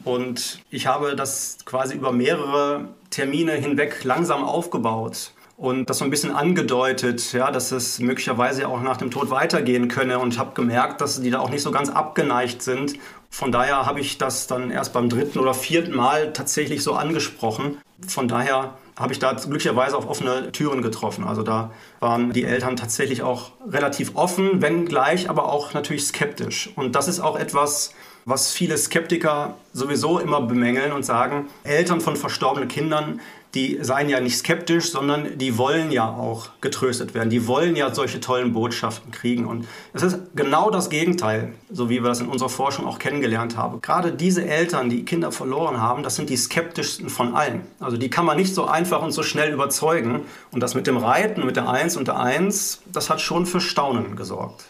Und 0.04 0.61
ich 0.70 0.87
habe 0.87 1.16
das 1.16 1.59
quasi 1.64 1.94
über 1.94 2.12
mehrere 2.12 2.88
Termine 3.11 3.52
hinweg 3.52 4.04
langsam 4.04 4.44
aufgebaut 4.44 5.32
und 5.57 5.88
das 5.88 5.99
so 5.99 6.05
ein 6.05 6.11
bisschen 6.11 6.33
angedeutet, 6.33 7.33
ja, 7.33 7.51
dass 7.51 7.73
es 7.73 7.99
möglicherweise 7.99 8.69
auch 8.69 8.83
nach 8.83 8.99
dem 8.99 9.11
Tod 9.11 9.31
weitergehen 9.31 9.88
könne 9.88 10.19
und 10.19 10.38
habe 10.38 10.53
gemerkt, 10.55 11.01
dass 11.01 11.21
die 11.21 11.31
da 11.31 11.40
auch 11.40 11.51
nicht 11.51 11.62
so 11.62 11.71
ganz 11.71 11.88
abgeneigt 11.88 12.62
sind. 12.62 12.95
Von 13.31 13.53
daher 13.53 13.87
habe 13.87 14.01
ich 14.01 14.19
das 14.19 14.47
dann 14.47 14.71
erst 14.71 14.92
beim 14.92 15.09
dritten 15.09 15.38
oder 15.38 15.55
vierten 15.55 15.95
Mal 15.95 16.33
tatsächlich 16.33 16.83
so 16.83 16.92
angesprochen. 16.92 17.79
Von 18.07 18.29
daher 18.29 18.75
habe 18.99 19.12
ich 19.12 19.19
da 19.19 19.33
glücklicherweise 19.33 19.97
auf 19.97 20.09
offene 20.09 20.53
Türen 20.53 20.83
getroffen. 20.83 21.25
Also 21.25 21.42
da 21.42 21.71
waren 22.01 22.33
die 22.33 22.45
Eltern 22.45 22.77
tatsächlich 22.77 23.23
auch 23.23 23.53
relativ 23.66 24.14
offen, 24.14 24.61
wenn 24.61 24.87
gleich, 24.87 25.31
aber 25.31 25.51
auch 25.51 25.73
natürlich 25.73 26.07
skeptisch. 26.07 26.71
Und 26.77 26.95
das 26.95 27.09
ist 27.09 27.21
auch 27.21 27.38
etwas, 27.38 27.95
was 28.27 28.53
viele 28.53 28.77
Skeptiker 28.77 29.55
sowieso 29.73 30.19
immer 30.19 30.42
bemängeln 30.42 30.92
und 30.92 31.05
sagen, 31.05 31.47
Eltern 31.62 32.01
von 32.01 32.16
verstorbenen 32.16 32.69
Kindern 32.69 33.21
die 33.57 33.79
seien 33.81 34.09
ja 34.11 34.21
nicht 34.21 34.37
skeptisch, 34.37 34.90
sondern 34.90 35.38
die 35.38 35.57
wollen 35.57 35.90
ja 35.90 36.07
auch 36.09 36.51
getröstet 36.61 37.14
werden. 37.14 37.31
Die 37.31 37.47
wollen 37.47 37.75
ja 37.75 37.92
solche 37.95 38.21
tollen 38.21 38.53
Botschaften 38.53 39.11
kriegen. 39.11 39.47
Und 39.47 39.66
es 39.95 40.03
ist 40.03 40.19
genau 40.35 40.71
das 40.71 40.90
Gegenteil, 40.90 41.55
so 41.71 41.88
wie 41.88 42.03
wir 42.03 42.09
das 42.09 42.21
in 42.21 42.29
unserer 42.29 42.51
Forschung 42.51 42.87
auch 42.87 42.99
kennengelernt 42.99 43.57
haben. 43.57 43.81
Gerade 43.81 44.12
diese 44.12 44.45
Eltern, 44.45 44.90
die 44.90 45.05
Kinder 45.05 45.33
verloren 45.33 45.81
haben, 45.81 46.03
das 46.03 46.16
sind 46.16 46.29
die 46.29 46.37
skeptischsten 46.37 47.09
von 47.09 47.35
allen. 47.35 47.62
Also 47.81 47.97
die 47.97 48.11
kann 48.11 48.27
man 48.27 48.37
nicht 48.37 48.55
so 48.55 48.66
einfach 48.66 49.03
und 49.03 49.12
so 49.12 49.23
schnell 49.23 49.53
überzeugen. 49.53 50.21
Und 50.53 50.61
das 50.61 50.75
mit 50.75 50.87
dem 50.87 50.99
Reiten, 50.99 51.47
mit 51.47 51.57
der 51.57 51.69
Eins 51.69 51.97
und 51.97 52.09
der 52.09 52.21
Eins, 52.21 52.83
das 52.92 53.09
hat 53.09 53.23
schon 53.23 53.47
für 53.47 53.61
Staunen 53.61 54.16
gesorgt. 54.16 54.66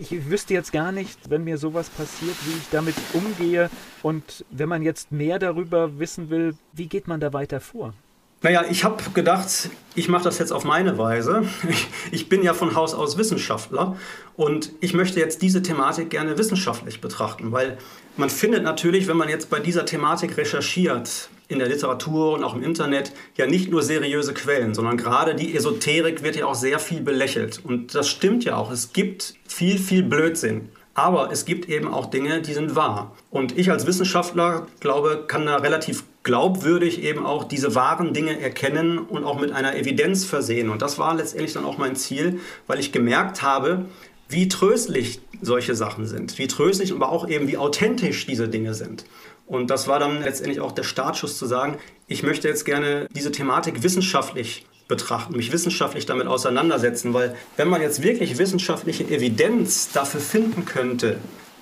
Ich 0.00 0.30
wüsste 0.30 0.54
jetzt 0.54 0.72
gar 0.72 0.92
nicht, 0.92 1.18
wenn 1.28 1.42
mir 1.42 1.58
sowas 1.58 1.90
passiert, 1.90 2.36
wie 2.46 2.56
ich 2.56 2.68
damit 2.70 2.94
umgehe. 3.14 3.68
Und 4.00 4.44
wenn 4.48 4.68
man 4.68 4.82
jetzt 4.82 5.10
mehr 5.10 5.40
darüber 5.40 5.98
wissen 5.98 6.30
will, 6.30 6.54
wie 6.72 6.86
geht 6.86 7.08
man 7.08 7.18
da 7.18 7.32
weiter 7.32 7.60
vor? 7.60 7.94
Naja, 8.40 8.64
ich 8.70 8.84
habe 8.84 9.02
gedacht, 9.12 9.70
ich 9.96 10.08
mache 10.08 10.22
das 10.22 10.38
jetzt 10.38 10.52
auf 10.52 10.62
meine 10.62 10.96
Weise. 10.98 11.42
Ich, 11.68 11.88
ich, 12.12 12.28
bin 12.28 12.44
ja 12.44 12.54
von 12.54 12.76
Haus 12.76 12.94
aus 12.94 13.18
Wissenschaftler 13.18 13.96
und 14.36 14.70
ich 14.80 14.94
möchte 14.94 15.18
jetzt 15.18 15.42
diese 15.42 15.62
Thematik 15.62 16.10
gerne 16.10 16.38
wissenschaftlich 16.38 17.00
betrachten, 17.00 17.50
weil 17.50 17.76
man 18.16 18.30
findet 18.30 18.62
natürlich, 18.62 19.08
wenn 19.08 19.16
man 19.16 19.28
jetzt 19.28 19.50
bei 19.50 19.58
dieser 19.58 19.84
Thematik 19.84 20.36
recherchiert, 20.36 21.28
in 21.48 21.58
der 21.58 21.68
Literatur 21.68 22.34
und 22.34 22.44
auch 22.44 22.54
im 22.54 22.62
Internet 22.62 23.12
ja 23.36 23.46
nicht 23.46 23.70
nur 23.70 23.82
seriöse 23.82 24.34
Quellen, 24.34 24.74
sondern 24.74 24.96
gerade 24.96 25.34
die 25.34 25.56
Esoterik 25.56 26.22
wird 26.22 26.36
ja 26.36 26.46
auch 26.46 26.54
sehr 26.54 26.78
viel 26.78 27.00
belächelt. 27.00 27.60
Und 27.64 27.94
das 27.94 28.08
stimmt 28.08 28.44
ja 28.44 28.56
auch. 28.56 28.70
Es 28.70 28.92
gibt 28.92 29.34
viel, 29.46 29.78
viel 29.78 30.02
Blödsinn. 30.02 30.68
Aber 30.92 31.30
es 31.30 31.44
gibt 31.44 31.68
eben 31.68 31.86
auch 31.86 32.06
Dinge, 32.06 32.42
die 32.42 32.52
sind 32.52 32.74
wahr. 32.74 33.14
Und 33.30 33.56
ich 33.56 33.70
als 33.70 33.86
Wissenschaftler 33.86 34.66
glaube, 34.80 35.24
kann 35.28 35.46
da 35.46 35.56
relativ 35.56 36.02
glaubwürdig 36.24 37.04
eben 37.04 37.24
auch 37.24 37.44
diese 37.44 37.76
wahren 37.76 38.12
Dinge 38.12 38.40
erkennen 38.40 38.98
und 38.98 39.22
auch 39.22 39.38
mit 39.38 39.52
einer 39.52 39.76
Evidenz 39.76 40.24
versehen. 40.24 40.68
Und 40.68 40.82
das 40.82 40.98
war 40.98 41.14
letztendlich 41.14 41.52
dann 41.52 41.64
auch 41.64 41.78
mein 41.78 41.94
Ziel, 41.94 42.40
weil 42.66 42.80
ich 42.80 42.90
gemerkt 42.90 43.42
habe, 43.42 43.86
wie 44.28 44.48
tröstlich 44.48 45.20
solche 45.40 45.74
Sachen 45.74 46.06
sind, 46.06 46.36
wie 46.38 46.48
tröstlich, 46.48 46.92
aber 46.92 47.10
auch 47.10 47.28
eben 47.28 47.46
wie 47.46 47.56
authentisch 47.56 48.26
diese 48.26 48.48
Dinge 48.48 48.74
sind. 48.74 49.04
Und 49.48 49.70
das 49.70 49.88
war 49.88 49.98
dann 49.98 50.22
letztendlich 50.22 50.60
auch 50.60 50.72
der 50.72 50.82
Startschuss 50.82 51.38
zu 51.38 51.46
sagen, 51.46 51.78
ich 52.06 52.22
möchte 52.22 52.46
jetzt 52.48 52.64
gerne 52.64 53.08
diese 53.10 53.32
Thematik 53.32 53.82
wissenschaftlich 53.82 54.66
betrachten, 54.88 55.36
mich 55.36 55.52
wissenschaftlich 55.52 56.06
damit 56.06 56.26
auseinandersetzen, 56.26 57.14
weil 57.14 57.34
wenn 57.56 57.68
man 57.68 57.80
jetzt 57.80 58.02
wirklich 58.02 58.38
wissenschaftliche 58.38 59.04
Evidenz 59.04 59.90
dafür 59.92 60.20
finden 60.20 60.64
könnte, 60.64 61.16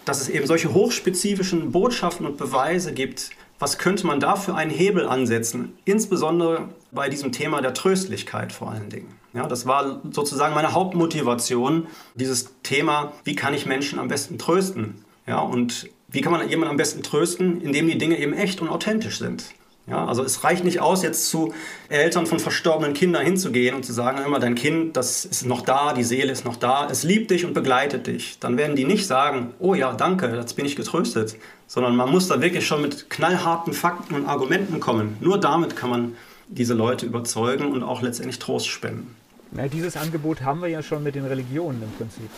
dass 0.05 0.21
es 0.21 0.29
eben 0.29 0.47
solche 0.47 0.75
hochspezifischen 0.75 1.73
Botschaften 1.73 2.27
und 2.27 2.37
Beweise 2.37 2.93
gibt, 2.93 3.31
was 3.59 3.79
könnte 3.79 4.07
man 4.07 4.21
da 4.21 4.37
für 4.37 4.55
einen 4.55 4.71
Hebel 4.71 5.07
ansetzen? 5.07 5.77
Insbesondere 5.85 6.69
bei 6.93 7.09
diesem 7.09 7.33
Thema 7.33 7.63
der 7.63 7.73
Tröstlichkeit 7.73 8.53
vor 8.53 8.71
allen 8.71 8.91
Dingen. 8.91 9.15
Ja, 9.33 9.47
das 9.47 9.67
war 9.67 10.03
sozusagen 10.11 10.55
meine 10.55 10.73
Hauptmotivation, 10.73 11.87
dieses 12.15 12.55
Thema, 12.63 13.13
wie 13.25 13.35
kann 13.35 13.55
ich 13.55 13.67
Menschen 13.67 13.99
am 13.99 14.09
besten 14.09 14.39
trösten? 14.39 15.05
Ja, 15.27 15.41
und 15.41 15.89
wie 16.17 16.23
kann 16.23 16.33
man 16.33 16.49
jemanden 16.49 16.71
am 16.71 16.77
besten 16.79 17.03
trösten, 17.03 17.61
indem 17.61 17.87
die 17.89 17.99
Dinge 17.99 18.19
eben 18.19 18.33
echt 18.33 18.63
und 18.63 18.71
authentisch 18.71 19.19
sind? 19.19 19.45
Ja, 19.87 20.07
also 20.07 20.25
es 20.25 20.43
reicht 20.43 20.65
nicht 20.65 20.81
aus, 20.81 21.03
jetzt 21.03 21.29
zu 21.29 21.53
Eltern 21.91 22.27
von 22.27 22.41
verstorbenen 22.41 22.95
Kindern 22.95 23.23
hinzugehen 23.25 23.77
und 23.77 23.85
zu 23.85 23.93
sagen, 23.93 24.25
immer 24.25 24.41
dein 24.41 24.55
Kind, 24.55 24.97
das 24.97 25.27
ist 25.27 25.45
noch 25.45 25.61
da, 25.61 25.93
die 25.93 26.03
Seele 26.03 26.33
ist 26.33 26.47
noch 26.47 26.57
da, 26.57 26.89
es 26.91 27.03
liebt 27.03 27.31
dich 27.31 27.45
und 27.45 27.53
begleitet 27.53 28.07
dich. 28.07 28.39
Dann 28.41 28.57
werden 28.57 28.77
die 28.77 28.87
nicht 28.87 29.07
sagen, 29.07 29.53
oh 29.59 29.75
ja, 29.75 29.93
danke, 29.93 30.35
jetzt 30.35 30.55
bin 30.55 30.65
ich 30.65 30.75
getröstet, 30.75 31.37
sondern 31.67 31.95
man 31.95 32.11
muss 32.11 32.29
da 32.29 32.41
wirklich 32.41 32.67
schon 32.67 32.81
mit 32.81 33.11
knallharten 33.11 33.75
Fakten 33.75 34.15
und 34.15 34.27
Argumenten 34.27 34.81
kommen. 34.81 35.19
Nur 35.21 35.39
damit 35.39 35.77
kann 35.77 35.91
man 35.91 36.17
diese 36.49 36.73
Leute 36.73 37.05
überzeugen 37.05 37.71
und 37.73 37.83
auch 37.83 38.01
letztendlich 38.01 38.39
Trost 38.39 38.69
spenden. 38.69 39.15
Na, 39.53 39.69
dieses 39.69 39.99
Angebot 39.99 40.41
haben 40.41 40.63
wir 40.63 40.69
ja 40.69 40.83
schon 40.83 41.03
mit 41.03 41.15
den 41.15 41.27
Religionen 41.27 41.83
im 41.83 41.91
Prinzip. 41.93 42.31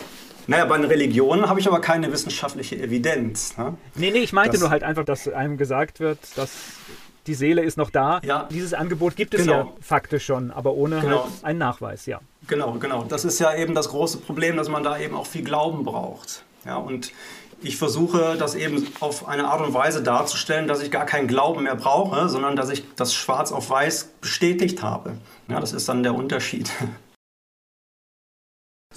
Naja, 0.47 0.65
bei 0.65 0.77
den 0.77 0.85
Religionen 0.85 1.47
habe 1.47 1.59
ich 1.59 1.67
aber 1.67 1.81
keine 1.81 2.11
wissenschaftliche 2.11 2.77
Evidenz. 2.77 3.57
Ne? 3.57 3.77
Nee, 3.95 4.11
nee, 4.11 4.19
ich 4.19 4.33
meinte 4.33 4.53
das, 4.53 4.61
nur 4.61 4.69
halt 4.69 4.83
einfach, 4.83 5.05
dass 5.05 5.27
einem 5.27 5.57
gesagt 5.57 5.99
wird, 5.99 6.19
dass 6.35 6.51
die 7.27 7.35
Seele 7.35 7.61
ist 7.61 7.77
noch 7.77 7.91
da. 7.91 8.19
Ja. 8.23 8.47
Dieses 8.51 8.73
Angebot 8.73 9.15
gibt 9.15 9.33
es 9.33 9.41
genau. 9.41 9.53
ja 9.53 9.67
faktisch 9.81 10.25
schon, 10.25 10.51
aber 10.51 10.73
ohne 10.73 11.01
genau. 11.01 11.23
halt 11.23 11.43
einen 11.43 11.59
Nachweis, 11.59 12.05
ja. 12.05 12.19
Genau, 12.47 12.73
genau. 12.73 13.03
Das 13.03 13.25
ist 13.25 13.39
ja 13.39 13.53
eben 13.55 13.75
das 13.75 13.89
große 13.89 14.17
Problem, 14.17 14.57
dass 14.57 14.69
man 14.69 14.83
da 14.83 14.97
eben 14.97 15.15
auch 15.15 15.27
viel 15.27 15.43
Glauben 15.43 15.83
braucht. 15.83 16.43
Ja, 16.65 16.77
und 16.77 17.11
ich 17.61 17.77
versuche 17.77 18.35
das 18.37 18.55
eben 18.55 18.87
auf 18.99 19.27
eine 19.27 19.47
Art 19.47 19.61
und 19.61 19.73
Weise 19.73 20.01
darzustellen, 20.01 20.67
dass 20.67 20.81
ich 20.81 20.91
gar 20.91 21.05
keinen 21.05 21.27
Glauben 21.27 21.63
mehr 21.63 21.75
brauche, 21.75 22.29
sondern 22.29 22.55
dass 22.55 22.69
ich 22.69 22.83
das 22.95 23.13
schwarz 23.13 23.51
auf 23.51 23.69
weiß 23.69 24.13
bestätigt 24.21 24.81
habe. 24.81 25.13
Ja, 25.47 25.59
das 25.59 25.73
ist 25.73 25.89
dann 25.89 26.03
der 26.03 26.15
Unterschied. 26.15 26.71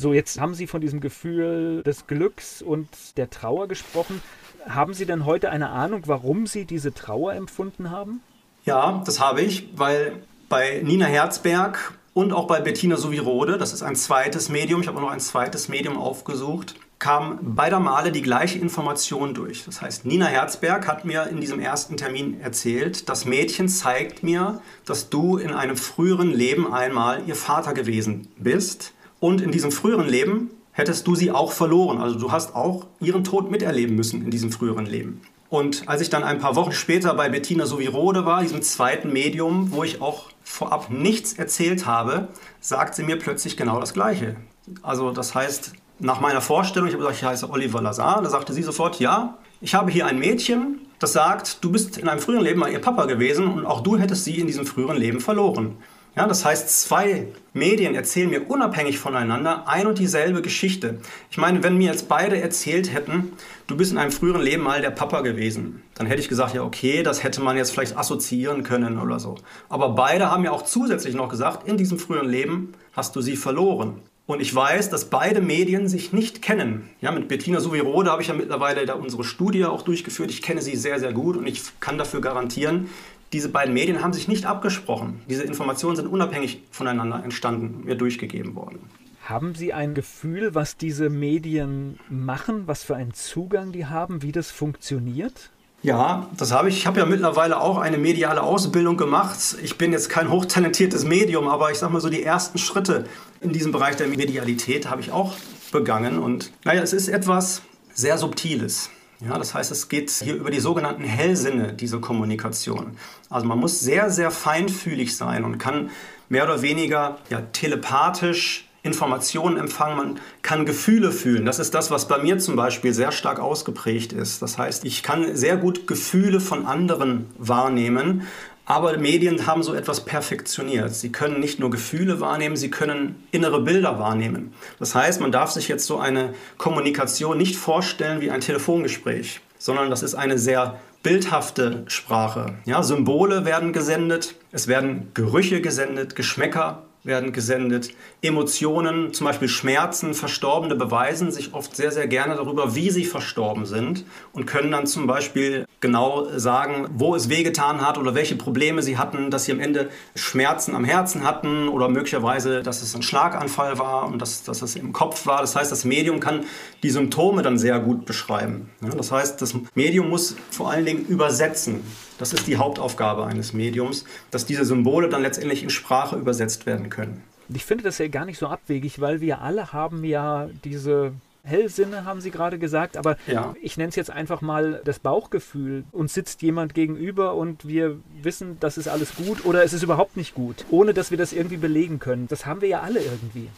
So, 0.02 0.12
jetzt 0.12 0.40
haben 0.40 0.54
Sie 0.54 0.66
von 0.66 0.80
diesem 0.80 0.98
Gefühl 0.98 1.84
des 1.84 2.08
Glücks 2.08 2.60
und 2.60 2.88
der 3.16 3.30
Trauer 3.30 3.68
gesprochen. 3.68 4.20
Haben 4.68 4.94
Sie 4.94 5.06
denn 5.06 5.24
heute 5.24 5.50
eine 5.50 5.68
Ahnung, 5.68 6.02
warum 6.06 6.48
Sie 6.48 6.64
diese 6.64 6.92
Trauer 6.92 7.34
empfunden 7.34 7.90
haben? 7.90 8.20
Ja, 8.64 9.00
das 9.06 9.20
habe 9.20 9.42
ich, 9.42 9.68
weil 9.76 10.14
bei 10.48 10.82
Nina 10.82 11.06
Herzberg 11.06 11.96
und 12.14 12.32
auch 12.32 12.48
bei 12.48 12.60
Bettina 12.60 12.96
Suvirode, 12.96 13.58
das 13.58 13.72
ist 13.72 13.84
ein 13.84 13.94
zweites 13.94 14.48
Medium, 14.48 14.80
ich 14.80 14.88
habe 14.88 15.00
noch 15.00 15.12
ein 15.12 15.20
zweites 15.20 15.68
Medium 15.68 15.96
aufgesucht, 15.96 16.74
kam 16.98 17.38
beider 17.54 17.78
Male 17.78 18.10
die 18.10 18.22
gleiche 18.22 18.58
Information 18.58 19.34
durch. 19.34 19.64
Das 19.66 19.82
heißt, 19.82 20.04
Nina 20.04 20.26
Herzberg 20.26 20.88
hat 20.88 21.04
mir 21.04 21.28
in 21.28 21.40
diesem 21.40 21.60
ersten 21.60 21.96
Termin 21.96 22.40
erzählt, 22.40 23.08
das 23.08 23.24
Mädchen 23.24 23.68
zeigt 23.68 24.24
mir, 24.24 24.62
dass 24.84 25.10
du 25.10 25.36
in 25.36 25.52
einem 25.52 25.76
früheren 25.76 26.32
Leben 26.32 26.72
einmal 26.72 27.22
ihr 27.28 27.36
Vater 27.36 27.72
gewesen 27.72 28.26
bist. 28.36 28.94
Und 29.22 29.40
in 29.40 29.52
diesem 29.52 29.70
früheren 29.70 30.08
Leben 30.08 30.50
hättest 30.72 31.06
du 31.06 31.14
sie 31.14 31.30
auch 31.30 31.52
verloren. 31.52 31.98
Also 31.98 32.18
du 32.18 32.32
hast 32.32 32.56
auch 32.56 32.86
ihren 32.98 33.22
Tod 33.22 33.52
miterleben 33.52 33.94
müssen 33.94 34.20
in 34.20 34.32
diesem 34.32 34.50
früheren 34.50 34.84
Leben. 34.84 35.20
Und 35.48 35.88
als 35.88 36.00
ich 36.00 36.10
dann 36.10 36.24
ein 36.24 36.40
paar 36.40 36.56
Wochen 36.56 36.72
später 36.72 37.14
bei 37.14 37.28
Bettina 37.28 37.66
Sovirode 37.66 38.26
war, 38.26 38.42
diesem 38.42 38.62
zweiten 38.62 39.12
Medium, 39.12 39.70
wo 39.70 39.84
ich 39.84 40.00
auch 40.00 40.30
vorab 40.42 40.90
nichts 40.90 41.34
erzählt 41.34 41.86
habe, 41.86 42.30
sagt 42.60 42.96
sie 42.96 43.04
mir 43.04 43.16
plötzlich 43.16 43.56
genau 43.56 43.78
das 43.78 43.94
Gleiche. 43.94 44.34
Also 44.82 45.12
das 45.12 45.36
heißt, 45.36 45.72
nach 46.00 46.20
meiner 46.20 46.40
Vorstellung, 46.40 46.88
ich 46.88 46.94
habe 46.94 47.04
gesagt, 47.04 47.20
ich 47.20 47.24
heiße 47.24 47.48
Oliver 47.48 47.80
Lazar, 47.80 48.22
da 48.22 48.28
sagte 48.28 48.52
sie 48.52 48.64
sofort, 48.64 48.98
ja, 48.98 49.38
ich 49.60 49.76
habe 49.76 49.92
hier 49.92 50.06
ein 50.06 50.18
Mädchen, 50.18 50.80
das 50.98 51.12
sagt, 51.12 51.62
du 51.62 51.70
bist 51.70 51.96
in 51.96 52.08
einem 52.08 52.20
früheren 52.20 52.42
Leben 52.42 52.58
mal 52.58 52.72
ihr 52.72 52.80
Papa 52.80 53.04
gewesen 53.04 53.46
und 53.46 53.66
auch 53.66 53.82
du 53.82 53.98
hättest 53.98 54.24
sie 54.24 54.40
in 54.40 54.48
diesem 54.48 54.66
früheren 54.66 54.96
Leben 54.96 55.20
verloren. 55.20 55.76
Ja, 56.14 56.26
das 56.26 56.44
heißt, 56.44 56.68
zwei 56.68 57.28
Medien 57.54 57.94
erzählen 57.94 58.28
mir 58.28 58.50
unabhängig 58.50 58.98
voneinander 58.98 59.66
ein 59.66 59.86
und 59.86 59.98
dieselbe 59.98 60.42
Geschichte. 60.42 60.98
Ich 61.30 61.38
meine, 61.38 61.62
wenn 61.62 61.78
mir 61.78 61.90
jetzt 61.90 62.06
beide 62.06 62.38
erzählt 62.38 62.92
hätten, 62.92 63.32
du 63.66 63.78
bist 63.78 63.92
in 63.92 63.98
einem 63.98 64.12
früheren 64.12 64.42
Leben 64.42 64.62
mal 64.62 64.82
der 64.82 64.90
Papa 64.90 65.22
gewesen, 65.22 65.82
dann 65.94 66.06
hätte 66.06 66.20
ich 66.20 66.28
gesagt, 66.28 66.54
ja, 66.54 66.64
okay, 66.64 67.02
das 67.02 67.22
hätte 67.22 67.40
man 67.40 67.56
jetzt 67.56 67.70
vielleicht 67.70 67.96
assoziieren 67.96 68.62
können 68.62 68.98
oder 68.98 69.18
so. 69.18 69.36
Aber 69.70 69.90
beide 69.90 70.30
haben 70.30 70.44
ja 70.44 70.50
auch 70.50 70.62
zusätzlich 70.62 71.14
noch 71.14 71.30
gesagt, 71.30 71.66
in 71.66 71.78
diesem 71.78 71.98
früheren 71.98 72.28
Leben 72.28 72.74
hast 72.92 73.16
du 73.16 73.22
sie 73.22 73.36
verloren. 73.36 74.02
Und 74.26 74.40
ich 74.40 74.54
weiß, 74.54 74.90
dass 74.90 75.06
beide 75.06 75.40
Medien 75.40 75.88
sich 75.88 76.12
nicht 76.12 76.42
kennen. 76.42 76.90
Ja, 77.00 77.10
mit 77.10 77.26
Bettina 77.26 77.58
Suvirode 77.58 78.10
habe 78.10 78.22
ich 78.22 78.28
ja 78.28 78.34
mittlerweile 78.34 78.84
da 78.84 78.94
unsere 78.94 79.24
Studie 79.24 79.64
auch 79.64 79.82
durchgeführt. 79.82 80.30
Ich 80.30 80.42
kenne 80.42 80.62
sie 80.62 80.76
sehr, 80.76 81.00
sehr 81.00 81.12
gut 81.12 81.36
und 81.36 81.46
ich 81.46 81.62
kann 81.80 81.98
dafür 81.98 82.20
garantieren, 82.20 82.88
diese 83.32 83.48
beiden 83.48 83.72
Medien 83.74 84.02
haben 84.02 84.12
sich 84.12 84.28
nicht 84.28 84.46
abgesprochen. 84.46 85.22
Diese 85.28 85.42
Informationen 85.42 85.96
sind 85.96 86.06
unabhängig 86.06 86.62
voneinander 86.70 87.22
entstanden, 87.24 87.84
mir 87.84 87.94
durchgegeben 87.94 88.54
worden. 88.54 88.80
Haben 89.24 89.54
Sie 89.54 89.72
ein 89.72 89.94
Gefühl, 89.94 90.54
was 90.54 90.76
diese 90.76 91.08
Medien 91.08 91.98
machen, 92.10 92.66
was 92.66 92.82
für 92.82 92.96
einen 92.96 93.14
Zugang 93.14 93.72
die 93.72 93.86
haben, 93.86 94.22
wie 94.22 94.32
das 94.32 94.50
funktioniert? 94.50 95.50
Ja, 95.82 96.28
das 96.36 96.52
habe 96.52 96.68
ich. 96.68 96.76
Ich 96.78 96.86
habe 96.86 97.00
ja 97.00 97.06
mittlerweile 97.06 97.60
auch 97.60 97.78
eine 97.78 97.98
mediale 97.98 98.42
Ausbildung 98.42 98.96
gemacht. 98.96 99.56
Ich 99.62 99.78
bin 99.78 99.92
jetzt 99.92 100.10
kein 100.10 100.30
hochtalentiertes 100.30 101.04
Medium, 101.04 101.48
aber 101.48 101.70
ich 101.70 101.78
sage 101.78 101.92
mal 101.92 102.00
so, 102.00 102.08
die 102.08 102.22
ersten 102.22 102.58
Schritte 102.58 103.04
in 103.40 103.52
diesem 103.52 103.72
Bereich 103.72 103.96
der 103.96 104.06
Medialität 104.06 104.90
habe 104.90 105.00
ich 105.00 105.10
auch 105.10 105.34
begangen. 105.72 106.18
Und 106.18 106.52
naja, 106.64 106.82
es 106.82 106.92
ist 106.92 107.08
etwas 107.08 107.62
sehr 107.94 108.18
Subtiles. 108.18 108.90
Ja, 109.24 109.38
das 109.38 109.54
heißt, 109.54 109.70
es 109.70 109.88
geht 109.88 110.10
hier 110.10 110.34
über 110.34 110.50
die 110.50 110.58
sogenannten 110.58 111.04
Hellsinne, 111.04 111.74
diese 111.74 112.00
Kommunikation. 112.00 112.96
Also 113.30 113.46
man 113.46 113.58
muss 113.58 113.80
sehr, 113.80 114.10
sehr 114.10 114.30
feinfühlig 114.30 115.16
sein 115.16 115.44
und 115.44 115.58
kann 115.58 115.90
mehr 116.28 116.44
oder 116.44 116.62
weniger 116.62 117.18
ja, 117.30 117.40
telepathisch 117.52 118.68
Informationen 118.84 119.58
empfangen, 119.58 119.96
man 119.96 120.20
kann 120.42 120.66
Gefühle 120.66 121.12
fühlen. 121.12 121.44
Das 121.44 121.60
ist 121.60 121.72
das, 121.72 121.92
was 121.92 122.08
bei 122.08 122.18
mir 122.18 122.38
zum 122.38 122.56
Beispiel 122.56 122.92
sehr 122.92 123.12
stark 123.12 123.38
ausgeprägt 123.38 124.12
ist. 124.12 124.42
Das 124.42 124.58
heißt, 124.58 124.84
ich 124.84 125.04
kann 125.04 125.36
sehr 125.36 125.56
gut 125.56 125.86
Gefühle 125.86 126.40
von 126.40 126.66
anderen 126.66 127.26
wahrnehmen, 127.38 128.26
aber 128.64 128.96
Medien 128.96 129.46
haben 129.46 129.62
so 129.62 129.74
etwas 129.74 130.04
perfektioniert. 130.04 130.94
Sie 130.94 131.10
können 131.10 131.40
nicht 131.40 131.58
nur 131.58 131.70
Gefühle 131.70 132.20
wahrnehmen, 132.20 132.56
sie 132.56 132.70
können 132.70 133.26
innere 133.30 133.60
Bilder 133.60 133.98
wahrnehmen. 133.98 134.52
Das 134.78 134.94
heißt, 134.94 135.20
man 135.20 135.32
darf 135.32 135.50
sich 135.50 135.68
jetzt 135.68 135.86
so 135.86 135.98
eine 135.98 136.34
Kommunikation 136.58 137.36
nicht 137.36 137.56
vorstellen 137.56 138.20
wie 138.20 138.30
ein 138.30 138.40
Telefongespräch, 138.40 139.40
sondern 139.58 139.90
das 139.90 140.02
ist 140.02 140.14
eine 140.14 140.38
sehr 140.38 140.78
bildhafte 141.02 141.82
Sprache. 141.88 142.54
Ja, 142.64 142.82
Symbole 142.82 143.44
werden 143.44 143.72
gesendet, 143.72 144.36
es 144.52 144.68
werden 144.68 145.10
Gerüche 145.14 145.60
gesendet, 145.60 146.14
Geschmäcker 146.14 146.82
werden 147.04 147.32
gesendet. 147.32 147.90
Emotionen, 148.22 149.12
zum 149.12 149.26
Beispiel 149.26 149.48
Schmerzen, 149.48 150.14
Verstorbene 150.14 150.76
beweisen 150.76 151.32
sich 151.32 151.52
oft 151.54 151.74
sehr, 151.74 151.90
sehr 151.90 152.06
gerne 152.06 152.36
darüber, 152.36 152.74
wie 152.74 152.90
sie 152.90 153.04
verstorben 153.04 153.66
sind 153.66 154.04
und 154.32 154.46
können 154.46 154.70
dann 154.70 154.86
zum 154.86 155.06
Beispiel 155.06 155.66
genau 155.80 156.28
sagen, 156.38 156.88
wo 156.94 157.14
es 157.14 157.28
wehgetan 157.28 157.80
hat 157.80 157.98
oder 157.98 158.14
welche 158.14 158.36
Probleme 158.36 158.82
sie 158.82 158.98
hatten, 158.98 159.30
dass 159.30 159.44
sie 159.44 159.52
am 159.52 159.60
Ende 159.60 159.90
Schmerzen 160.14 160.74
am 160.76 160.84
Herzen 160.84 161.24
hatten 161.24 161.68
oder 161.68 161.88
möglicherweise, 161.88 162.62
dass 162.62 162.82
es 162.82 162.94
ein 162.94 163.02
Schlaganfall 163.02 163.78
war 163.78 164.06
und 164.06 164.22
dass, 164.22 164.44
dass 164.44 164.62
es 164.62 164.76
im 164.76 164.92
Kopf 164.92 165.26
war. 165.26 165.40
Das 165.40 165.56
heißt, 165.56 165.72
das 165.72 165.84
Medium 165.84 166.20
kann 166.20 166.44
die 166.82 166.90
Symptome 166.90 167.42
dann 167.42 167.58
sehr 167.58 167.80
gut 167.80 168.06
beschreiben. 168.06 168.70
Das 168.80 169.10
heißt, 169.10 169.42
das 169.42 169.54
Medium 169.74 170.08
muss 170.08 170.36
vor 170.50 170.70
allen 170.70 170.86
Dingen 170.86 171.04
übersetzen. 171.06 171.82
Das 172.22 172.32
ist 172.32 172.46
die 172.46 172.56
Hauptaufgabe 172.56 173.26
eines 173.26 173.52
Mediums, 173.52 174.04
dass 174.30 174.46
diese 174.46 174.64
Symbole 174.64 175.08
dann 175.08 175.22
letztendlich 175.22 175.64
in 175.64 175.70
Sprache 175.70 176.14
übersetzt 176.14 176.66
werden 176.66 176.88
können. 176.88 177.20
Ich 177.52 177.64
finde 177.64 177.82
das 177.82 177.98
ja 177.98 178.06
gar 178.06 178.24
nicht 178.24 178.38
so 178.38 178.46
abwegig, 178.46 179.00
weil 179.00 179.20
wir 179.20 179.40
alle 179.40 179.72
haben 179.72 180.04
ja 180.04 180.48
diese 180.62 181.14
Hellsinne, 181.42 182.04
haben 182.04 182.20
Sie 182.20 182.30
gerade 182.30 182.60
gesagt, 182.60 182.96
aber 182.96 183.16
ja. 183.26 183.56
ich 183.60 183.76
nenne 183.76 183.88
es 183.88 183.96
jetzt 183.96 184.12
einfach 184.12 184.40
mal 184.40 184.80
das 184.84 185.00
Bauchgefühl. 185.00 185.82
Uns 185.90 186.14
sitzt 186.14 186.42
jemand 186.42 186.74
gegenüber 186.74 187.34
und 187.34 187.66
wir 187.66 187.98
wissen, 188.22 188.56
das 188.60 188.78
ist 188.78 188.86
alles 188.86 189.16
gut 189.16 189.44
oder 189.44 189.64
es 189.64 189.72
ist 189.72 189.82
überhaupt 189.82 190.16
nicht 190.16 190.32
gut, 190.32 190.64
ohne 190.70 190.94
dass 190.94 191.10
wir 191.10 191.18
das 191.18 191.32
irgendwie 191.32 191.56
belegen 191.56 191.98
können. 191.98 192.28
Das 192.28 192.46
haben 192.46 192.60
wir 192.60 192.68
ja 192.68 192.82
alle 192.82 193.00
irgendwie. 193.00 193.48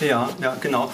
Ja, 0.00 0.28
ja, 0.40 0.56
genau. 0.60 0.92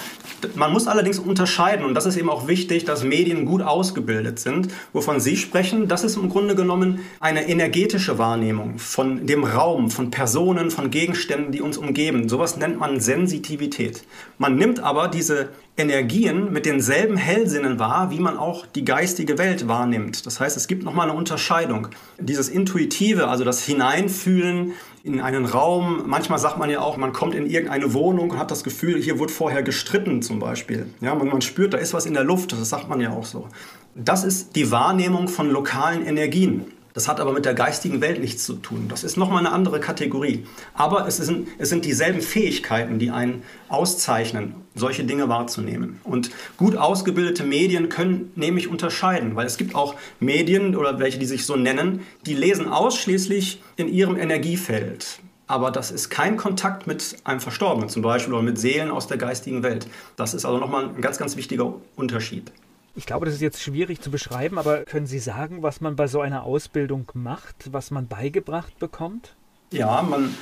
Man 0.55 0.73
muss 0.73 0.87
allerdings 0.87 1.19
unterscheiden, 1.19 1.85
und 1.85 1.95
das 1.95 2.07
ist 2.07 2.17
eben 2.17 2.29
auch 2.29 2.47
wichtig, 2.49 2.85
dass 2.85 3.03
Medien 3.03 3.47
gut 3.47 3.63
ausgebildet 3.63 4.39
sind. 4.39 4.69
Wovon 4.93 5.21
Sie 5.21 5.37
sprechen, 5.37 5.89
das 5.89 6.05
ist 6.05 6.17
im 6.17 6.29
Grunde 6.29 6.55
genommen 6.55 7.01
eine 7.21 7.49
energetische 7.49 8.19
Wahrnehmung 8.19 8.79
von 8.79 9.27
dem 9.27 9.45
Raum, 9.45 9.91
von 9.91 10.11
Personen, 10.11 10.71
von 10.71 10.91
Gegenständen, 10.91 11.53
die 11.53 11.63
uns 11.63 11.79
umgeben. 11.79 12.29
Sowas 12.29 12.57
nennt 12.57 12.79
man 12.79 13.01
Sensitivität. 13.01 14.05
Man 14.39 14.57
nimmt 14.57 14.81
aber 14.81 15.09
diese 15.09 15.49
Energien 15.77 16.53
mit 16.53 16.67
denselben 16.67 17.17
Hellsinnen 17.17 17.79
wahr, 17.79 18.11
wie 18.11 18.21
man 18.21 18.37
auch 18.37 18.67
die 18.67 18.85
geistige 18.85 19.39
Welt 19.39 19.67
wahrnimmt. 19.67 20.25
Das 20.27 20.41
heißt, 20.41 20.57
es 20.57 20.69
gibt 20.69 20.85
nochmal 20.85 21.09
eine 21.09 21.19
Unterscheidung. 21.19 21.89
Dieses 22.19 22.49
Intuitive, 22.49 23.29
also 23.29 23.45
das 23.45 23.65
Hineinfühlen 23.65 24.73
in 25.05 25.21
einen 25.21 25.45
Raum, 25.45 26.05
manchmal 26.07 26.39
sagt 26.39 26.57
man 26.57 26.71
ja 26.71 26.81
auch, 26.81 26.97
man 26.97 27.13
kommt 27.13 27.35
in 27.35 27.45
irgendeine 27.45 27.93
Wohnung 27.93 28.31
und 28.31 28.39
hat 28.39 28.51
das 28.51 28.65
Gefühl, 28.65 28.97
hier 28.97 29.19
wurde 29.19 29.33
vorher 29.33 29.63
gestritten 29.63 30.23
zum 30.23 30.39
Beispiel. 30.39 30.87
Ja, 31.03 31.15
man, 31.15 31.29
man 31.29 31.43
spürt, 31.43 31.75
da 31.75 31.79
ist 31.79 31.93
was 31.93 32.07
in 32.07 32.15
der 32.15 32.25
Luft, 32.25 32.53
das 32.53 32.71
sagt 32.71 32.89
man 32.89 33.03
ja 33.03 33.11
auch 33.11 33.27
so. 33.27 33.47
Das 33.95 34.25
ist 34.25 34.57
die 34.57 34.71
Wahrnehmung 34.71 35.29
von 35.29 35.51
lokalen 35.51 36.07
Energien. 36.07 36.65
Das 36.95 37.09
hat 37.09 37.19
aber 37.19 37.33
mit 37.33 37.45
der 37.45 37.55
geistigen 37.55 38.01
Welt 38.01 38.21
nichts 38.21 38.45
zu 38.45 38.55
tun. 38.55 38.87
Das 38.89 39.03
ist 39.03 39.17
nochmal 39.17 39.41
eine 39.41 39.51
andere 39.51 39.81
Kategorie. 39.81 40.47
Aber 40.75 41.09
es 41.09 41.17
sind, 41.17 41.49
es 41.59 41.69
sind 41.69 41.85
dieselben 41.85 42.21
Fähigkeiten, 42.21 43.01
die 43.01 43.11
einen 43.11 43.43
auszeichnen, 43.69 44.55
solche 44.77 45.03
Dinge 45.03 45.29
wahrzunehmen. 45.29 45.99
Und 46.05 46.31
gut 46.57 46.77
ausgebildete 46.77 47.43
Medien 47.43 47.89
können 47.89 48.31
nämlich 48.37 48.69
unterscheiden, 48.69 49.35
weil 49.35 49.45
es 49.45 49.57
gibt 49.57 49.75
auch 49.75 49.97
Medien 50.21 50.77
oder 50.77 51.01
welche, 51.01 51.19
die 51.19 51.27
sich 51.27 51.47
so 51.47 51.57
nennen, 51.57 52.03
die 52.27 52.35
lesen 52.35 52.69
ausschließlich 52.69 53.61
in 53.75 53.89
ihrem 53.89 54.17
Energiefeld. 54.17 55.19
Aber 55.49 55.73
das 55.73 55.91
ist 55.91 56.11
kein 56.11 56.37
Kontakt 56.37 56.87
mit 56.87 57.17
einem 57.25 57.41
Verstorbenen 57.41 57.89
zum 57.89 58.03
Beispiel 58.03 58.33
oder 58.33 58.43
mit 58.45 58.57
Seelen 58.57 58.93
aus 58.93 59.09
der 59.09 59.19
geistigen 59.19 59.65
Welt. 59.65 59.89
Das 60.15 60.33
ist 60.33 60.45
also 60.45 60.59
nochmal 60.59 60.91
ein 60.91 61.01
ganz, 61.01 61.19
ganz 61.19 61.37
wichtiger 61.37 61.75
Unterschied. 61.97 62.53
Ich 62.97 63.07
glaube, 63.07 63.27
das 63.27 63.35
ist 63.35 63.41
jetzt 63.41 63.61
schwierig 63.61 64.01
zu 64.01 64.11
beschreiben, 64.11 64.57
aber 64.59 64.85
können 64.85 65.07
Sie 65.07 65.19
sagen, 65.19 65.63
was 65.63 65.81
man 65.81 65.97
bei 65.97 66.07
so 66.07 66.21
einer 66.21 66.45
Ausbildung 66.45 67.11
macht, 67.15 67.73
was 67.73 67.91
man 67.91 68.07
beigebracht 68.07 68.79
bekommt? 68.79 69.35
Ja, 69.73 70.01
man 70.03 70.35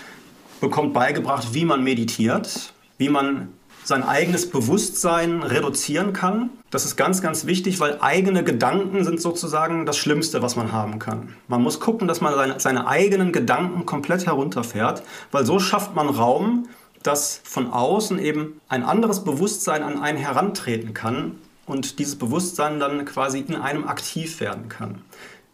bekommt 0.61 0.92
beigebracht, 0.92 1.55
wie 1.55 1.64
man 1.64 1.82
meditiert, 1.82 2.74
wie 2.98 3.09
man 3.09 3.48
sein 3.84 4.03
eigenes 4.03 4.48
Bewusstsein 4.50 5.42
reduzieren 5.42 6.12
kann. 6.12 6.50
Das 6.70 6.84
ist 6.84 6.96
ganz, 6.96 7.22
ganz 7.22 7.46
wichtig, 7.46 7.80
weil 7.80 7.98
eigene 8.00 8.44
Gedanken 8.44 9.05
sind 9.05 9.20
sozusagen 9.20 9.86
das 9.86 9.96
Schlimmste, 9.96 10.42
was 10.42 10.55
man 10.55 10.72
haben 10.72 10.98
kann. 10.98 11.34
Man 11.48 11.62
muss 11.62 11.80
gucken, 11.80 12.07
dass 12.07 12.20
man 12.20 12.34
seine, 12.34 12.61
seine 12.61 12.86
eigenen 12.86 13.32
Gedanken 13.32 13.86
komplett 13.86 14.26
herunterfährt, 14.26 15.03
weil 15.32 15.44
so 15.44 15.59
schafft 15.59 15.94
man 15.96 16.09
Raum, 16.09 16.68
dass 17.03 17.40
von 17.42 17.72
außen 17.72 18.18
eben 18.18 18.61
ein 18.68 18.84
anderes 18.84 19.24
Bewusstsein 19.24 19.82
an 19.82 20.00
einen 20.00 20.18
herantreten 20.18 20.94
kann, 20.94 21.38
und 21.66 21.98
dieses 21.98 22.16
Bewusstsein 22.16 22.80
dann 22.80 23.04
quasi 23.04 23.40
in 23.40 23.56
einem 23.56 23.86
aktiv 23.86 24.40
werden 24.40 24.68
kann. 24.68 25.02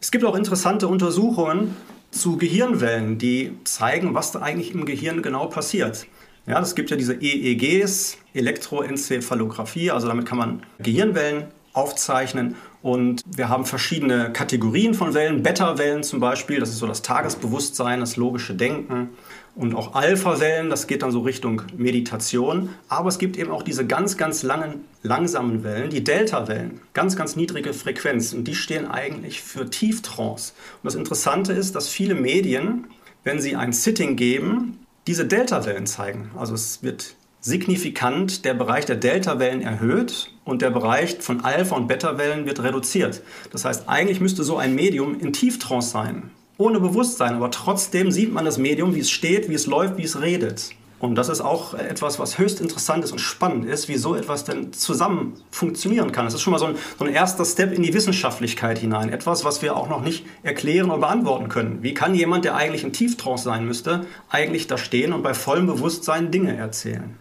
Es 0.00 0.10
gibt 0.10 0.24
auch 0.24 0.36
interessante 0.36 0.88
Untersuchungen 0.88 1.76
zu 2.10 2.36
Gehirnwellen, 2.36 3.18
die 3.18 3.52
zeigen, 3.64 4.14
was 4.14 4.32
da 4.32 4.40
eigentlich 4.40 4.72
im 4.72 4.84
Gehirn 4.84 5.22
genau 5.22 5.46
passiert. 5.46 6.06
Ja, 6.46 6.60
es 6.60 6.74
gibt 6.74 6.90
ja 6.90 6.96
diese 6.96 7.14
EEGs, 7.14 8.16
Elektroenzephalographie, 8.32 9.90
also 9.90 10.08
damit 10.08 10.24
kann 10.24 10.38
man 10.38 10.62
Gehirnwellen 10.78 11.48
aufzeichnen. 11.74 12.56
Und 12.80 13.22
wir 13.26 13.48
haben 13.48 13.66
verschiedene 13.66 14.32
Kategorien 14.32 14.94
von 14.94 15.12
Wellen. 15.12 15.42
Beta-Wellen 15.42 16.02
zum 16.02 16.20
Beispiel, 16.20 16.60
das 16.60 16.70
ist 16.70 16.78
so 16.78 16.86
das 16.86 17.02
Tagesbewusstsein, 17.02 18.00
das 18.00 18.16
logische 18.16 18.54
Denken. 18.54 19.10
Und 19.58 19.74
auch 19.74 19.96
Alpha-Wellen, 19.96 20.70
das 20.70 20.86
geht 20.86 21.02
dann 21.02 21.10
so 21.10 21.18
Richtung 21.22 21.62
Meditation. 21.76 22.68
Aber 22.88 23.08
es 23.08 23.18
gibt 23.18 23.36
eben 23.36 23.50
auch 23.50 23.64
diese 23.64 23.84
ganz, 23.84 24.16
ganz 24.16 24.44
langen, 24.44 24.84
langsamen 25.02 25.64
Wellen, 25.64 25.90
die 25.90 26.04
Delta-Wellen. 26.04 26.80
Ganz, 26.94 27.16
ganz 27.16 27.34
niedrige 27.34 27.74
Frequenz. 27.74 28.32
Und 28.32 28.44
die 28.46 28.54
stehen 28.54 28.86
eigentlich 28.86 29.42
für 29.42 29.68
Tieftrance. 29.68 30.52
Und 30.76 30.84
das 30.84 30.94
Interessante 30.94 31.52
ist, 31.52 31.74
dass 31.74 31.88
viele 31.88 32.14
Medien, 32.14 32.86
wenn 33.24 33.40
sie 33.40 33.56
ein 33.56 33.72
Sitting 33.72 34.14
geben, 34.14 34.78
diese 35.08 35.26
Delta-Wellen 35.26 35.86
zeigen. 35.86 36.30
Also 36.36 36.54
es 36.54 36.84
wird 36.84 37.16
signifikant 37.40 38.44
der 38.44 38.54
Bereich 38.54 38.86
der 38.86 38.94
Delta-Wellen 38.96 39.62
erhöht 39.62 40.30
und 40.44 40.62
der 40.62 40.70
Bereich 40.70 41.16
von 41.18 41.40
Alpha- 41.40 41.74
und 41.74 41.88
Beta-Wellen 41.88 42.46
wird 42.46 42.62
reduziert. 42.62 43.22
Das 43.50 43.64
heißt, 43.64 43.88
eigentlich 43.88 44.20
müsste 44.20 44.44
so 44.44 44.56
ein 44.56 44.76
Medium 44.76 45.18
in 45.18 45.32
Tieftrance 45.32 45.90
sein, 45.90 46.30
ohne 46.58 46.80
Bewusstsein, 46.80 47.34
aber 47.34 47.50
trotzdem 47.50 48.10
sieht 48.10 48.32
man 48.32 48.44
das 48.44 48.58
Medium, 48.58 48.94
wie 48.94 49.00
es 49.00 49.10
steht, 49.10 49.48
wie 49.48 49.54
es 49.54 49.66
läuft, 49.66 49.96
wie 49.96 50.02
es 50.02 50.20
redet. 50.20 50.70
Und 51.00 51.14
das 51.14 51.28
ist 51.28 51.40
auch 51.40 51.74
etwas, 51.74 52.18
was 52.18 52.38
höchst 52.38 52.60
interessant 52.60 53.04
ist 53.04 53.12
und 53.12 53.20
spannend 53.20 53.64
ist, 53.66 53.88
wie 53.88 53.96
so 53.96 54.16
etwas 54.16 54.42
denn 54.42 54.72
zusammen 54.72 55.34
funktionieren 55.52 56.10
kann. 56.10 56.24
Das 56.24 56.34
ist 56.34 56.40
schon 56.40 56.50
mal 56.50 56.58
so 56.58 56.66
ein, 56.66 56.74
so 56.98 57.04
ein, 57.04 57.12
erster 57.12 57.44
Step 57.44 57.72
in 57.72 57.84
die 57.84 57.94
Wissenschaftlichkeit 57.94 58.78
hinein. 58.78 59.08
Etwas, 59.08 59.44
was 59.44 59.62
wir 59.62 59.76
auch 59.76 59.88
noch 59.88 60.02
nicht 60.02 60.26
erklären 60.42 60.90
oder 60.90 60.98
beantworten 60.98 61.48
können. 61.48 61.82
Wie 61.82 61.94
kann 61.94 62.16
jemand, 62.16 62.44
der 62.44 62.56
eigentlich 62.56 62.82
in 62.82 62.92
Tieftrance 62.92 63.44
sein 63.44 63.64
müsste, 63.64 64.06
eigentlich 64.28 64.66
da 64.66 64.76
stehen 64.76 65.12
und 65.12 65.22
bei 65.22 65.34
vollem 65.34 65.68
Bewusstsein 65.68 66.32
Dinge 66.32 66.56
erzählen? 66.56 67.16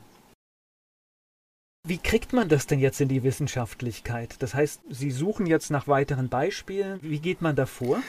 Wie 1.88 1.99
kriegt 1.99 2.33
man 2.33 2.49
das 2.49 2.67
denn 2.67 2.79
jetzt 2.79 2.99
in 2.99 3.07
die 3.07 3.23
Wissenschaftlichkeit? 3.23 4.35
Das 4.39 4.53
heißt, 4.53 4.81
Sie 4.89 5.09
suchen 5.09 5.45
jetzt 5.45 5.71
nach 5.71 5.88
weiteren 5.88 6.27
Beispielen. 6.27 6.99
Wie 7.01 7.19
geht 7.19 7.41
man 7.41 7.55
da 7.55 7.65
vor? 7.65 7.99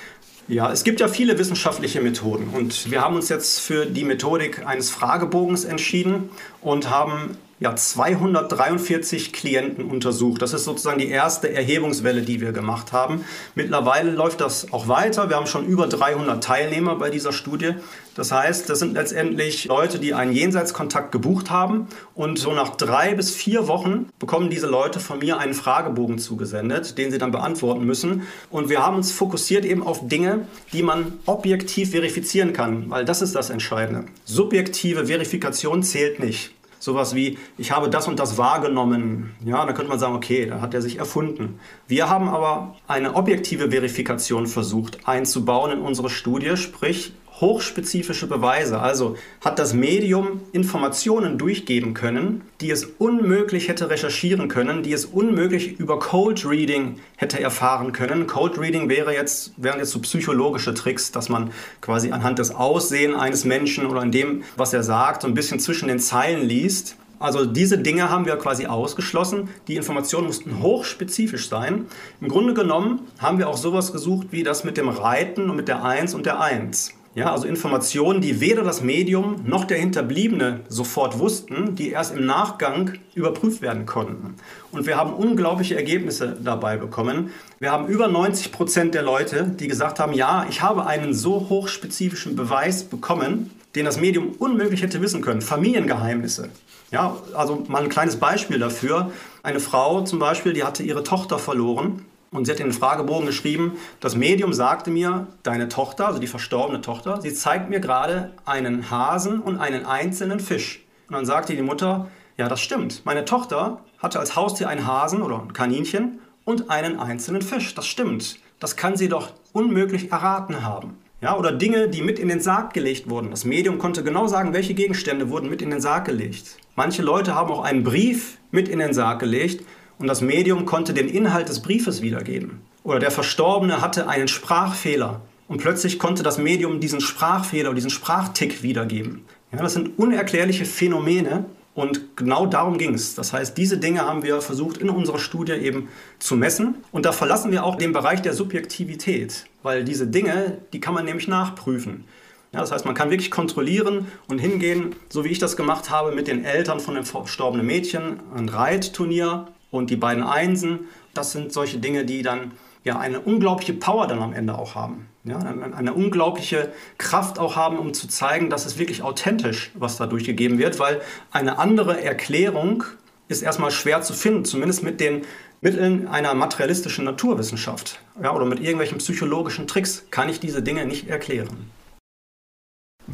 Ja, 0.49 0.73
es 0.73 0.83
gibt 0.83 0.99
ja 0.99 1.07
viele 1.07 1.39
wissenschaftliche 1.39 2.01
Methoden 2.01 2.49
und 2.53 2.91
wir 2.91 3.03
haben 3.03 3.15
uns 3.15 3.29
jetzt 3.29 3.61
für 3.61 3.87
die 3.87 4.03
Methodik 4.03 4.67
eines 4.67 4.91
Fragebogens 4.91 5.65
entschieden 5.65 6.31
und 6.61 6.91
haben 6.91 7.37
ja, 7.61 7.75
243 7.75 9.33
Klienten 9.33 9.85
untersucht. 9.85 10.43
Das 10.43 10.53
ist 10.53 10.65
sozusagen 10.65 10.99
die 10.99 11.09
erste 11.09 11.53
Erhebungswelle, 11.53 12.23
die 12.23 12.41
wir 12.41 12.53
gemacht 12.53 12.93
haben. 12.93 13.25
Mittlerweile 13.55 14.11
läuft 14.11 14.41
das 14.41 14.73
auch 14.73 14.89
weiter. 14.89 15.29
Wir 15.29 15.37
haben 15.37 15.47
schon 15.47 15.67
über 15.67 15.87
300 15.87 16.43
Teilnehmer 16.43 16.97
bei 16.97 17.11
dieser 17.11 17.33
Studie. 17.33 17.75
Das 18.19 18.33
heißt, 18.33 18.69
das 18.69 18.81
sind 18.81 18.95
letztendlich 18.95 19.67
Leute, 19.67 20.01
die 20.01 20.13
einen 20.13 20.33
Jenseitskontakt 20.33 21.13
gebucht 21.13 21.51
haben 21.51 21.87
und 22.17 22.37
so 22.37 22.53
nach 22.53 22.75
drei 22.75 23.15
bis 23.15 23.33
vier 23.33 23.69
Wochen 23.69 24.09
bekommen 24.19 24.51
diese 24.51 24.67
Leute 24.67 24.99
von 24.99 25.21
mir 25.21 25.39
einen 25.39 25.55
Fragebogen 25.55 26.19
zugesendet, 26.19 26.99
den 26.99 27.13
sie 27.13 27.19
dann 27.19 27.31
beantworten 27.31 27.85
müssen. 27.85 28.23
Und 28.51 28.71
wir 28.71 28.85
haben 28.85 28.97
uns 28.97 29.13
fokussiert 29.13 29.65
eben 29.65 29.87
auf 29.87 30.09
Dinge, 30.09 30.49
die 30.73 30.83
man 30.83 31.13
objektiv 31.27 31.93
verifizieren 31.93 32.53
kann, 32.53 32.91
weil 32.91 33.05
das 33.05 33.23
ist 33.23 33.37
das 33.37 33.51
Entscheidende. 33.51 34.07
Subjektive 34.25 35.07
Verifikation 35.07 35.85
zählt 35.85 36.19
nicht. 36.19 36.51
Sowas 36.81 37.15
wie, 37.15 37.39
ich 37.57 37.71
habe 37.71 37.89
das 37.89 38.09
und 38.09 38.19
das 38.19 38.37
wahrgenommen. 38.37 39.37
Ja, 39.45 39.65
da 39.65 39.73
könnte 39.73 39.91
man 39.91 40.01
sagen, 40.01 40.17
okay, 40.17 40.47
da 40.47 40.61
hat 40.61 40.75
er 40.75 40.83
sich 40.83 40.99
erfunden. 40.99 41.61
Wir 41.87 42.11
haben 42.11 42.29
aber 42.29 42.75
eine 42.89 43.15
objektive 43.15 43.71
Verifikation 43.71 44.49
versucht 44.49 45.07
einzubauen 45.07 45.71
in 45.71 45.81
unsere 45.81 46.11
Studie, 46.11 46.57
sprich 46.57 47.13
hochspezifische 47.41 48.27
Beweise. 48.27 48.81
Also 48.81 49.17
hat 49.45 49.59
das 49.59 49.75
Medium 49.75 50.41
Informationen 50.53 51.39
durchgeben 51.39 51.95
können, 51.95 52.43
die 52.61 52.71
es 52.71 52.85
unmöglich 52.85 53.69
hätte 53.69 53.91
recherchieren 53.91 54.49
können, 54.49 54.83
die 54.83 54.93
es 54.93 55.05
unmöglich 55.05 55.79
über 55.79 55.99
Cold 55.99 56.45
Reading 56.45 56.97
hätte 57.17 57.41
erfahren 57.41 57.93
können. 57.93 58.27
Cold 58.27 58.59
Reading 58.59 58.89
wäre 58.89 59.15
jetzt, 59.15 59.53
wären 59.57 59.79
jetzt 59.79 59.91
so 59.91 60.01
psychologische 60.01 60.75
Tricks, 60.75 61.13
dass 61.13 61.29
man 61.29 61.51
quasi 61.81 62.11
anhand 62.11 62.39
des 62.39 62.55
Aussehen 62.55 63.15
eines 63.15 63.45
Menschen 63.45 63.87
oder 63.87 64.03
in 64.03 64.13
dem, 64.13 64.43
was 64.57 64.73
er 64.73 64.83
sagt, 64.83 65.23
so 65.23 65.29
ein 65.29 65.35
bisschen 65.35 65.61
zwischen 65.61 65.89
den 65.89 66.01
Zeilen 66.01 66.47
liest. 66.47 66.97
Also 67.21 67.45
diese 67.45 67.79
Dinge 67.79 68.11
haben 68.11 68.27
wir 68.27 68.37
quasi 68.37 68.67
ausgeschlossen. 68.67 69.49
Die 69.67 69.75
Informationen 69.75 70.29
mussten 70.29 70.63
hochspezifisch 70.63 71.49
sein. 71.49 71.87
Im 72.21 72.29
Grunde 72.29 72.55
genommen 72.55 73.01
haben 73.19 73.39
wir 73.39 73.49
auch 73.49 73.57
sowas 73.57 73.93
gesucht 73.93 74.29
wie 74.31 74.45
das 74.45 74.63
mit 74.63 74.77
dem 74.77 74.89
Reiten 74.89 75.51
und 75.51 75.57
mit 75.57 75.67
der 75.67 75.85
Eins 75.85 76.15
und 76.15 76.27
der 76.27 76.41
Eins. 76.41 76.98
Ja, 77.15 77.33
also 77.33 77.49
Informationen, 77.49 78.21
die 78.21 78.41
weder 78.41 78.63
das 78.63 78.83
Medium 78.83 79.37
noch 79.45 79.65
der 79.65 79.79
Hinterbliebene 79.79 80.61
sofort 80.69 81.19
wussten, 81.19 81.75
die 81.75 81.91
erst 81.91 82.15
im 82.15 82.27
Nachgang 82.27 82.93
überprüft 83.15 83.63
werden 83.63 83.87
konnten. 83.87 84.35
Und 84.71 84.87
wir 84.87 84.97
haben 84.97 85.15
unglaubliche 85.15 85.75
Ergebnisse 85.75 86.37
dabei 86.43 86.77
bekommen. 86.77 87.31
Wir 87.59 87.73
haben 87.73 87.89
über 87.89 88.09
90 88.09 88.53
Prozent 88.53 88.95
der 88.95 89.03
Leute, 89.03 89.45
die 89.59 89.69
gesagt 89.69 89.99
haben, 89.99 90.13
ja, 90.13 90.47
ich 90.49 90.63
habe 90.63 90.87
einen 90.87 91.15
so 91.15 91.49
hochspezifischen 91.49 92.37
Beweis 92.37 92.85
bekommen, 92.85 93.51
den 93.75 93.85
das 93.85 93.99
Medium 93.99 94.33
unmöglich 94.39 94.83
hätte 94.83 95.01
wissen 95.01 95.23
können. 95.23 95.41
Familiengeheimnisse. 95.41 96.51
Ja, 96.91 97.17
also 97.35 97.65
mal 97.69 97.83
ein 97.83 97.89
kleines 97.89 98.17
Beispiel 98.17 98.59
dafür. 98.59 99.11
Eine 99.43 99.61
Frau 99.61 100.03
zum 100.03 100.19
Beispiel, 100.19 100.53
die 100.53 100.65
hatte 100.65 100.83
ihre 100.83 101.03
Tochter 101.03 101.39
verloren 101.39 102.05
und 102.31 102.45
sie 102.45 102.53
hat 102.53 102.61
in 102.61 102.67
den 102.67 102.73
Fragebogen 102.73 103.27
geschrieben, 103.27 103.73
das 104.01 104.15
Medium 104.15 104.53
sagte 104.53 104.91
mir, 104.91 105.27
deine 105.43 105.69
Tochter, 105.69 106.07
also 106.07 106.19
die 106.19 106.27
verstorbene 106.27 106.81
Tochter, 106.81 107.21
sie 107.23 107.33
zeigt 107.33 107.71
mir 107.71 107.81
gerade 107.81 108.33
einen 108.45 108.91
Hasen 108.91 109.41
und 109.41 109.59
einen 109.59 109.87
einzelnen 109.87 110.41
Fisch. 110.41 110.85
Und 111.09 111.15
dann 111.15 111.27
sagte 111.27 111.55
die 111.57 111.63
Mutter, 111.63 112.09
ja, 112.37 112.49
das 112.49 112.61
stimmt. 112.61 113.03
Meine 113.05 113.25
Tochter 113.25 113.81
hatte 113.99 114.21
als 114.21 114.37
Haustier 114.37 114.69
einen 114.69 114.87
Hasen 114.87 115.23
oder 115.23 115.41
ein 115.41 115.53
Kaninchen 115.53 116.21
und 116.45 116.71
einen 116.71 116.99
einzelnen 116.99 117.43
Fisch. 117.43 117.75
Das 117.75 117.87
stimmt. 117.87 118.39
Das 118.61 118.77
kann 118.77 118.97
sie 118.97 119.09
doch 119.09 119.33
unmöglich 119.53 120.13
erraten 120.13 120.63
haben. 120.63 120.99
Ja, 121.21 121.37
oder 121.37 121.51
Dinge, 121.51 121.89
die 121.89 122.03
mit 122.03 122.21
in 122.21 122.29
den 122.29 122.41
Sarg 122.41 122.73
gelegt 122.75 123.11
wurden. 123.11 123.31
Das 123.31 123.45
Medium 123.45 123.79
konnte 123.79 124.05
genau 124.05 124.29
sagen, 124.29 124.53
welche 124.53 124.75
Gegenstände 124.75 125.31
wurden 125.31 125.51
mit 125.51 125.63
in 125.63 125.71
den 125.71 125.81
Sarg 125.81 126.05
gelegt. 126.05 126.59
Manche 126.77 127.03
Leute 127.03 127.35
haben 127.35 127.51
auch 127.51 127.65
einen 127.65 127.83
Brief 127.83 128.39
mit 128.53 128.69
in 128.69 128.79
den 128.79 128.95
Sarg 128.95 129.19
gelegt 129.19 129.65
und 129.99 130.07
das 130.07 130.21
Medium 130.21 130.65
konnte 130.65 130.95
den 130.95 131.09
Inhalt 131.09 131.49
des 131.49 131.61
Briefes 131.61 132.03
wiedergeben. 132.03 132.61
Oder 132.85 132.99
der 132.99 133.11
Verstorbene 133.11 133.81
hatte 133.81 134.09
einen 134.09 134.29
Sprachfehler 134.29 135.21
und 135.49 135.61
plötzlich 135.61 135.99
konnte 135.99 136.23
das 136.23 136.39
Medium 136.39 136.81
diesen 136.81 137.01
Sprachfehler, 137.01 137.75
diesen 137.75 137.91
Sprachtick 137.91 138.63
wiedergeben. 138.63 139.25
Ja, 139.53 139.63
das 139.63 139.75
sind 139.75 139.99
unerklärliche 139.99 140.65
Phänomene 140.65 141.47
und 141.75 142.17
genau 142.17 142.47
darum 142.47 142.77
ging 142.77 142.95
es. 142.95 143.15
Das 143.15 143.33
heißt, 143.33 143.57
diese 143.57 143.79
Dinge 143.79 144.05
haben 144.05 144.23
wir 144.23 144.41
versucht 144.41 144.79
in 144.79 144.91
unserer 144.91 145.19
Studie 145.19 145.53
eben 145.53 145.89
zu 146.19 146.37
messen 146.37 146.77
und 146.93 147.07
da 147.07 147.13
verlassen 147.13 147.51
wir 147.51 147.65
auch 147.65 147.77
den 147.77 147.93
Bereich 147.93 148.21
der 148.21 148.35
Subjektivität, 148.35 149.47
weil 149.63 149.85
diese 149.85 150.07
Dinge, 150.07 150.59
die 150.73 150.81
kann 150.81 150.95
man 150.95 151.05
nämlich 151.05 151.29
nachprüfen. 151.29 152.05
Ja, 152.53 152.61
das 152.61 152.73
heißt, 152.73 152.87
man 152.87 152.95
kann 152.95 153.11
wirklich 153.11 153.31
kontrollieren 153.31 154.07
und 154.27 154.39
hingehen, 154.39 154.97
so 155.11 155.25
wie 155.25 155.29
ich 155.29 155.39
das 155.39 155.57
gemacht 155.57 155.91
habe 155.91 156.13
mit 156.13 156.29
den 156.29 156.45
Eltern 156.45 156.81
von 156.81 156.95
dem 156.95 157.05
verstorbenen 157.05 157.67
Mädchen, 157.67 158.21
ein 158.35 158.49
Reitturnier 158.49 159.49
und 159.71 159.91
die 159.91 159.97
beiden 159.97 160.23
Einsen, 160.23 160.81
das 161.15 161.33
sind 161.33 161.53
solche 161.53 161.79
Dinge, 161.79 162.05
die 162.05 162.23
dann 162.23 162.53
ja 162.85 162.99
eine 162.99 163.21
unglaubliche 163.21 163.75
Power 163.75 164.07
dann 164.07 164.21
am 164.21 164.33
Ende 164.33 164.57
auch 164.57 164.75
haben. 164.75 165.09
Ja, 165.25 165.39
eine 165.39 165.93
unglaubliche 165.93 166.73
Kraft 166.97 167.39
auch 167.39 167.55
haben, 167.55 167.79
um 167.79 167.93
zu 167.93 168.09
zeigen, 168.09 168.49
dass 168.49 168.65
es 168.65 168.79
wirklich 168.79 169.03
authentisch, 169.03 169.73
was 169.75 169.99
da 169.99 170.07
durchgegeben 170.07 170.59
wird, 170.59 170.79
weil 170.79 171.03
eine 171.31 171.59
andere 171.59 172.01
Erklärung 172.03 172.85
ist 173.27 173.43
erstmal 173.43 173.71
schwer 173.71 174.01
zu 174.01 174.15
finden, 174.15 174.47
zumindest 174.47 174.83
mit 174.83 175.01
den 175.01 175.23
Mitteln 175.61 176.09
einer 176.09 176.33
materialistischen 176.33 177.05
Naturwissenschaft 177.05 178.01
ja, 178.23 178.33
oder 178.33 178.47
mit 178.47 178.61
irgendwelchen 178.61 178.99
psychologischen 178.99 179.67
Tricks 179.67 180.05
kann 180.11 180.31
ich 180.31 180.41
diese 180.41 180.63
Dinge 180.63 180.87
nicht 180.87 181.09
erklären 181.09 181.71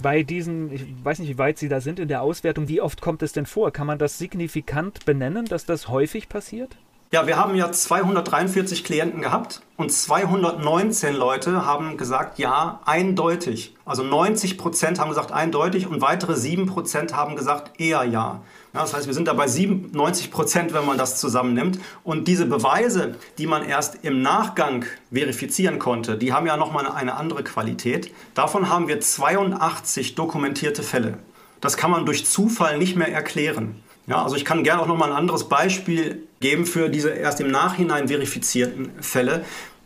bei 0.02 0.22
diesen, 0.22 0.72
ich 0.72 0.84
weiß 1.02 1.20
nicht, 1.20 1.28
wie 1.28 1.38
weit 1.38 1.58
Sie 1.58 1.68
da 1.68 1.80
sind 1.80 2.00
in 2.00 2.08
der 2.08 2.22
Auswertung, 2.22 2.68
wie 2.68 2.80
oft 2.80 3.00
kommt 3.00 3.22
es 3.22 3.32
denn 3.32 3.46
vor? 3.46 3.70
Kann 3.70 3.86
man 3.86 3.98
das 3.98 4.18
signifikant 4.18 5.04
benennen, 5.04 5.46
dass 5.46 5.66
das 5.66 5.88
häufig 5.88 6.28
passiert? 6.28 6.76
Ja, 7.12 7.28
wir 7.28 7.36
haben 7.36 7.54
ja 7.54 7.70
243 7.70 8.82
Klienten 8.82 9.20
gehabt 9.20 9.62
und 9.76 9.92
219 9.92 11.14
Leute 11.14 11.64
haben 11.64 11.96
gesagt, 11.96 12.40
ja, 12.40 12.80
eindeutig. 12.86 13.76
Also 13.84 14.02
90 14.02 14.58
Prozent 14.58 14.98
haben 14.98 15.10
gesagt 15.10 15.30
eindeutig 15.30 15.86
und 15.86 16.00
weitere 16.00 16.34
7 16.34 16.66
Prozent 16.66 17.14
haben 17.14 17.36
gesagt 17.36 17.78
eher 17.78 18.02
ja. 18.02 18.40
Ja. 18.74 18.80
Das 18.80 18.92
heißt, 18.92 19.06
wir 19.06 19.14
sind 19.14 19.28
da 19.28 19.32
bei 19.32 19.46
97 19.46 20.30
Prozent, 20.30 20.74
wenn 20.74 20.84
man 20.84 20.98
das 20.98 21.18
zusammennimmt. 21.20 21.78
Und 22.02 22.28
diese 22.28 22.46
Beweise, 22.46 23.14
die 23.38 23.46
man 23.46 23.64
erst 23.64 24.04
im 24.04 24.20
Nachgang 24.20 24.84
verifizieren 25.12 25.78
konnte, 25.78 26.18
die 26.18 26.32
haben 26.32 26.46
ja 26.46 26.56
nochmal 26.56 26.86
eine 26.86 27.14
andere 27.14 27.44
Qualität. 27.44 28.12
Davon 28.34 28.68
haben 28.68 28.88
wir 28.88 29.00
82 29.00 30.14
dokumentierte 30.14 30.82
Fälle. 30.82 31.18
Das 31.60 31.76
kann 31.76 31.90
man 31.90 32.04
durch 32.04 32.26
Zufall 32.26 32.76
nicht 32.76 32.96
mehr 32.96 33.12
erklären. 33.12 33.76
Ja, 34.06 34.22
also 34.22 34.36
ich 34.36 34.44
kann 34.44 34.64
gerne 34.64 34.82
auch 34.82 34.86
noch 34.86 34.98
mal 34.98 35.10
ein 35.10 35.16
anderes 35.16 35.48
Beispiel 35.48 36.26
geben 36.40 36.66
für 36.66 36.90
diese 36.90 37.08
erst 37.08 37.40
im 37.40 37.50
Nachhinein 37.50 38.08
verifizierten 38.08 38.90
Fälle. 39.00 39.44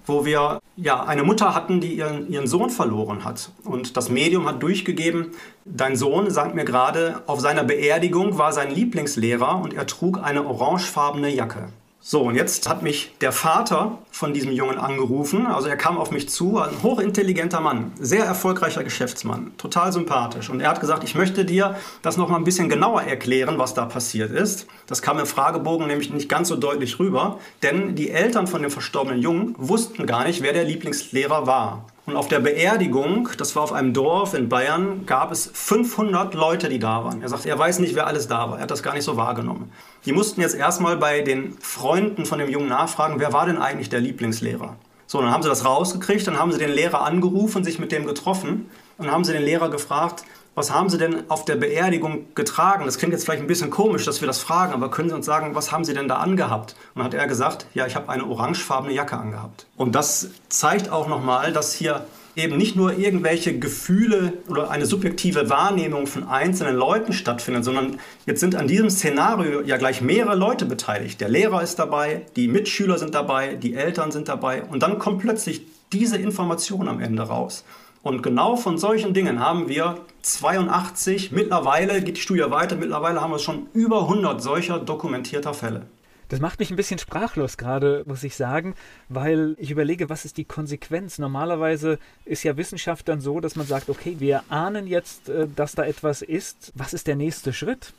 Wo 0.09 0.25
wir 0.25 0.61
ja 0.77 1.05
eine 1.05 1.23
Mutter 1.23 1.55
hatten, 1.55 1.81
die 1.81 1.95
ihren, 1.95 2.31
ihren 2.31 2.47
Sohn 2.47 2.71
verloren 2.71 3.25
hat. 3.25 3.51
Und 3.65 3.97
das 3.97 4.09
Medium 4.09 4.47
hat 4.47 4.63
durchgegeben, 4.63 5.33
dein 5.65 5.97
Sohn, 5.97 6.31
sagt 6.31 6.55
mir 6.55 6.65
gerade, 6.65 7.23
auf 7.27 7.41
seiner 7.41 7.65
Beerdigung 7.65 8.39
war 8.39 8.53
sein 8.53 8.71
Lieblingslehrer 8.71 9.61
und 9.61 9.75
er 9.75 9.87
trug 9.87 10.23
eine 10.23 10.47
orangefarbene 10.47 11.29
Jacke. 11.29 11.69
So, 12.01 12.22
und 12.22 12.36
jetzt 12.36 12.68
hat 12.68 12.82
mich 12.82 13.12
der 13.20 13.32
Vater 13.32 13.99
von 14.12 14.32
diesem 14.32 14.53
Jungen 14.53 14.78
angerufen. 14.78 15.46
Also 15.46 15.68
er 15.68 15.76
kam 15.76 15.99
auf 15.99 16.12
mich 16.12 16.28
zu, 16.28 16.59
ein 16.59 16.82
hochintelligenter 16.82 17.61
Mann, 17.61 17.92
sehr 17.99 18.24
erfolgreicher 18.24 18.84
Geschäftsmann, 18.84 19.53
total 19.59 19.92
sympathisch. 19.92 20.49
Und 20.49 20.61
er 20.61 20.70
hat 20.70 20.80
gesagt, 20.80 21.03
ich 21.03 21.16
möchte 21.16 21.44
dir 21.44 21.76
das 22.03 22.16
noch 22.16 22.28
mal 22.28 22.36
ein 22.36 22.44
bisschen 22.44 22.68
genauer 22.68 23.03
erklären, 23.03 23.59
was 23.59 23.74
da 23.74 23.84
passiert 23.84 24.30
ist. 24.30 24.68
Das 24.86 25.03
kam 25.03 25.18
im 25.18 25.26
Fragebogen 25.26 25.88
nämlich 25.88 26.11
nicht 26.11 26.28
ganz 26.28 26.49
so 26.49 26.57
deutlich 26.57 27.01
rüber, 27.01 27.40
denn 27.64 27.96
die 27.96 28.11
Eltern 28.11 28.46
von 28.46 28.62
dem 28.62 28.70
verstorbenen 28.70 29.20
Jungen 29.20 29.55
wussten 29.59 30.07
gar 30.07 30.24
nicht, 30.24 30.40
wer 30.40 30.53
der 30.53 30.64
Lieblingslehrer 30.64 31.46
war. 31.49 31.84
Und 32.09 32.17
auf 32.17 32.29
der 32.29 32.41
Beerdigung, 32.41 33.29
das 33.37 33.55
war 33.55 33.63
auf 33.63 33.73
einem 33.75 33.93
Dorf 33.93 34.33
in 34.33 34.49
Bayern, 34.49 35.05
gab 35.05 35.31
es 35.31 35.51
500 35.53 36.33
Leute, 36.33 36.71
die 36.71 36.79
da 36.79 37.05
waren. 37.05 37.21
Er 37.21 37.29
sagt, 37.29 37.45
er 37.45 37.59
weiß 37.59 37.81
nicht, 37.81 37.95
wer 37.95 38.07
alles 38.07 38.29
da 38.29 38.49
war. 38.49 38.57
Er 38.57 38.63
hat 38.63 38.71
das 38.71 38.83
gar 38.83 38.95
nicht 38.95 39.05
so 39.05 39.19
wahrgenommen. 39.19 39.71
Die 40.07 40.15
mussten 40.15 40.41
jetzt 40.41 40.55
erstmal 40.55 40.97
bei 40.97 41.21
den 41.21 41.59
Freunden 41.61 42.25
von 42.25 42.39
dem 42.39 42.49
Jungen 42.49 42.71
nachfragen, 42.71 43.21
wer 43.21 43.35
war 43.35 43.45
denn 43.45 43.59
eigentlich 43.59 43.91
der 43.91 44.01
Lieblingslehrer? 44.01 44.77
So, 45.07 45.21
dann 45.21 45.31
haben 45.31 45.43
sie 45.43 45.51
das 45.51 45.67
rausgekriegt, 45.67 46.27
dann 46.27 46.39
haben 46.39 46.51
sie 46.51 46.59
den 46.59 46.71
Lehrer 46.71 47.03
angerufen, 47.03 47.63
sich 47.63 47.79
mit 47.79 47.93
dem 47.93 48.07
getroffen 48.07 48.71
und 48.97 49.13
haben 49.13 49.25
sie 49.25 49.35
den 49.35 49.43
Lehrer 49.43 49.69
gefragt, 49.69 50.25
was 50.59 50.73
haben 50.73 50.91
Sie 50.91 50.99
denn 50.99 51.31
auf 51.31 51.45
der 51.45 51.57
Beerdigung 51.57 52.27
getragen? 52.35 52.85
Das 52.85 52.99
klingt 52.99 53.13
jetzt 53.13 53.25
vielleicht 53.25 53.43
ein 53.43 53.47
bisschen 53.47 53.71
komisch, 53.71 54.05
dass 54.05 54.21
wir 54.21 54.27
das 54.27 54.41
fragen, 54.41 54.73
aber 54.73 54.91
können 54.91 55.09
Sie 55.09 55.15
uns 55.15 55.25
sagen, 55.25 55.55
was 55.55 55.73
haben 55.73 55.85
Sie 55.85 55.95
denn 55.95 56.09
da 56.09 56.17
angehabt? 56.17 56.75
Und 56.95 56.99
dann 56.99 57.05
hat 57.05 57.15
er 57.15 57.27
gesagt, 57.27 57.67
ja, 57.75 57.87
ich 57.87 57.97
habe 57.97 58.09
eine 58.09 58.27
orangefarbene 58.27 58.93
Jacke 58.93 59.17
angehabt. 59.17 59.67
Und 59.77 59.95
das 59.95 60.31
zeigt 60.49 60.91
auch 60.91 61.09
nochmal, 61.09 61.53
dass 61.53 61.73
hier 61.73 62.07
eben 62.35 62.57
nicht 62.57 62.77
nur 62.77 62.97
irgendwelche 62.97 63.59
Gefühle 63.59 64.35
oder 64.49 64.71
eine 64.71 64.87
subjektive 64.87 65.51
Wahrnehmung 65.51 66.07
von 66.07 66.29
einzelnen 66.29 66.77
Leuten 66.77 67.13
stattfindet, 67.13 67.65
sondern 67.65 67.99
jetzt 68.27 68.41
sind 68.41 68.55
an 68.55 68.69
diesem 68.69 68.91
Szenario 68.91 69.61
ja 69.63 69.77
gleich 69.77 70.01
mehrere 70.01 70.37
Leute 70.37 70.65
beteiligt. 70.65 71.21
Der 71.21 71.29
Lehrer 71.29 71.63
ist 71.63 71.79
dabei, 71.79 72.23
die 72.37 72.49
Mitschüler 72.49 72.99
sind 72.99 73.15
dabei, 73.15 73.55
die 73.55 73.75
Eltern 73.75 74.13
sind 74.13 74.29
dabei 74.29 74.63
und 74.63 74.83
dann 74.83 74.99
kommt 74.99 75.21
plötzlich 75.21 75.63
diese 75.93 76.17
Information 76.19 76.89
am 76.89 77.01
Ende 77.01 77.23
raus. 77.23 77.65
Und 78.09 78.23
genau 78.23 78.57
von 78.57 78.79
solchen 78.79 79.13
Dingen 79.13 79.39
haben 79.39 79.69
wir 79.69 80.01
82, 80.23 81.31
mittlerweile 81.31 82.01
geht 82.01 82.17
die 82.17 82.21
Studie 82.23 82.51
weiter, 82.51 82.75
mittlerweile 82.75 83.21
haben 83.21 83.33
wir 83.33 83.39
schon 83.39 83.67
über 83.75 84.05
100 84.05 84.43
solcher 84.43 84.79
dokumentierter 84.79 85.53
Fälle. 85.53 85.83
Das 86.31 86.41
macht 86.41 86.59
mich 86.59 86.71
ein 86.71 86.77
bisschen 86.77 86.99
sprachlos 86.99 87.59
gerade, 87.59 88.05
muss 88.07 88.25
ich 88.25 88.35
sagen, 88.35 88.75
weil 89.11 89.57
ich 89.59 89.71
überlege, 89.71 90.09
was 90.09 90.25
ist 90.25 90.39
die 90.39 90.47
Konsequenz? 90.47 91.19
Normalerweise 91.19 91.99
ist 92.25 92.45
ja 92.45 92.57
Wissenschaft 92.57 93.09
dann 93.09 93.21
so, 93.21 93.41
dass 93.41 93.57
man 93.57 93.67
sagt, 93.67 93.91
okay, 93.91 94.17
wir 94.19 94.43
ahnen 94.49 94.87
jetzt, 94.87 95.29
äh, 95.29 95.47
dass 95.55 95.75
da 95.75 95.85
etwas 95.85 96.23
ist. 96.23 96.73
Was 96.75 96.95
ist 96.95 97.09
der 97.09 97.17
nächste 97.17 97.53
Schritt? 97.53 97.93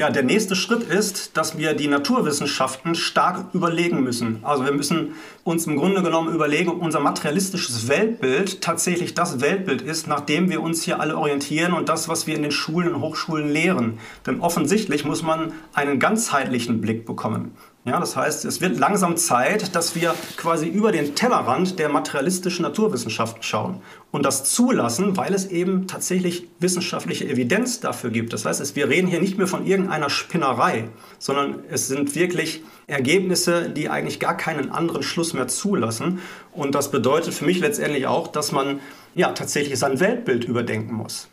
Ja, 0.00 0.08
der 0.08 0.22
nächste 0.22 0.56
Schritt 0.56 0.84
ist, 0.84 1.36
dass 1.36 1.58
wir 1.58 1.74
die 1.74 1.86
Naturwissenschaften 1.86 2.94
stark 2.94 3.52
überlegen 3.52 4.02
müssen. 4.02 4.38
Also 4.40 4.64
wir 4.64 4.72
müssen 4.72 5.12
uns 5.44 5.66
im 5.66 5.76
Grunde 5.76 6.02
genommen 6.02 6.34
überlegen, 6.34 6.70
ob 6.70 6.80
unser 6.80 7.00
materialistisches 7.00 7.86
Weltbild 7.86 8.62
tatsächlich 8.62 9.12
das 9.12 9.42
Weltbild 9.42 9.82
ist, 9.82 10.06
nach 10.06 10.20
dem 10.20 10.48
wir 10.48 10.62
uns 10.62 10.82
hier 10.84 11.00
alle 11.00 11.18
orientieren 11.18 11.74
und 11.74 11.90
das, 11.90 12.08
was 12.08 12.26
wir 12.26 12.34
in 12.34 12.40
den 12.40 12.50
Schulen 12.50 12.94
und 12.94 13.02
Hochschulen 13.02 13.50
lehren. 13.50 13.98
Denn 14.24 14.40
offensichtlich 14.40 15.04
muss 15.04 15.22
man 15.22 15.52
einen 15.74 15.98
ganzheitlichen 15.98 16.80
Blick 16.80 17.04
bekommen. 17.04 17.54
Ja, 17.86 17.98
das 17.98 18.14
heißt, 18.14 18.44
es 18.44 18.60
wird 18.60 18.78
langsam 18.78 19.16
Zeit, 19.16 19.74
dass 19.74 19.94
wir 19.94 20.14
quasi 20.36 20.68
über 20.68 20.92
den 20.92 21.14
Tellerrand 21.14 21.78
der 21.78 21.88
materialistischen 21.88 22.62
Naturwissenschaften 22.62 23.42
schauen 23.42 23.80
und 24.10 24.26
das 24.26 24.44
zulassen, 24.44 25.16
weil 25.16 25.32
es 25.32 25.46
eben 25.46 25.86
tatsächlich 25.86 26.46
wissenschaftliche 26.58 27.26
Evidenz 27.26 27.80
dafür 27.80 28.10
gibt. 28.10 28.34
Das 28.34 28.44
heißt, 28.44 28.76
wir 28.76 28.90
reden 28.90 29.08
hier 29.08 29.18
nicht 29.22 29.38
mehr 29.38 29.46
von 29.46 29.64
irgendeiner 29.64 30.10
Spinnerei, 30.10 30.90
sondern 31.18 31.64
es 31.70 31.88
sind 31.88 32.14
wirklich 32.14 32.62
Ergebnisse, 32.86 33.70
die 33.70 33.88
eigentlich 33.88 34.20
gar 34.20 34.36
keinen 34.36 34.70
anderen 34.70 35.02
Schluss 35.02 35.32
mehr 35.32 35.48
zulassen. 35.48 36.18
Und 36.52 36.74
das 36.74 36.90
bedeutet 36.90 37.32
für 37.32 37.46
mich 37.46 37.60
letztendlich 37.60 38.06
auch, 38.06 38.28
dass 38.28 38.52
man 38.52 38.80
ja 39.14 39.32
tatsächlich 39.32 39.78
sein 39.78 40.00
Weltbild 40.00 40.44
überdenken 40.44 40.92
muss. 40.92 41.29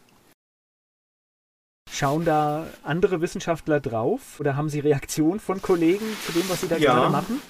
Schauen 1.92 2.26
da 2.26 2.68
andere 2.84 3.22
Wissenschaftler 3.22 3.80
drauf 3.80 4.40
oder 4.40 4.56
haben 4.56 4.70
Sie 4.70 4.80
Reaktionen 4.80 5.40
von 5.40 5.62
Kollegen 5.62 6.06
zu 6.26 6.32
dem, 6.32 6.44
was 6.50 6.62
Sie 6.62 6.68
da 6.68 6.78
ja. 6.78 6.94
gerade 6.94 7.12
machen? 7.12 7.42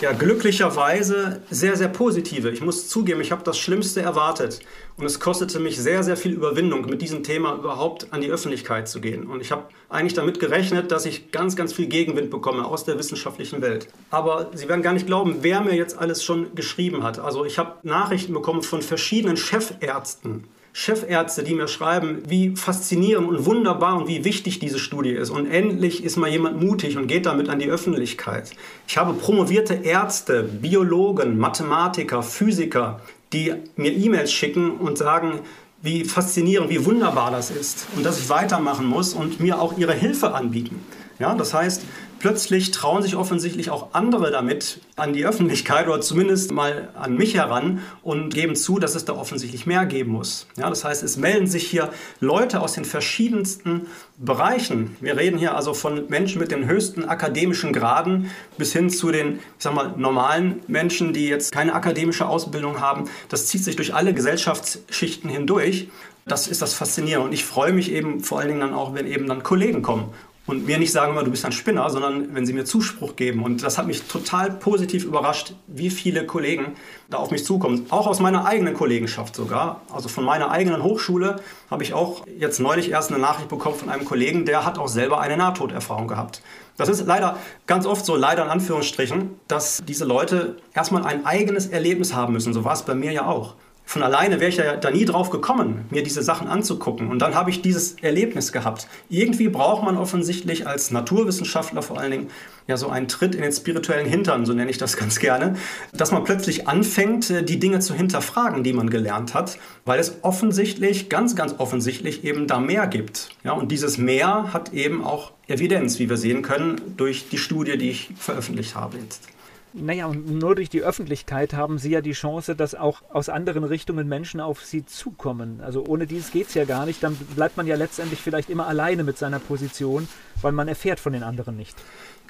Ja, 0.00 0.12
glücklicherweise 0.12 1.42
sehr, 1.50 1.76
sehr 1.76 1.88
positive. 1.88 2.50
Ich 2.50 2.62
muss 2.62 2.88
zugeben, 2.88 3.20
ich 3.20 3.32
habe 3.32 3.42
das 3.44 3.58
Schlimmste 3.58 4.00
erwartet. 4.00 4.60
Und 4.96 5.04
es 5.04 5.20
kostete 5.20 5.60
mich 5.60 5.78
sehr, 5.78 6.02
sehr 6.02 6.16
viel 6.16 6.32
Überwindung, 6.32 6.86
mit 6.86 7.02
diesem 7.02 7.22
Thema 7.22 7.54
überhaupt 7.54 8.10
an 8.10 8.22
die 8.22 8.30
Öffentlichkeit 8.30 8.88
zu 8.88 9.02
gehen. 9.02 9.26
Und 9.26 9.42
ich 9.42 9.52
habe 9.52 9.64
eigentlich 9.90 10.14
damit 10.14 10.40
gerechnet, 10.40 10.90
dass 10.90 11.04
ich 11.04 11.32
ganz, 11.32 11.54
ganz 11.54 11.74
viel 11.74 11.86
Gegenwind 11.86 12.30
bekomme 12.30 12.64
aus 12.64 12.84
der 12.84 12.98
wissenschaftlichen 12.98 13.60
Welt. 13.60 13.88
Aber 14.10 14.50
Sie 14.54 14.70
werden 14.70 14.80
gar 14.80 14.94
nicht 14.94 15.06
glauben, 15.06 15.38
wer 15.42 15.60
mir 15.60 15.74
jetzt 15.74 15.98
alles 15.98 16.24
schon 16.24 16.54
geschrieben 16.54 17.02
hat. 17.02 17.18
Also 17.18 17.44
ich 17.44 17.58
habe 17.58 17.74
Nachrichten 17.82 18.32
bekommen 18.32 18.62
von 18.62 18.80
verschiedenen 18.80 19.36
Chefärzten 19.36 20.44
Chefärzte, 20.72 21.42
die 21.42 21.54
mir 21.54 21.66
schreiben, 21.66 22.22
wie 22.28 22.54
faszinierend 22.56 23.28
und 23.28 23.44
wunderbar 23.44 23.96
und 23.96 24.08
wie 24.08 24.24
wichtig 24.24 24.60
diese 24.60 24.78
Studie 24.78 25.10
ist. 25.10 25.30
Und 25.30 25.50
endlich 25.50 26.04
ist 26.04 26.16
mal 26.16 26.30
jemand 26.30 26.62
mutig 26.62 26.96
und 26.96 27.08
geht 27.08 27.26
damit 27.26 27.48
an 27.48 27.58
die 27.58 27.68
Öffentlichkeit. 27.68 28.52
Ich 28.86 28.96
habe 28.96 29.14
promovierte 29.14 29.74
Ärzte, 29.74 30.44
Biologen, 30.44 31.38
Mathematiker, 31.38 32.22
Physiker, 32.22 33.00
die 33.32 33.52
mir 33.76 33.92
E-Mails 33.92 34.32
schicken 34.32 34.72
und 34.72 34.98
sagen, 34.98 35.40
wie 35.82 36.04
faszinierend, 36.04 36.70
wie 36.70 36.84
wunderbar 36.84 37.30
das 37.30 37.50
ist 37.50 37.86
und 37.96 38.04
dass 38.04 38.18
ich 38.18 38.28
weitermachen 38.28 38.86
muss 38.86 39.14
und 39.14 39.40
mir 39.40 39.60
auch 39.60 39.78
ihre 39.78 39.94
Hilfe 39.94 40.34
anbieten. 40.34 40.84
Ja, 41.18 41.34
das 41.34 41.54
heißt, 41.54 41.82
plötzlich 42.20 42.70
trauen 42.70 43.02
sich 43.02 43.16
offensichtlich 43.16 43.70
auch 43.70 43.94
andere 43.94 44.30
damit 44.30 44.80
an 44.94 45.12
die 45.12 45.26
Öffentlichkeit 45.26 45.88
oder 45.88 46.00
zumindest 46.00 46.52
mal 46.52 46.90
an 46.94 47.16
mich 47.16 47.34
heran 47.34 47.80
und 48.02 48.32
geben 48.32 48.54
zu, 48.54 48.78
dass 48.78 48.94
es 48.94 49.04
da 49.04 49.14
offensichtlich 49.14 49.66
mehr 49.66 49.86
geben 49.86 50.12
muss. 50.12 50.46
Ja, 50.56 50.68
das 50.68 50.84
heißt, 50.84 51.02
es 51.02 51.16
melden 51.16 51.48
sich 51.48 51.66
hier 51.66 51.90
Leute 52.20 52.60
aus 52.60 52.74
den 52.74 52.84
verschiedensten 52.84 53.88
Bereichen. 54.18 54.96
Wir 55.00 55.16
reden 55.16 55.38
hier 55.38 55.56
also 55.56 55.74
von 55.74 56.08
Menschen 56.08 56.40
mit 56.40 56.52
den 56.52 56.66
höchsten 56.66 57.06
akademischen 57.06 57.72
Graden 57.72 58.30
bis 58.58 58.72
hin 58.72 58.90
zu 58.90 59.10
den, 59.10 59.36
ich 59.36 59.40
sag 59.58 59.74
mal, 59.74 59.94
normalen 59.96 60.60
Menschen, 60.68 61.12
die 61.12 61.26
jetzt 61.26 61.50
keine 61.52 61.74
akademische 61.74 62.28
Ausbildung 62.28 62.80
haben. 62.80 63.08
Das 63.30 63.46
zieht 63.46 63.64
sich 63.64 63.76
durch 63.76 63.94
alle 63.94 64.14
Gesellschaftsschichten 64.14 65.30
hindurch. 65.30 65.88
Das 66.26 66.46
ist 66.46 66.60
das 66.60 66.74
Faszinierende. 66.74 67.26
Und 67.26 67.32
ich 67.32 67.46
freue 67.46 67.72
mich 67.72 67.90
eben 67.90 68.20
vor 68.20 68.38
allen 68.38 68.48
Dingen 68.48 68.60
dann 68.60 68.74
auch, 68.74 68.94
wenn 68.94 69.06
eben 69.06 69.26
dann 69.26 69.42
Kollegen 69.42 69.80
kommen 69.80 70.12
und 70.46 70.66
mir 70.66 70.78
nicht 70.78 70.90
sagen, 70.90 71.14
du 71.16 71.30
bist 71.30 71.44
ein 71.44 71.52
Spinner, 71.52 71.88
sondern 71.90 72.34
wenn 72.34 72.46
sie 72.46 72.52
mir 72.52 72.64
Zuspruch 72.64 73.14
geben. 73.14 73.44
Und 73.44 73.62
das 73.62 73.78
hat 73.78 73.86
mich 73.86 74.02
total 74.02 74.50
positiv 74.50 75.04
überrascht, 75.04 75.54
wie 75.66 75.90
viele 75.90 76.26
Kollegen 76.26 76.76
da 77.08 77.18
auf 77.18 77.30
mich 77.30 77.44
zukommen. 77.44 77.86
Auch 77.90 78.06
aus 78.06 78.20
meiner 78.20 78.46
eigenen 78.46 78.74
Kollegenschaft 78.74 79.36
sogar. 79.36 79.82
Also 79.92 80.08
von 80.08 80.24
meiner 80.24 80.50
eigenen 80.50 80.82
Hochschule 80.82 81.36
habe 81.70 81.82
ich 81.82 81.94
auch 81.94 82.26
jetzt 82.38 82.58
neulich 82.58 82.90
erst 82.90 83.12
eine 83.12 83.20
Nachricht 83.20 83.48
bekommen 83.48 83.76
von 83.76 83.90
einem 83.90 84.04
Kollegen, 84.04 84.44
der 84.44 84.64
hat 84.64 84.78
auch 84.78 84.88
selber 84.88 85.20
eine 85.20 85.36
Nahtoderfahrung 85.36 86.08
gehabt. 86.08 86.42
Das 86.76 86.88
ist 86.88 87.06
leider 87.06 87.36
ganz 87.66 87.84
oft 87.84 88.06
so, 88.06 88.16
leider 88.16 88.44
in 88.44 88.48
Anführungsstrichen, 88.48 89.38
dass 89.46 89.82
diese 89.86 90.06
Leute 90.06 90.56
erstmal 90.72 91.04
ein 91.04 91.26
eigenes 91.26 91.66
Erlebnis 91.66 92.14
haben 92.14 92.32
müssen. 92.32 92.54
So 92.54 92.64
war 92.64 92.72
es 92.72 92.82
bei 92.82 92.94
mir 92.94 93.12
ja 93.12 93.26
auch 93.26 93.54
von 93.90 94.04
alleine 94.04 94.38
wäre 94.38 94.50
ich 94.50 94.56
ja 94.56 94.76
da 94.76 94.92
nie 94.92 95.04
drauf 95.04 95.30
gekommen, 95.30 95.86
mir 95.90 96.04
diese 96.04 96.22
Sachen 96.22 96.46
anzugucken. 96.46 97.08
Und 97.08 97.18
dann 97.18 97.34
habe 97.34 97.50
ich 97.50 97.60
dieses 97.60 97.96
Erlebnis 98.02 98.52
gehabt. 98.52 98.86
Irgendwie 99.08 99.48
braucht 99.48 99.82
man 99.82 99.96
offensichtlich 99.96 100.64
als 100.64 100.92
Naturwissenschaftler 100.92 101.82
vor 101.82 101.98
allen 101.98 102.12
Dingen 102.12 102.30
ja 102.68 102.76
so 102.76 102.88
einen 102.88 103.08
Tritt 103.08 103.34
in 103.34 103.42
den 103.42 103.50
spirituellen 103.50 104.06
Hintern, 104.06 104.46
so 104.46 104.52
nenne 104.52 104.70
ich 104.70 104.78
das 104.78 104.96
ganz 104.96 105.18
gerne, 105.18 105.56
dass 105.92 106.12
man 106.12 106.22
plötzlich 106.22 106.68
anfängt, 106.68 107.30
äh, 107.30 107.42
die 107.42 107.58
Dinge 107.58 107.80
zu 107.80 107.92
hinterfragen, 107.92 108.62
die 108.62 108.72
man 108.74 108.90
gelernt 108.90 109.34
hat, 109.34 109.58
weil 109.84 109.98
es 109.98 110.18
offensichtlich, 110.22 111.08
ganz, 111.08 111.34
ganz 111.34 111.56
offensichtlich 111.58 112.22
eben 112.22 112.46
da 112.46 112.60
mehr 112.60 112.86
gibt. 112.86 113.30
Ja, 113.42 113.54
und 113.54 113.72
dieses 113.72 113.98
Mehr 113.98 114.52
hat 114.52 114.72
eben 114.72 115.04
auch 115.04 115.32
Evidenz, 115.48 115.98
wie 115.98 116.08
wir 116.08 116.16
sehen 116.16 116.42
können, 116.42 116.80
durch 116.96 117.28
die 117.28 117.38
Studie, 117.38 117.76
die 117.76 117.90
ich 117.90 118.10
veröffentlicht 118.16 118.76
habe 118.76 118.98
jetzt. 118.98 119.26
Naja, 119.72 120.06
und 120.06 120.28
nur 120.28 120.56
durch 120.56 120.68
die 120.68 120.82
Öffentlichkeit 120.82 121.54
haben 121.54 121.78
Sie 121.78 121.90
ja 121.90 122.00
die 122.00 122.12
Chance, 122.12 122.56
dass 122.56 122.74
auch 122.74 123.02
aus 123.12 123.28
anderen 123.28 123.62
Richtungen 123.62 124.08
Menschen 124.08 124.40
auf 124.40 124.64
Sie 124.64 124.84
zukommen. 124.84 125.60
Also 125.60 125.84
ohne 125.84 126.08
dies 126.08 126.32
geht 126.32 126.48
es 126.48 126.54
ja 126.54 126.64
gar 126.64 126.86
nicht. 126.86 127.02
Dann 127.04 127.14
bleibt 127.36 127.56
man 127.56 127.68
ja 127.68 127.76
letztendlich 127.76 128.20
vielleicht 128.20 128.50
immer 128.50 128.66
alleine 128.66 129.04
mit 129.04 129.16
seiner 129.16 129.38
Position, 129.38 130.08
weil 130.42 130.52
man 130.52 130.66
erfährt 130.66 130.98
von 130.98 131.12
den 131.12 131.22
anderen 131.22 131.56
nicht. 131.56 131.76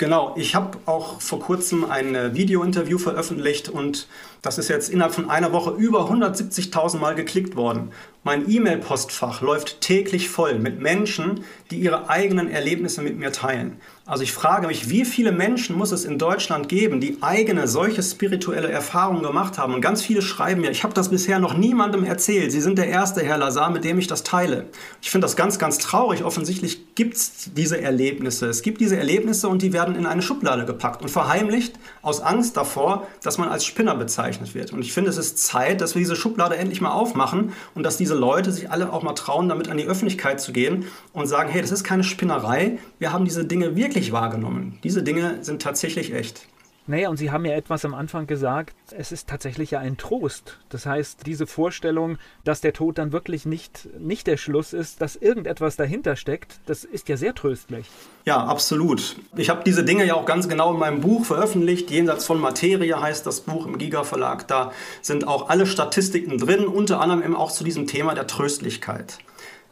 Genau, 0.01 0.33
ich 0.35 0.55
habe 0.55 0.79
auch 0.87 1.21
vor 1.21 1.41
kurzem 1.41 1.85
ein 1.85 2.15
äh, 2.15 2.35
Video-Interview 2.35 2.97
veröffentlicht 2.97 3.69
und 3.69 4.09
das 4.41 4.57
ist 4.57 4.69
jetzt 4.69 4.89
innerhalb 4.89 5.13
von 5.13 5.29
einer 5.29 5.53
Woche 5.53 5.73
über 5.73 6.11
170.000 6.11 6.97
Mal 6.97 7.15
geklickt 7.15 7.55
worden. 7.55 7.91
Mein 8.23 8.51
E-Mail-Postfach 8.51 9.43
läuft 9.43 9.83
täglich 9.83 10.31
voll 10.31 10.59
mit 10.59 10.81
Menschen, 10.81 11.45
die 11.71 11.81
ihre 11.81 12.09
eigenen 12.09 12.51
Erlebnisse 12.51 13.03
mit 13.03 13.19
mir 13.19 13.33
teilen. 13.33 13.77
Also 14.05 14.23
ich 14.23 14.33
frage 14.33 14.67
mich, 14.67 14.91
wie 14.91 15.05
viele 15.05 15.33
Menschen 15.33 15.77
muss 15.77 15.93
es 15.93 16.05
in 16.05 16.19
Deutschland 16.19 16.69
geben, 16.69 17.01
die 17.01 17.19
eigene 17.21 17.69
solche 17.69 18.03
spirituelle 18.03 18.69
Erfahrungen 18.71 19.23
gemacht 19.23 19.57
haben? 19.57 19.73
Und 19.73 19.81
ganz 19.81 20.03
viele 20.03 20.21
schreiben 20.21 20.63
mir, 20.63 20.71
ich 20.71 20.83
habe 20.83 20.93
das 20.95 21.11
bisher 21.11 21.39
noch 21.39 21.57
niemandem 21.57 22.05
erzählt. 22.05 22.51
Sie 22.53 22.61
sind 22.61 22.77
der 22.77 22.89
erste 22.89 23.23
Herr 23.23 23.39
Lazar, 23.39 23.71
mit 23.71 23.85
dem 23.85 23.99
ich 23.99 24.07
das 24.07 24.23
teile. 24.23 24.67
Ich 25.01 25.11
finde 25.11 25.27
das 25.27 25.37
ganz, 25.37 25.59
ganz 25.59 25.79
traurig. 25.79 26.25
Offensichtlich 26.25 26.95
gibt 26.95 27.15
es 27.15 27.51
diese 27.55 27.81
Erlebnisse. 27.81 28.49
Es 28.49 28.63
gibt 28.63 28.81
diese 28.81 28.97
Erlebnisse 28.97 29.49
und 29.49 29.63
die 29.63 29.73
werden 29.73 29.90
in 29.95 30.07
eine 30.07 30.23
Schublade 30.23 30.65
gepackt 30.65 31.03
und 31.03 31.09
verheimlicht 31.09 31.79
aus 32.03 32.21
Angst 32.21 32.57
davor, 32.57 33.07
dass 33.23 33.39
man 33.39 33.49
als 33.49 33.65
Spinner 33.65 33.95
bezeichnet 33.95 34.55
wird. 34.55 34.73
Und 34.73 34.81
ich 34.83 34.93
finde, 34.93 35.11
es 35.11 35.19
ist 35.19 35.39
Zeit, 35.39 35.81
dass 35.81 35.95
wir 35.95 36.01
diese 36.01 36.17
Schublade 36.17 36.57
endlich 36.57 36.81
mal 36.81 36.93
aufmachen 36.93 37.53
und 37.75 37.83
dass 37.83 37.97
diese 37.97 38.15
Leute 38.15 38.51
sich 38.51 38.71
alle 38.71 38.93
auch 38.93 39.03
mal 39.03 39.15
trauen, 39.15 39.49
damit 39.49 39.69
an 39.69 39.77
die 39.77 39.87
Öffentlichkeit 39.87 40.41
zu 40.41 40.53
gehen 40.53 40.87
und 41.13 41.27
sagen, 41.27 41.51
hey, 41.51 41.61
das 41.61 41.71
ist 41.71 41.85
keine 41.85 42.05
Spinnerei. 42.05 42.79
Wir 42.99 43.13
haben 43.13 43.25
diese 43.25 43.45
Dinge 43.45 43.77
wirklich 43.77 43.91
wirklich 43.91 44.13
wahrgenommen. 44.13 44.79
Diese 44.83 45.03
Dinge 45.03 45.39
sind 45.43 45.63
tatsächlich 45.63 46.15
echt. 46.15 46.47
Naja, 46.91 47.09
und 47.09 47.19
Sie 47.19 47.31
haben 47.31 47.45
ja 47.45 47.53
etwas 47.53 47.85
am 47.85 47.95
Anfang 47.95 48.27
gesagt, 48.27 48.75
es 48.91 49.13
ist 49.13 49.29
tatsächlich 49.29 49.71
ja 49.71 49.79
ein 49.79 49.97
Trost. 49.97 50.59
Das 50.71 50.87
heißt, 50.87 51.25
diese 51.25 51.47
Vorstellung, 51.47 52.19
dass 52.43 52.63
der 52.63 52.73
Tod 52.73 52.99
dann 52.99 53.13
wirklich 53.13 53.47
nicht, 53.47 53.89
nicht 54.01 54.27
der 54.27 54.37
Schluss 54.37 54.73
ist, 54.73 55.01
dass 55.01 55.15
irgendetwas 55.15 55.77
dahinter 55.77 56.17
steckt, 56.17 56.59
das 56.67 56.83
ist 56.83 57.09
ja 57.09 57.17
sehr 57.17 57.33
tröstlich. 57.37 57.87
Ja, 58.25 58.43
absolut. 58.43 59.15
Ich 59.37 59.51
habe 59.51 59.63
diese 59.65 59.85
Dinge 59.85 60.05
ja 60.05 60.15
auch 60.15 60.27
ganz 60.27 60.49
genau 60.49 60.73
in 60.73 60.81
meinem 60.81 61.01
Buch 61.01 61.25
veröffentlicht. 61.25 61.93
Jenseits 61.93 62.27
von 62.27 62.41
Materie 62.41 63.01
heißt 63.01 63.25
das 63.25 63.43
Buch 63.43 63.69
im 63.69 63.79
Giga 63.79 64.03
Verlag. 64.03 64.49
Da 64.49 64.73
sind 65.01 65.29
auch 65.29 65.49
alle 65.49 65.67
Statistiken 65.67 66.39
drin, 66.39 66.67
unter 66.67 67.01
anderem 67.01 67.23
eben 67.23 67.37
auch 67.37 67.53
zu 67.53 67.63
diesem 67.63 67.87
Thema 67.87 68.17
der 68.17 68.27
Tröstlichkeit. 68.27 69.19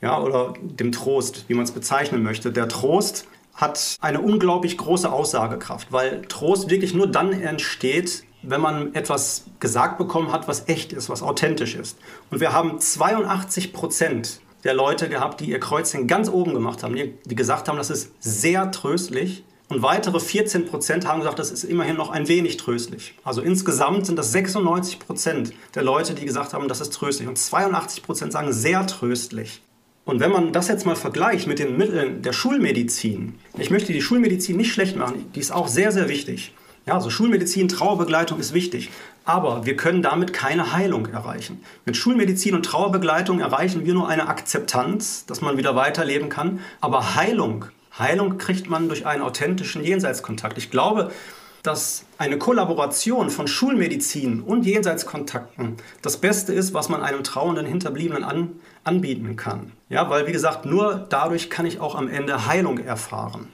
Ja, 0.01 0.21
oder 0.21 0.55
dem 0.61 0.93
Trost, 0.93 1.47
wie 1.49 1.55
man 1.55 1.65
es 1.65 1.73
bezeichnen 1.73 2.23
möchte. 2.23 2.53
Der 2.53 2.69
Trost 2.69 3.27
hat 3.59 3.97
eine 4.01 4.21
unglaublich 4.21 4.79
große 4.79 5.13
Aussagekraft, 5.13 5.93
weil 5.93 6.23
Trost 6.23 6.71
wirklich 6.71 6.95
nur 6.95 7.09
dann 7.09 7.33
entsteht, 7.33 8.23
wenn 8.43 8.61
man 8.61 8.95
etwas 8.95 9.47
gesagt 9.59 9.99
bekommen 9.99 10.33
hat, 10.33 10.47
was 10.47 10.69
echt 10.69 10.93
ist, 10.93 11.11
was 11.11 11.23
authentisch 11.23 11.75
ist. 11.75 11.99
Und 12.31 12.41
wir 12.41 12.53
haben 12.53 12.79
82 12.79 13.73
Prozent 13.73 14.41
der 14.63 14.75
Leute 14.75 15.09
gehabt, 15.09 15.41
die 15.41 15.51
ihr 15.51 15.59
Kreuzchen 15.59 16.07
ganz 16.07 16.29
oben 16.29 16.55
gemacht 16.55 16.85
haben, 16.85 16.95
die, 16.95 17.35
gesagt 17.35 17.69
haben, 17.69 17.77
das 17.77 17.91
ist 17.91 18.13
sehr 18.21 18.71
tröstlich. 18.71 19.45
Und 19.69 19.83
weitere 19.83 20.21
14 20.21 20.67
Prozent 20.67 21.07
haben 21.07 21.19
gesagt, 21.19 21.41
das 21.41 21.51
ist 21.51 21.65
immerhin 21.65 21.97
noch 21.97 22.11
ein 22.11 22.29
wenig 22.29 22.59
tröstlich. 22.59 23.15
Also 23.25 23.43
insgesamt 23.43 24.07
sind 24.07 24.17
das 24.17 24.33
96 24.33 25.01
Prozent 25.01 25.53
der 25.75 25.83
Leute, 25.83 26.15
die 26.15 26.25
gesagt 26.25 26.55
haben, 26.55 26.69
das 26.69 26.81
ist 26.81 26.93
tröstlich. 26.93 27.29
Und 27.29 27.39
82 27.39 28.03
Prozent 28.05 28.33
sagen 28.33 28.53
sehr 28.53 28.87
tröstlich. 28.87 29.61
Und 30.09 30.21
wenn 30.21 30.33
man 30.33 30.55
das 30.55 30.69
jetzt 30.69 30.87
mal 30.87 30.97
vergleicht 30.97 31.47
mit 31.47 31.59
den 31.59 31.77
Mitteln 31.77 32.23
der 32.23 32.33
Schulmedizin, 32.33 33.35
ich 33.59 33.71
möchte 33.71 33.93
die 33.93 34.01
Schulmedizin 34.01 34.57
nicht 34.57 34.73
schlecht 34.73 34.97
machen, 34.97 35.31
die 35.35 35.41
ist 35.41 35.51
auch 35.51 35.69
sehr, 35.69 35.93
sehr 35.93 36.09
wichtig. 36.09 36.55
Ja, 36.87 36.95
also 36.95 37.11
Schulmedizin, 37.11 37.69
Trauerbegleitung 37.69 38.41
ist 38.41 38.55
wichtig. 38.55 38.89
Aber 39.27 39.67
wir 39.67 39.77
können 39.77 40.01
damit 40.01 40.33
keine 40.33 40.73
Heilung 40.73 41.09
erreichen. 41.09 41.61
Mit 41.85 41.99
Schulmedizin 41.99 42.55
und 42.55 42.63
Trauerbegleitung 42.63 43.41
erreichen 43.41 43.85
wir 43.85 43.93
nur 43.93 44.09
eine 44.09 44.29
Akzeptanz, 44.29 45.27
dass 45.27 45.43
man 45.43 45.59
wieder 45.59 45.77
weiterleben 45.77 46.31
kann. 46.31 46.61
Aber 46.81 47.15
Heilung, 47.15 47.67
Heilung 47.99 48.39
kriegt 48.39 48.71
man 48.71 48.89
durch 48.89 49.05
einen 49.05 49.21
authentischen 49.21 49.85
Jenseitskontakt. 49.85 50.57
Ich 50.57 50.71
glaube, 50.71 51.11
dass 51.63 52.07
eine 52.17 52.39
Kollaboration 52.39 53.29
von 53.29 53.47
Schulmedizin 53.47 54.41
und 54.41 54.65
Jenseitskontakten 54.65 55.77
das 56.01 56.17
Beste 56.17 56.55
ist, 56.55 56.73
was 56.73 56.89
man 56.89 57.03
einem 57.03 57.25
trauenden 57.25 57.67
Hinterbliebenen 57.67 58.25
anbieten 58.85 59.37
kann. 59.37 59.73
Ja, 59.89 60.09
weil 60.11 60.27
wie 60.27 60.33
gesagt, 60.33 60.65
nur 60.65 61.07
dadurch 61.09 61.51
kann 61.51 61.67
ich 61.67 61.81
auch 61.81 61.95
am 61.95 62.09
Ende 62.09 62.47
Heilung 62.47 62.79
erfahren. 62.79 63.49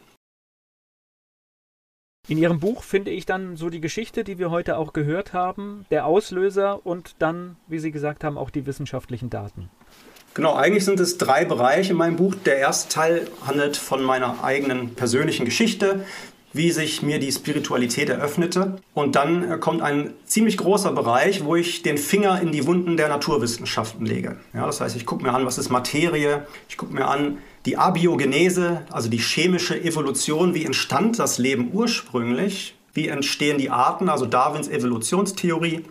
In 2.27 2.39
Ihrem 2.39 2.59
Buch 2.59 2.83
finde 2.83 3.11
ich 3.11 3.27
dann 3.27 3.57
so 3.57 3.69
die 3.69 3.83
Geschichte, 3.83 4.25
die 4.25 4.39
wir 4.39 4.51
heute 4.51 4.79
auch 4.79 4.95
gehört 4.95 5.35
haben, 5.35 5.85
der 5.91 6.07
Auslöser 6.07 6.87
und 6.87 7.17
dann, 7.19 7.57
wie 7.69 7.79
Sie 7.79 7.91
gesagt 7.91 8.25
haben, 8.25 8.39
auch 8.39 8.49
die 8.49 8.65
wissenschaftlichen 8.65 9.29
Daten. 9.29 9.69
Genau, 10.33 10.55
eigentlich 10.55 10.87
sind 10.87 10.99
es 11.01 11.19
drei 11.19 11.45
Bereiche 11.45 11.93
in 11.93 11.99
meinem 11.99 12.17
Buch. 12.17 12.35
Der 12.35 12.57
erste 12.57 12.93
Teil 12.93 13.29
handelt 13.47 13.77
von 13.77 14.03
meiner 14.03 14.43
eigenen 14.43 14.95
persönlichen 14.95 15.45
Geschichte, 15.45 16.05
wie 16.55 16.71
sich 16.71 17.03
mir 17.03 17.19
die 17.19 17.31
Spiritualität 17.31 18.09
eröffnete. 18.09 18.77
Und 18.95 19.17
dann 19.17 19.51
äh, 19.51 19.59
kommt 19.59 19.83
ein 19.83 20.15
ziemlich 20.25 20.57
großer 20.57 20.93
Bereich, 20.93 21.45
wo 21.45 21.57
ich 21.57 21.83
den 21.83 21.99
Finger 21.99 22.41
in 22.41 22.53
die 22.53 22.67
Wunden 22.67 22.97
der 22.97 23.09
Naturwissenschaften 23.09 24.07
lege. 24.07 24.37
Ja, 24.55 24.65
das 24.65 24.81
heißt, 24.81 24.97
ich 24.97 25.05
gucke 25.05 25.25
mir 25.25 25.35
an, 25.35 25.45
was 25.45 25.59
ist 25.59 25.69
Materie, 25.69 26.47
ich 26.69 26.79
gucke 26.79 26.95
mir 26.95 27.07
an 27.07 27.39
die 27.67 27.77
Abiogenese, 27.77 28.83
also 28.91 29.09
die 29.09 29.19
chemische 29.19 29.81
Evolution, 29.83 30.55
wie 30.55 30.65
entstand 30.65 31.19
das 31.19 31.39
Leben 31.39 31.71
ursprünglich, 31.73 32.77
wie 32.93 33.09
entstehen 33.09 33.59
die 33.59 33.71
Arten, 33.71 34.09
also 34.09 34.25
Darwins 34.25 34.69
Evolutionstheorie. 34.69 35.85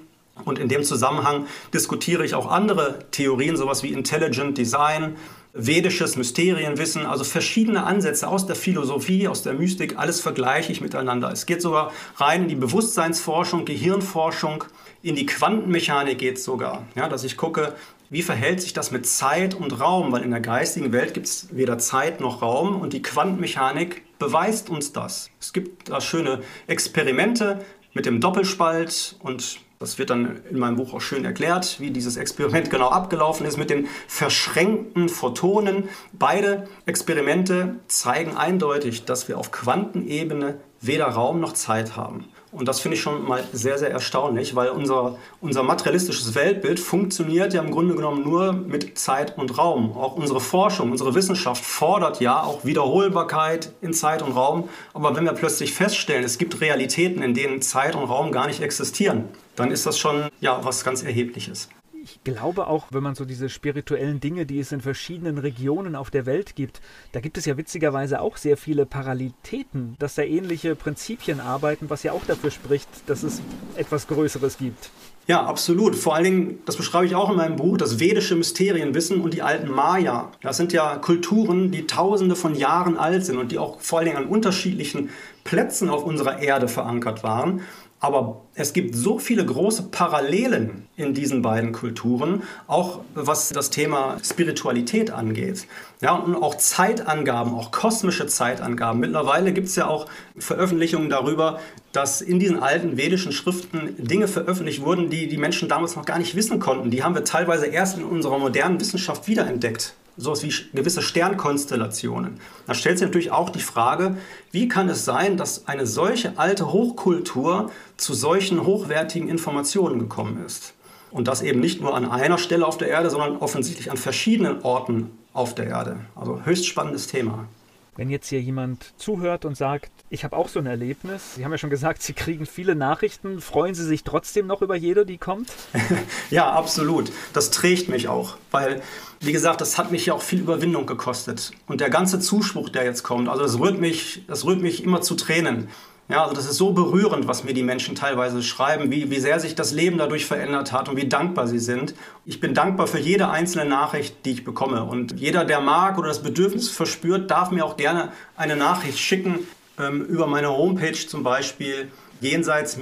Und 0.46 0.58
in 0.58 0.68
dem 0.68 0.84
Zusammenhang 0.84 1.46
diskutiere 1.74 2.26
ich 2.26 2.34
auch 2.34 2.50
andere 2.50 3.00
Theorien, 3.12 3.56
sowas 3.56 3.84
wie 3.84 3.90
Intelligent 3.90 4.58
Design, 4.58 5.16
vedisches 5.54 6.16
Mysterienwissen, 6.16 7.06
also 7.06 7.24
verschiedene 7.24 7.84
Ansätze 7.84 8.28
aus 8.28 8.48
der 8.48 8.56
Philosophie, 8.56 9.28
aus 9.28 9.44
der 9.44 9.54
Mystik, 9.54 9.98
alles 9.98 10.20
vergleiche 10.20 10.72
ich 10.72 10.82
miteinander. 10.82 11.32
Es 11.32 11.46
geht 11.46 11.62
sogar 11.62 11.92
rein 12.18 12.44
in 12.44 12.48
die 12.50 12.56
Bewusstseinsforschung, 12.56 13.64
Gehirnforschung, 13.64 14.64
in 15.04 15.16
die 15.16 15.26
Quantenmechanik 15.26 16.18
geht 16.18 16.38
es 16.38 16.44
sogar, 16.44 16.84
ja, 16.96 17.08
dass 17.08 17.24
ich 17.24 17.38
gucke, 17.38 17.76
wie 18.10 18.22
verhält 18.22 18.62
sich 18.62 18.74
das 18.74 18.92
mit 18.92 19.06
Zeit 19.06 19.54
und 19.54 19.80
Raum, 19.80 20.12
weil 20.12 20.24
in 20.24 20.32
der 20.32 20.40
geistigen 20.40 20.92
Welt 20.92 21.14
gibt 21.14 21.28
es 21.28 21.48
weder 21.52 21.78
Zeit 21.78 22.20
noch 22.20 22.42
Raum 22.42 22.80
und 22.80 22.94
die 22.94 23.02
Quantenmechanik 23.02 24.04
beweist 24.20 24.70
uns 24.70 24.94
das. 24.94 25.30
Es 25.40 25.52
gibt 25.52 25.90
da 25.90 26.00
schöne 26.00 26.42
Experimente 26.68 27.64
mit 27.94 28.06
dem 28.06 28.22
Doppelspalt 28.22 29.18
und 29.20 29.60
das 29.84 29.98
wird 29.98 30.10
dann 30.10 30.40
in 30.50 30.60
meinem 30.60 30.78
Buch 30.78 30.94
auch 30.94 31.02
schön 31.02 31.26
erklärt, 31.26 31.82
wie 31.82 31.92
dieses 31.92 32.16
Experiment 32.16 32.70
genau 32.70 32.88
abgelaufen 32.88 33.46
ist 33.46 33.58
mit 33.58 33.70
den 33.70 33.88
verschränkten 34.08 35.10
Photonen. 35.10 35.90
Beide 36.14 36.70
Experimente 36.86 37.76
zeigen 37.88 38.38
eindeutig, 38.38 39.04
dass 39.04 39.28
wir 39.28 39.38
auf 39.38 39.52
Quantenebene 39.52 40.56
weder 40.80 41.08
Raum 41.08 41.42
noch 41.42 41.52
Zeit 41.52 41.98
haben. 41.98 42.30
Und 42.54 42.68
das 42.68 42.80
finde 42.80 42.96
ich 42.96 43.02
schon 43.02 43.28
mal 43.28 43.44
sehr, 43.52 43.78
sehr 43.78 43.90
erstaunlich, 43.90 44.56
weil 44.56 44.70
unser, 44.70 45.18
unser 45.42 45.64
materialistisches 45.64 46.36
Weltbild 46.36 46.80
funktioniert 46.80 47.54
ja 47.54 47.62
im 47.62 47.72
Grunde 47.72 47.96
genommen 47.96 48.24
nur 48.24 48.54
mit 48.54 48.98
Zeit 48.98 49.38
und 49.38 49.58
Raum. 49.58 49.98
Auch 49.98 50.16
unsere 50.16 50.40
Forschung, 50.40 50.92
unsere 50.92 51.16
Wissenschaft 51.16 51.66
fordert 51.66 52.22
ja 52.22 52.44
auch 52.44 52.64
Wiederholbarkeit 52.64 53.74
in 53.82 53.94
Zeit 53.94 54.22
und 54.22 54.34
Raum. 54.34 54.70
Aber 54.94 55.16
wenn 55.16 55.26
wir 55.26 55.34
plötzlich 55.34 55.74
feststellen, 55.74 56.24
es 56.24 56.38
gibt 56.38 56.62
Realitäten, 56.62 57.24
in 57.24 57.34
denen 57.34 57.62
Zeit 57.62 57.96
und 57.96 58.04
Raum 58.04 58.32
gar 58.32 58.46
nicht 58.46 58.62
existieren, 58.62 59.26
dann 59.56 59.72
ist 59.72 59.86
das 59.86 59.98
schon 59.98 60.30
ja, 60.40 60.64
was 60.64 60.84
ganz 60.84 61.04
Erhebliches. 61.04 61.70
Ich 62.04 62.20
glaube 62.26 62.68
auch, 62.68 62.88
wenn 62.92 63.02
man 63.02 63.16
so 63.16 63.24
diese 63.24 63.48
spirituellen 63.48 64.20
Dinge, 64.20 64.46
die 64.46 64.60
es 64.60 64.74
in 64.74 64.82
verschiedenen 64.82 65.38
Regionen 65.38 65.96
auf 65.96 66.12
der 66.12 66.26
Welt 66.26 66.54
gibt, 66.54 66.82
da 67.14 67.22
gibt 67.22 67.38
es 67.38 67.46
ja 67.46 67.56
witzigerweise 67.56 68.20
auch 68.20 68.36
sehr 68.36 68.58
viele 68.58 68.86
Parallelitäten, 68.86 69.96
dass 70.00 70.16
da 70.16 70.22
ähnliche 70.22 70.76
Prinzipien 70.76 71.40
arbeiten, 71.40 71.90
was 71.90 72.04
ja 72.04 72.12
auch 72.12 72.26
dafür 72.26 72.52
spricht, 72.52 72.90
dass 73.08 73.24
es 73.24 73.42
etwas 73.78 74.08
Größeres 74.08 74.58
gibt. 74.58 74.90
Ja, 75.28 75.46
absolut. 75.46 75.96
Vor 75.96 76.16
allen 76.16 76.26
Dingen, 76.26 76.60
das 76.66 76.76
beschreibe 76.76 77.06
ich 77.06 77.16
auch 77.16 77.30
in 77.30 77.38
meinem 77.38 77.56
Buch, 77.56 77.78
das 77.78 78.02
vedische 78.02 78.36
Mysterienwissen 78.36 79.22
und 79.22 79.34
die 79.34 79.42
alten 79.42 79.72
Maya. 79.72 80.30
Das 80.42 80.58
sind 80.58 80.74
ja 80.74 80.98
Kulturen, 80.98 81.72
die 81.72 81.88
tausende 81.88 82.36
von 82.36 82.56
Jahren 82.56 82.98
alt 82.98 83.26
sind 83.26 83.38
und 83.38 83.54
die 83.54 83.60
auch 83.60 83.80
vor 83.80 84.00
allen 84.00 84.08
Dingen 84.08 84.18
an 84.18 84.26
unterschiedlichen 84.26 85.12
Plätzen 85.46 85.90
auf 85.90 86.04
unserer 86.04 86.40
Erde 86.40 86.68
verankert 86.68 87.24
waren. 87.24 87.62
Aber 88.04 88.42
es 88.54 88.74
gibt 88.74 88.96
so 88.96 89.18
viele 89.18 89.46
große 89.46 89.84
Parallelen 89.84 90.90
in 90.98 91.14
diesen 91.14 91.42
beiden 91.42 91.72
Kulturen, 91.72 92.44
auch 92.68 93.00
was 93.16 93.48
das 93.48 93.70
Thema 93.70 94.18
Spiritualität 94.22 95.10
angeht. 95.10 95.68
Ja, 96.02 96.14
und 96.16 96.36
auch 96.36 96.56
Zeitangaben, 96.56 97.54
auch 97.54 97.72
kosmische 97.72 98.28
Zeitangaben. 98.28 99.00
Mittlerweile 99.00 99.54
gibt 99.54 99.70
es 99.70 99.78
ja 99.78 99.88
auch 99.88 100.08
Veröffentlichungen 100.38 101.10
darüber, 101.10 101.62
dass 101.94 102.20
in 102.20 102.40
diesen 102.40 102.62
alten 102.62 102.98
vedischen 102.98 103.32
Schriften 103.32 103.96
Dinge 103.98 104.28
veröffentlicht 104.28 104.84
wurden, 104.84 105.10
die 105.10 105.30
die 105.30 105.38
Menschen 105.38 105.70
damals 105.70 105.96
noch 105.96 106.04
gar 106.04 106.20
nicht 106.20 106.36
wissen 106.36 106.60
konnten. 106.60 106.92
Die 106.92 107.06
haben 107.06 107.16
wir 107.16 107.24
teilweise 107.24 107.68
erst 107.68 107.98
in 107.98 108.04
unserer 108.04 108.38
modernen 108.38 108.82
Wissenschaft 108.82 109.30
wiederentdeckt 109.30 109.96
sowas 110.18 110.44
wie 110.44 110.54
gewisse 110.74 111.02
Sternkonstellationen. 111.02 112.40
Da 112.68 112.74
stellt 112.74 113.00
sich 113.00 113.08
natürlich 113.08 113.32
auch 113.32 113.50
die 113.50 113.62
Frage, 113.62 114.18
wie 114.52 114.68
kann 114.68 114.90
es 114.90 115.06
sein, 115.06 115.38
dass 115.38 115.68
eine 115.68 115.88
solche 115.88 116.38
alte 116.38 116.72
Hochkultur 116.72 117.72
zu 117.98 118.14
solchen 118.14 118.66
hochwertigen 118.66 119.28
Informationen 119.28 120.00
gekommen 120.00 120.44
ist? 120.46 120.74
Und 121.12 121.28
das 121.28 121.42
eben 121.42 121.60
nicht 121.60 121.82
nur 121.82 121.96
an 121.96 122.10
einer 122.10 122.38
Stelle 122.38 122.66
auf 122.66 122.78
der 122.78 122.88
Erde, 122.88 123.10
sondern 123.10 123.38
offensichtlich 123.38 123.92
an 123.92 123.98
verschiedenen 123.98 124.64
Orten 124.64 125.12
auf 125.34 125.54
der 125.54 125.68
Erde. 125.68 125.98
Also 126.16 126.42
höchst 126.44 126.66
spannendes 126.66 127.08
Thema. 127.08 127.48
Wenn 127.96 128.10
jetzt 128.10 128.30
hier 128.30 128.42
jemand 128.42 128.94
zuhört 128.98 129.46
und 129.46 129.56
sagt, 129.56 129.92
ich 130.10 130.24
habe 130.24 130.36
auch 130.36 130.48
so 130.48 130.60
ein 130.60 130.66
Erlebnis, 130.66 131.36
Sie 131.36 131.46
haben 131.46 131.52
ja 131.52 131.60
schon 131.60 131.70
gesagt, 131.70 132.02
Sie 132.02 132.14
kriegen 132.14 132.48
viele 132.48 132.74
Nachrichten, 132.76 133.40
freuen 133.40 133.76
Sie 133.76 133.84
sich 133.84 134.04
trotzdem 134.04 134.48
noch 134.48 134.64
über 134.64 134.76
jede, 134.76 135.06
die 135.06 135.20
kommt? 135.20 135.52
ja, 136.32 136.52
absolut. 136.52 137.12
Das 137.34 137.52
trägt 137.52 137.90
mich 137.90 138.08
auch, 138.08 138.38
weil, 138.50 138.82
wie 139.26 139.32
gesagt, 139.32 139.62
das 139.62 139.78
hat 139.78 139.92
mich 139.92 140.06
ja 140.06 140.14
auch 140.14 140.22
viel 140.22 140.40
Überwindung 140.40 140.86
gekostet. 140.86 141.52
Und 141.68 141.82
der 141.82 141.90
ganze 141.90 142.20
Zuspruch, 142.20 142.70
der 142.70 142.84
jetzt 142.84 143.04
kommt, 143.04 143.30
also 143.30 143.44
das 143.44 143.60
rührt 143.60 143.80
mich, 143.80 144.24
das 144.28 144.46
rührt 144.46 144.62
mich 144.62 144.84
immer 144.84 145.02
zu 145.02 145.16
Tränen. 145.16 145.70
Ja, 146.10 146.24
also 146.24 146.36
das 146.36 146.46
ist 146.46 146.58
so 146.58 146.74
berührend, 146.74 147.28
was 147.28 147.46
mir 147.46 147.54
die 147.54 147.64
Menschen 147.64 147.96
teilweise 147.96 148.44
schreiben, 148.44 148.92
wie, 148.92 149.10
wie 149.10 149.20
sehr 149.20 149.40
sich 149.40 149.56
das 149.56 149.72
Leben 149.72 149.98
dadurch 149.98 150.26
verändert 150.26 150.74
hat 150.74 150.90
und 150.90 150.98
wie 150.98 151.08
dankbar 151.08 151.48
sie 151.48 151.60
sind. 151.60 151.96
Ich 152.26 152.42
bin 152.42 152.54
dankbar 152.54 152.88
für 152.88 153.00
jede 153.00 153.30
einzelne 153.30 153.66
Nachricht, 153.66 154.26
die 154.26 154.32
ich 154.32 154.44
bekomme. 154.44 154.84
Und 154.84 155.18
jeder, 155.18 155.46
der 155.46 155.62
mag 155.62 155.98
oder 155.98 156.10
das 156.10 156.22
Bedürfnis 156.22 156.70
verspürt, 156.70 157.32
darf 157.32 157.52
mir 157.52 157.66
auch 157.66 157.78
gerne 157.78 158.12
eine 158.36 158.58
Nachricht 158.58 159.00
schicken 159.00 159.40
ähm, 159.80 160.04
über 160.04 160.28
meine 160.28 160.50
Homepage 160.50 160.92
zum 160.92 161.24
Beispiel 161.24 161.90
jenseits 162.24 162.78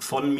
von 0.00 0.34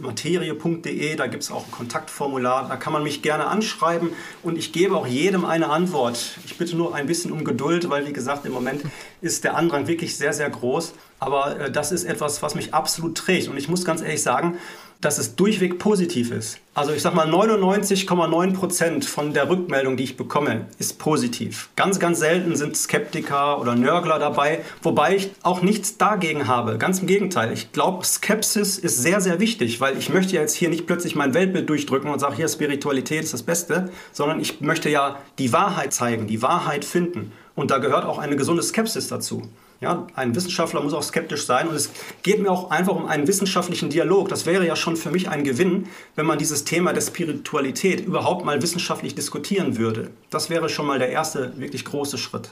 materie.de. 0.00 1.16
Da 1.16 1.26
gibt 1.26 1.42
es 1.42 1.50
auch 1.50 1.66
ein 1.66 1.70
Kontaktformular. 1.70 2.68
Da 2.68 2.76
kann 2.76 2.92
man 2.92 3.02
mich 3.02 3.22
gerne 3.22 3.46
anschreiben 3.46 4.10
und 4.42 4.56
ich 4.56 4.72
gebe 4.72 4.96
auch 4.96 5.06
jedem 5.06 5.44
eine 5.44 5.68
Antwort. 5.68 6.38
Ich 6.46 6.56
bitte 6.56 6.74
nur 6.76 6.94
ein 6.94 7.06
bisschen 7.06 7.30
um 7.30 7.44
Geduld, 7.44 7.90
weil 7.90 8.06
wie 8.06 8.12
gesagt, 8.12 8.46
im 8.46 8.52
Moment 8.52 8.82
ist 9.20 9.44
der 9.44 9.56
Andrang 9.56 9.86
wirklich 9.86 10.16
sehr, 10.16 10.32
sehr 10.32 10.48
groß. 10.48 10.94
Aber 11.20 11.60
äh, 11.60 11.70
das 11.70 11.92
ist 11.92 12.04
etwas, 12.04 12.42
was 12.42 12.54
mich 12.54 12.74
absolut 12.74 13.16
trägt. 13.16 13.48
Und 13.48 13.58
ich 13.58 13.68
muss 13.68 13.84
ganz 13.84 14.00
ehrlich 14.00 14.22
sagen, 14.22 14.58
dass 15.02 15.18
es 15.18 15.36
durchweg 15.36 15.78
positiv 15.78 16.30
ist. 16.30 16.58
Also 16.74 16.92
ich 16.92 17.02
sage 17.02 17.16
mal 17.16 17.28
99,9 17.28 18.54
Prozent 18.54 19.04
von 19.04 19.34
der 19.34 19.50
Rückmeldung, 19.50 19.98
die 19.98 20.04
ich 20.04 20.16
bekomme, 20.16 20.66
ist 20.78 20.98
positiv. 20.98 21.68
Ganz, 21.76 21.98
ganz 21.98 22.20
selten 22.20 22.56
sind 22.56 22.76
Skeptiker 22.76 23.60
oder 23.60 23.74
Nörgler 23.74 24.18
dabei, 24.18 24.60
wobei 24.80 25.16
ich 25.16 25.32
auch 25.42 25.60
nichts 25.60 25.98
dagegen 25.98 26.46
habe. 26.46 26.78
Ganz 26.78 27.00
im 27.00 27.08
Gegenteil. 27.08 27.52
Ich 27.52 27.72
glaube, 27.72 28.06
Skepsis 28.06 28.78
ist 28.78 29.02
sehr, 29.02 29.20
sehr 29.20 29.38
wichtig, 29.38 29.82
weil 29.82 29.98
ich 29.98 30.08
möchte 30.08 30.36
ja 30.36 30.40
jetzt 30.40 30.54
hier 30.54 30.70
nicht 30.70 30.86
plötzlich 30.86 31.14
mein 31.14 31.34
Weltbild 31.34 31.68
durchdrücken 31.68 32.10
und 32.10 32.20
sage, 32.20 32.36
hier 32.36 32.48
Spiritualität 32.48 33.24
ist 33.24 33.34
das 33.34 33.42
Beste, 33.42 33.90
sondern 34.12 34.40
ich 34.40 34.62
möchte 34.62 34.88
ja 34.88 35.18
die 35.38 35.52
Wahrheit 35.52 35.92
zeigen, 35.92 36.26
die 36.26 36.40
Wahrheit 36.40 36.86
finden. 36.86 37.32
Und 37.54 37.70
da 37.70 37.78
gehört 37.78 38.06
auch 38.06 38.18
eine 38.18 38.36
gesunde 38.36 38.62
Skepsis 38.62 39.08
dazu. 39.08 39.42
Ja, 39.82 40.06
ein 40.14 40.32
Wissenschaftler 40.36 40.80
muss 40.80 40.94
auch 40.94 41.02
skeptisch 41.02 41.44
sein 41.44 41.66
und 41.66 41.74
es 41.74 41.90
geht 42.22 42.40
mir 42.40 42.52
auch 42.52 42.70
einfach 42.70 42.94
um 42.94 43.06
einen 43.06 43.26
wissenschaftlichen 43.26 43.90
Dialog. 43.90 44.28
Das 44.28 44.46
wäre 44.46 44.64
ja 44.64 44.76
schon 44.76 44.96
für 44.96 45.10
mich 45.10 45.28
ein 45.28 45.42
Gewinn, 45.42 45.88
wenn 46.14 46.24
man 46.24 46.38
dieses 46.38 46.62
Thema 46.62 46.92
der 46.92 47.00
Spiritualität 47.00 47.98
überhaupt 48.06 48.44
mal 48.44 48.62
wissenschaftlich 48.62 49.16
diskutieren 49.16 49.78
würde. 49.78 50.10
Das 50.30 50.50
wäre 50.50 50.68
schon 50.68 50.86
mal 50.86 51.00
der 51.00 51.10
erste 51.10 51.58
wirklich 51.58 51.84
große 51.84 52.16
Schritt. 52.16 52.50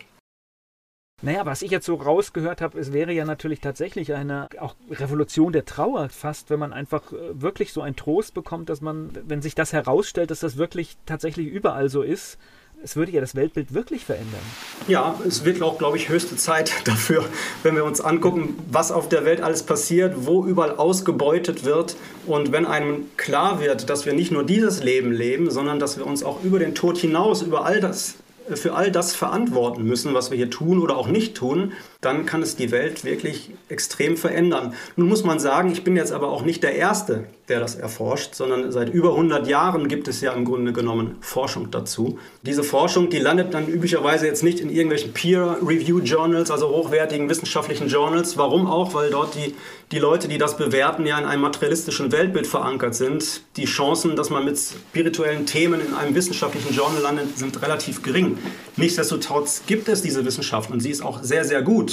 Naja, 1.23 1.47
was 1.47 1.63
ich 1.63 1.71
jetzt 1.71 1.87
so 1.87 1.95
rausgehört 1.95 2.61
habe, 2.61 2.81
es 2.81 2.93
wäre 2.93 3.13
ja 3.13 3.25
natürlich 3.25 3.61
tatsächlich 3.61 4.13
eine 4.13 4.49
auch 4.59 4.75
Revolution 4.91 5.53
der 5.53 5.67
Trauer 5.67 6.09
fast, 6.09 6.51
wenn 6.51 6.59
man 6.59 6.73
einfach 6.73 7.13
äh, 7.13 7.41
wirklich 7.41 7.73
so 7.73 7.81
einen 7.81 7.95
Trost 7.95 8.35
bekommt, 8.35 8.71
dass 8.71 8.81
man, 8.81 9.11
wenn 9.29 9.41
sich 9.41 9.55
das 9.55 9.73
herausstellt, 9.73 10.33
dass 10.33 10.41
das 10.41 10.57
wirklich 10.57 10.97
tatsächlich 11.07 11.47
überall 11.47 11.91
so 11.91 12.03
ist, 12.03 12.39
es 12.83 12.97
würde 12.97 13.13
ja 13.13 13.21
das 13.21 13.35
Weltbild 13.35 13.75
wirklich 13.75 14.05
verändern. 14.05 14.41
Ja, 14.89 15.15
es 15.27 15.45
wird 15.45 15.63
auch, 15.63 15.79
glaube 15.79 15.97
ich, 15.97 16.09
höchste 16.09 16.37
Zeit 16.37 16.73
dafür, 16.85 17.25
wenn 17.63 17.75
wir 17.75 17.85
uns 17.85 18.01
angucken, 18.01 18.57
was 18.71 18.93
auf 18.93 19.09
der 19.09 19.25
Welt 19.25 19.43
alles 19.43 19.63
passiert, 19.63 20.15
wo 20.27 20.45
überall 20.45 20.77
ausgebeutet 20.77 21.65
wird. 21.65 21.97
Und 22.27 22.53
wenn 22.53 22.67
einem 22.67 23.07
klar 23.17 23.61
wird, 23.61 23.91
dass 23.91 24.07
wir 24.07 24.13
nicht 24.13 24.33
nur 24.33 24.45
dieses 24.45 24.83
Leben 24.83 25.13
leben, 25.13 25.51
sondern 25.51 25.79
dass 25.79 25.99
wir 25.99 26.07
uns 26.07 26.23
auch 26.23 26.43
über 26.43 26.59
den 26.59 26.75
Tod 26.75 26.99
hinaus, 26.99 27.43
über 27.43 27.65
all 27.65 27.81
das 27.81 28.17
für 28.55 28.75
all 28.75 28.91
das 28.91 29.15
verantworten 29.15 29.85
müssen, 29.85 30.13
was 30.13 30.33
wir 30.33 30.37
hier 30.37 30.51
tun 30.51 30.81
oder 30.81 30.97
auch 30.97 31.07
nicht 31.07 31.37
tun, 31.37 31.73
dann 32.01 32.25
kann 32.25 32.43
es 32.43 32.57
die 32.57 32.71
Welt 32.71 33.05
wirklich 33.05 33.51
extrem 33.69 34.17
verändern. 34.17 34.75
Nun 34.97 35.09
muss 35.09 35.23
man 35.23 35.39
sagen, 35.39 35.71
ich 35.71 35.85
bin 35.85 35.97
jetzt 35.97 36.13
aber 36.13 36.29
auch 36.29 36.43
nicht 36.43 36.63
der 36.63 36.75
Erste, 36.75 37.27
der 37.51 37.61
das 37.61 37.75
erforscht, 37.75 38.35
sondern 38.35 38.73
seit 38.73 38.89
über 38.89 39.11
100 39.11 39.47
Jahren 39.47 39.89
gibt 39.89 40.09
es 40.09 40.21
ja 40.21 40.33
im 40.33 40.45
Grunde 40.45 40.73
genommen 40.73 41.17
Forschung 41.21 41.71
dazu. 41.71 42.19
Diese 42.43 42.63
Forschung, 42.63 43.11
die 43.11 43.19
landet 43.19 43.53
dann 43.53 43.69
üblicherweise 43.69 44.27
jetzt 44.27 44.43
nicht 44.43 44.61
in 44.61 44.71
irgendwelchen 44.71 45.13
Peer-Review-Journals, 45.13 46.51
also 46.51 46.71
hochwertigen 46.71 47.29
wissenschaftlichen 47.29 47.89
Journals. 47.89 48.39
Warum 48.39 48.67
auch? 48.67 48.95
Weil 48.95 49.11
dort 49.11 49.35
die, 49.35 49.55
die 49.93 49.99
Leute, 49.99 50.29
die 50.29 50.39
das 50.39 50.57
bewerten, 50.57 51.05
ja 51.05 51.19
in 51.19 51.25
einem 51.25 51.43
materialistischen 51.43 52.13
Weltbild 52.13 52.47
verankert 52.47 52.95
sind. 52.95 53.43
Die 53.57 53.65
Chancen, 53.65 54.15
dass 54.15 54.31
man 54.31 54.45
mit 54.45 54.59
spirituellen 54.59 55.45
Themen 55.45 55.81
in 55.81 55.93
einem 55.93 56.15
wissenschaftlichen 56.15 56.73
Journal 56.73 57.03
landet, 57.03 57.37
sind 57.37 57.61
relativ 57.61 58.03
gering. 58.03 58.39
Nichtsdestotrotz 58.77 59.65
gibt 59.67 59.89
es 59.89 60.03
diese 60.03 60.25
Wissenschaft 60.25 60.71
und 60.71 60.81
sie 60.81 60.91
ist 60.91 61.03
auch 61.03 61.23
sehr, 61.23 61.45
sehr 61.45 61.63
gut. 61.63 61.90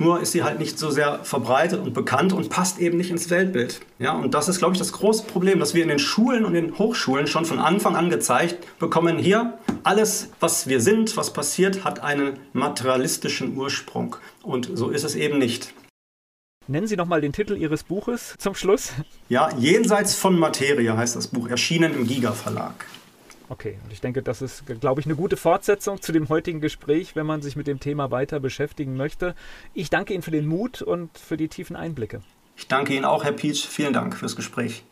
Nur 0.00 0.20
ist 0.20 0.30
sie 0.30 0.44
halt 0.44 0.60
nicht 0.60 0.78
so 0.78 0.90
sehr 0.90 1.24
verbreitet 1.24 1.80
und 1.80 1.92
bekannt 1.92 2.32
und 2.32 2.50
passt 2.50 2.78
eben 2.78 2.96
nicht 2.96 3.10
ins 3.10 3.30
Weltbild. 3.30 3.80
Ja, 3.98 4.12
und 4.12 4.32
das 4.32 4.48
ist, 4.48 4.58
glaube 4.58 4.74
ich, 4.74 4.78
das 4.78 4.92
große 4.92 5.24
Problem, 5.24 5.58
dass 5.58 5.74
wir 5.74 5.82
in 5.82 5.88
den 5.88 5.98
Schulen 5.98 6.44
und 6.44 6.52
den 6.52 6.78
Hochschulen 6.78 7.26
schon 7.26 7.44
von 7.44 7.58
Anfang 7.58 7.96
an 7.96 8.08
gezeigt 8.08 8.78
bekommen, 8.78 9.18
hier, 9.18 9.58
alles, 9.82 10.30
was 10.38 10.68
wir 10.68 10.80
sind, 10.80 11.16
was 11.16 11.32
passiert, 11.32 11.84
hat 11.84 12.00
einen 12.00 12.38
materialistischen 12.52 13.56
Ursprung. 13.56 14.16
Und 14.42 14.70
so 14.72 14.90
ist 14.90 15.02
es 15.02 15.16
eben 15.16 15.38
nicht. 15.38 15.74
Nennen 16.68 16.86
Sie 16.86 16.96
noch 16.96 17.06
mal 17.06 17.20
den 17.20 17.32
Titel 17.32 17.56
Ihres 17.56 17.82
Buches 17.82 18.34
zum 18.38 18.54
Schluss. 18.54 18.92
Ja, 19.28 19.48
Jenseits 19.56 20.14
von 20.14 20.38
Materie 20.38 20.96
heißt 20.96 21.16
das 21.16 21.26
Buch, 21.26 21.48
erschienen 21.48 21.94
im 21.94 22.06
Giga 22.06 22.32
Verlag. 22.32 22.86
Okay, 23.50 23.78
und 23.82 23.92
ich 23.92 24.00
denke, 24.00 24.22
das 24.22 24.42
ist, 24.42 24.64
glaube 24.80 25.00
ich, 25.00 25.06
eine 25.06 25.16
gute 25.16 25.38
Fortsetzung 25.38 26.02
zu 26.02 26.12
dem 26.12 26.28
heutigen 26.28 26.60
Gespräch, 26.60 27.16
wenn 27.16 27.24
man 27.24 27.40
sich 27.40 27.56
mit 27.56 27.66
dem 27.66 27.80
Thema 27.80 28.10
weiter 28.10 28.40
beschäftigen 28.40 28.96
möchte. 28.96 29.34
Ich 29.72 29.88
danke 29.88 30.12
Ihnen 30.12 30.22
für 30.22 30.30
den 30.30 30.46
Mut 30.46 30.82
und 30.82 31.16
für 31.16 31.38
die 31.38 31.48
tiefen 31.48 31.74
Einblicke. 31.74 32.20
Ich 32.56 32.68
danke 32.68 32.94
Ihnen 32.94 33.06
auch, 33.06 33.24
Herr 33.24 33.32
Pietsch. 33.32 33.66
Vielen 33.66 33.94
Dank 33.94 34.16
fürs 34.16 34.36
Gespräch. 34.36 34.84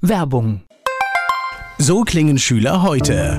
Werbung. 0.00 0.62
So 1.78 2.02
klingen 2.02 2.38
Schüler 2.38 2.82
heute. 2.82 3.38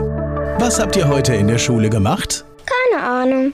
Was 0.59 0.79
habt 0.79 0.95
ihr 0.95 1.07
heute 1.07 1.35
in 1.35 1.47
der 1.47 1.59
Schule 1.59 1.89
gemacht? 1.89 2.45
Keine 2.65 3.03
Ahnung. 3.03 3.53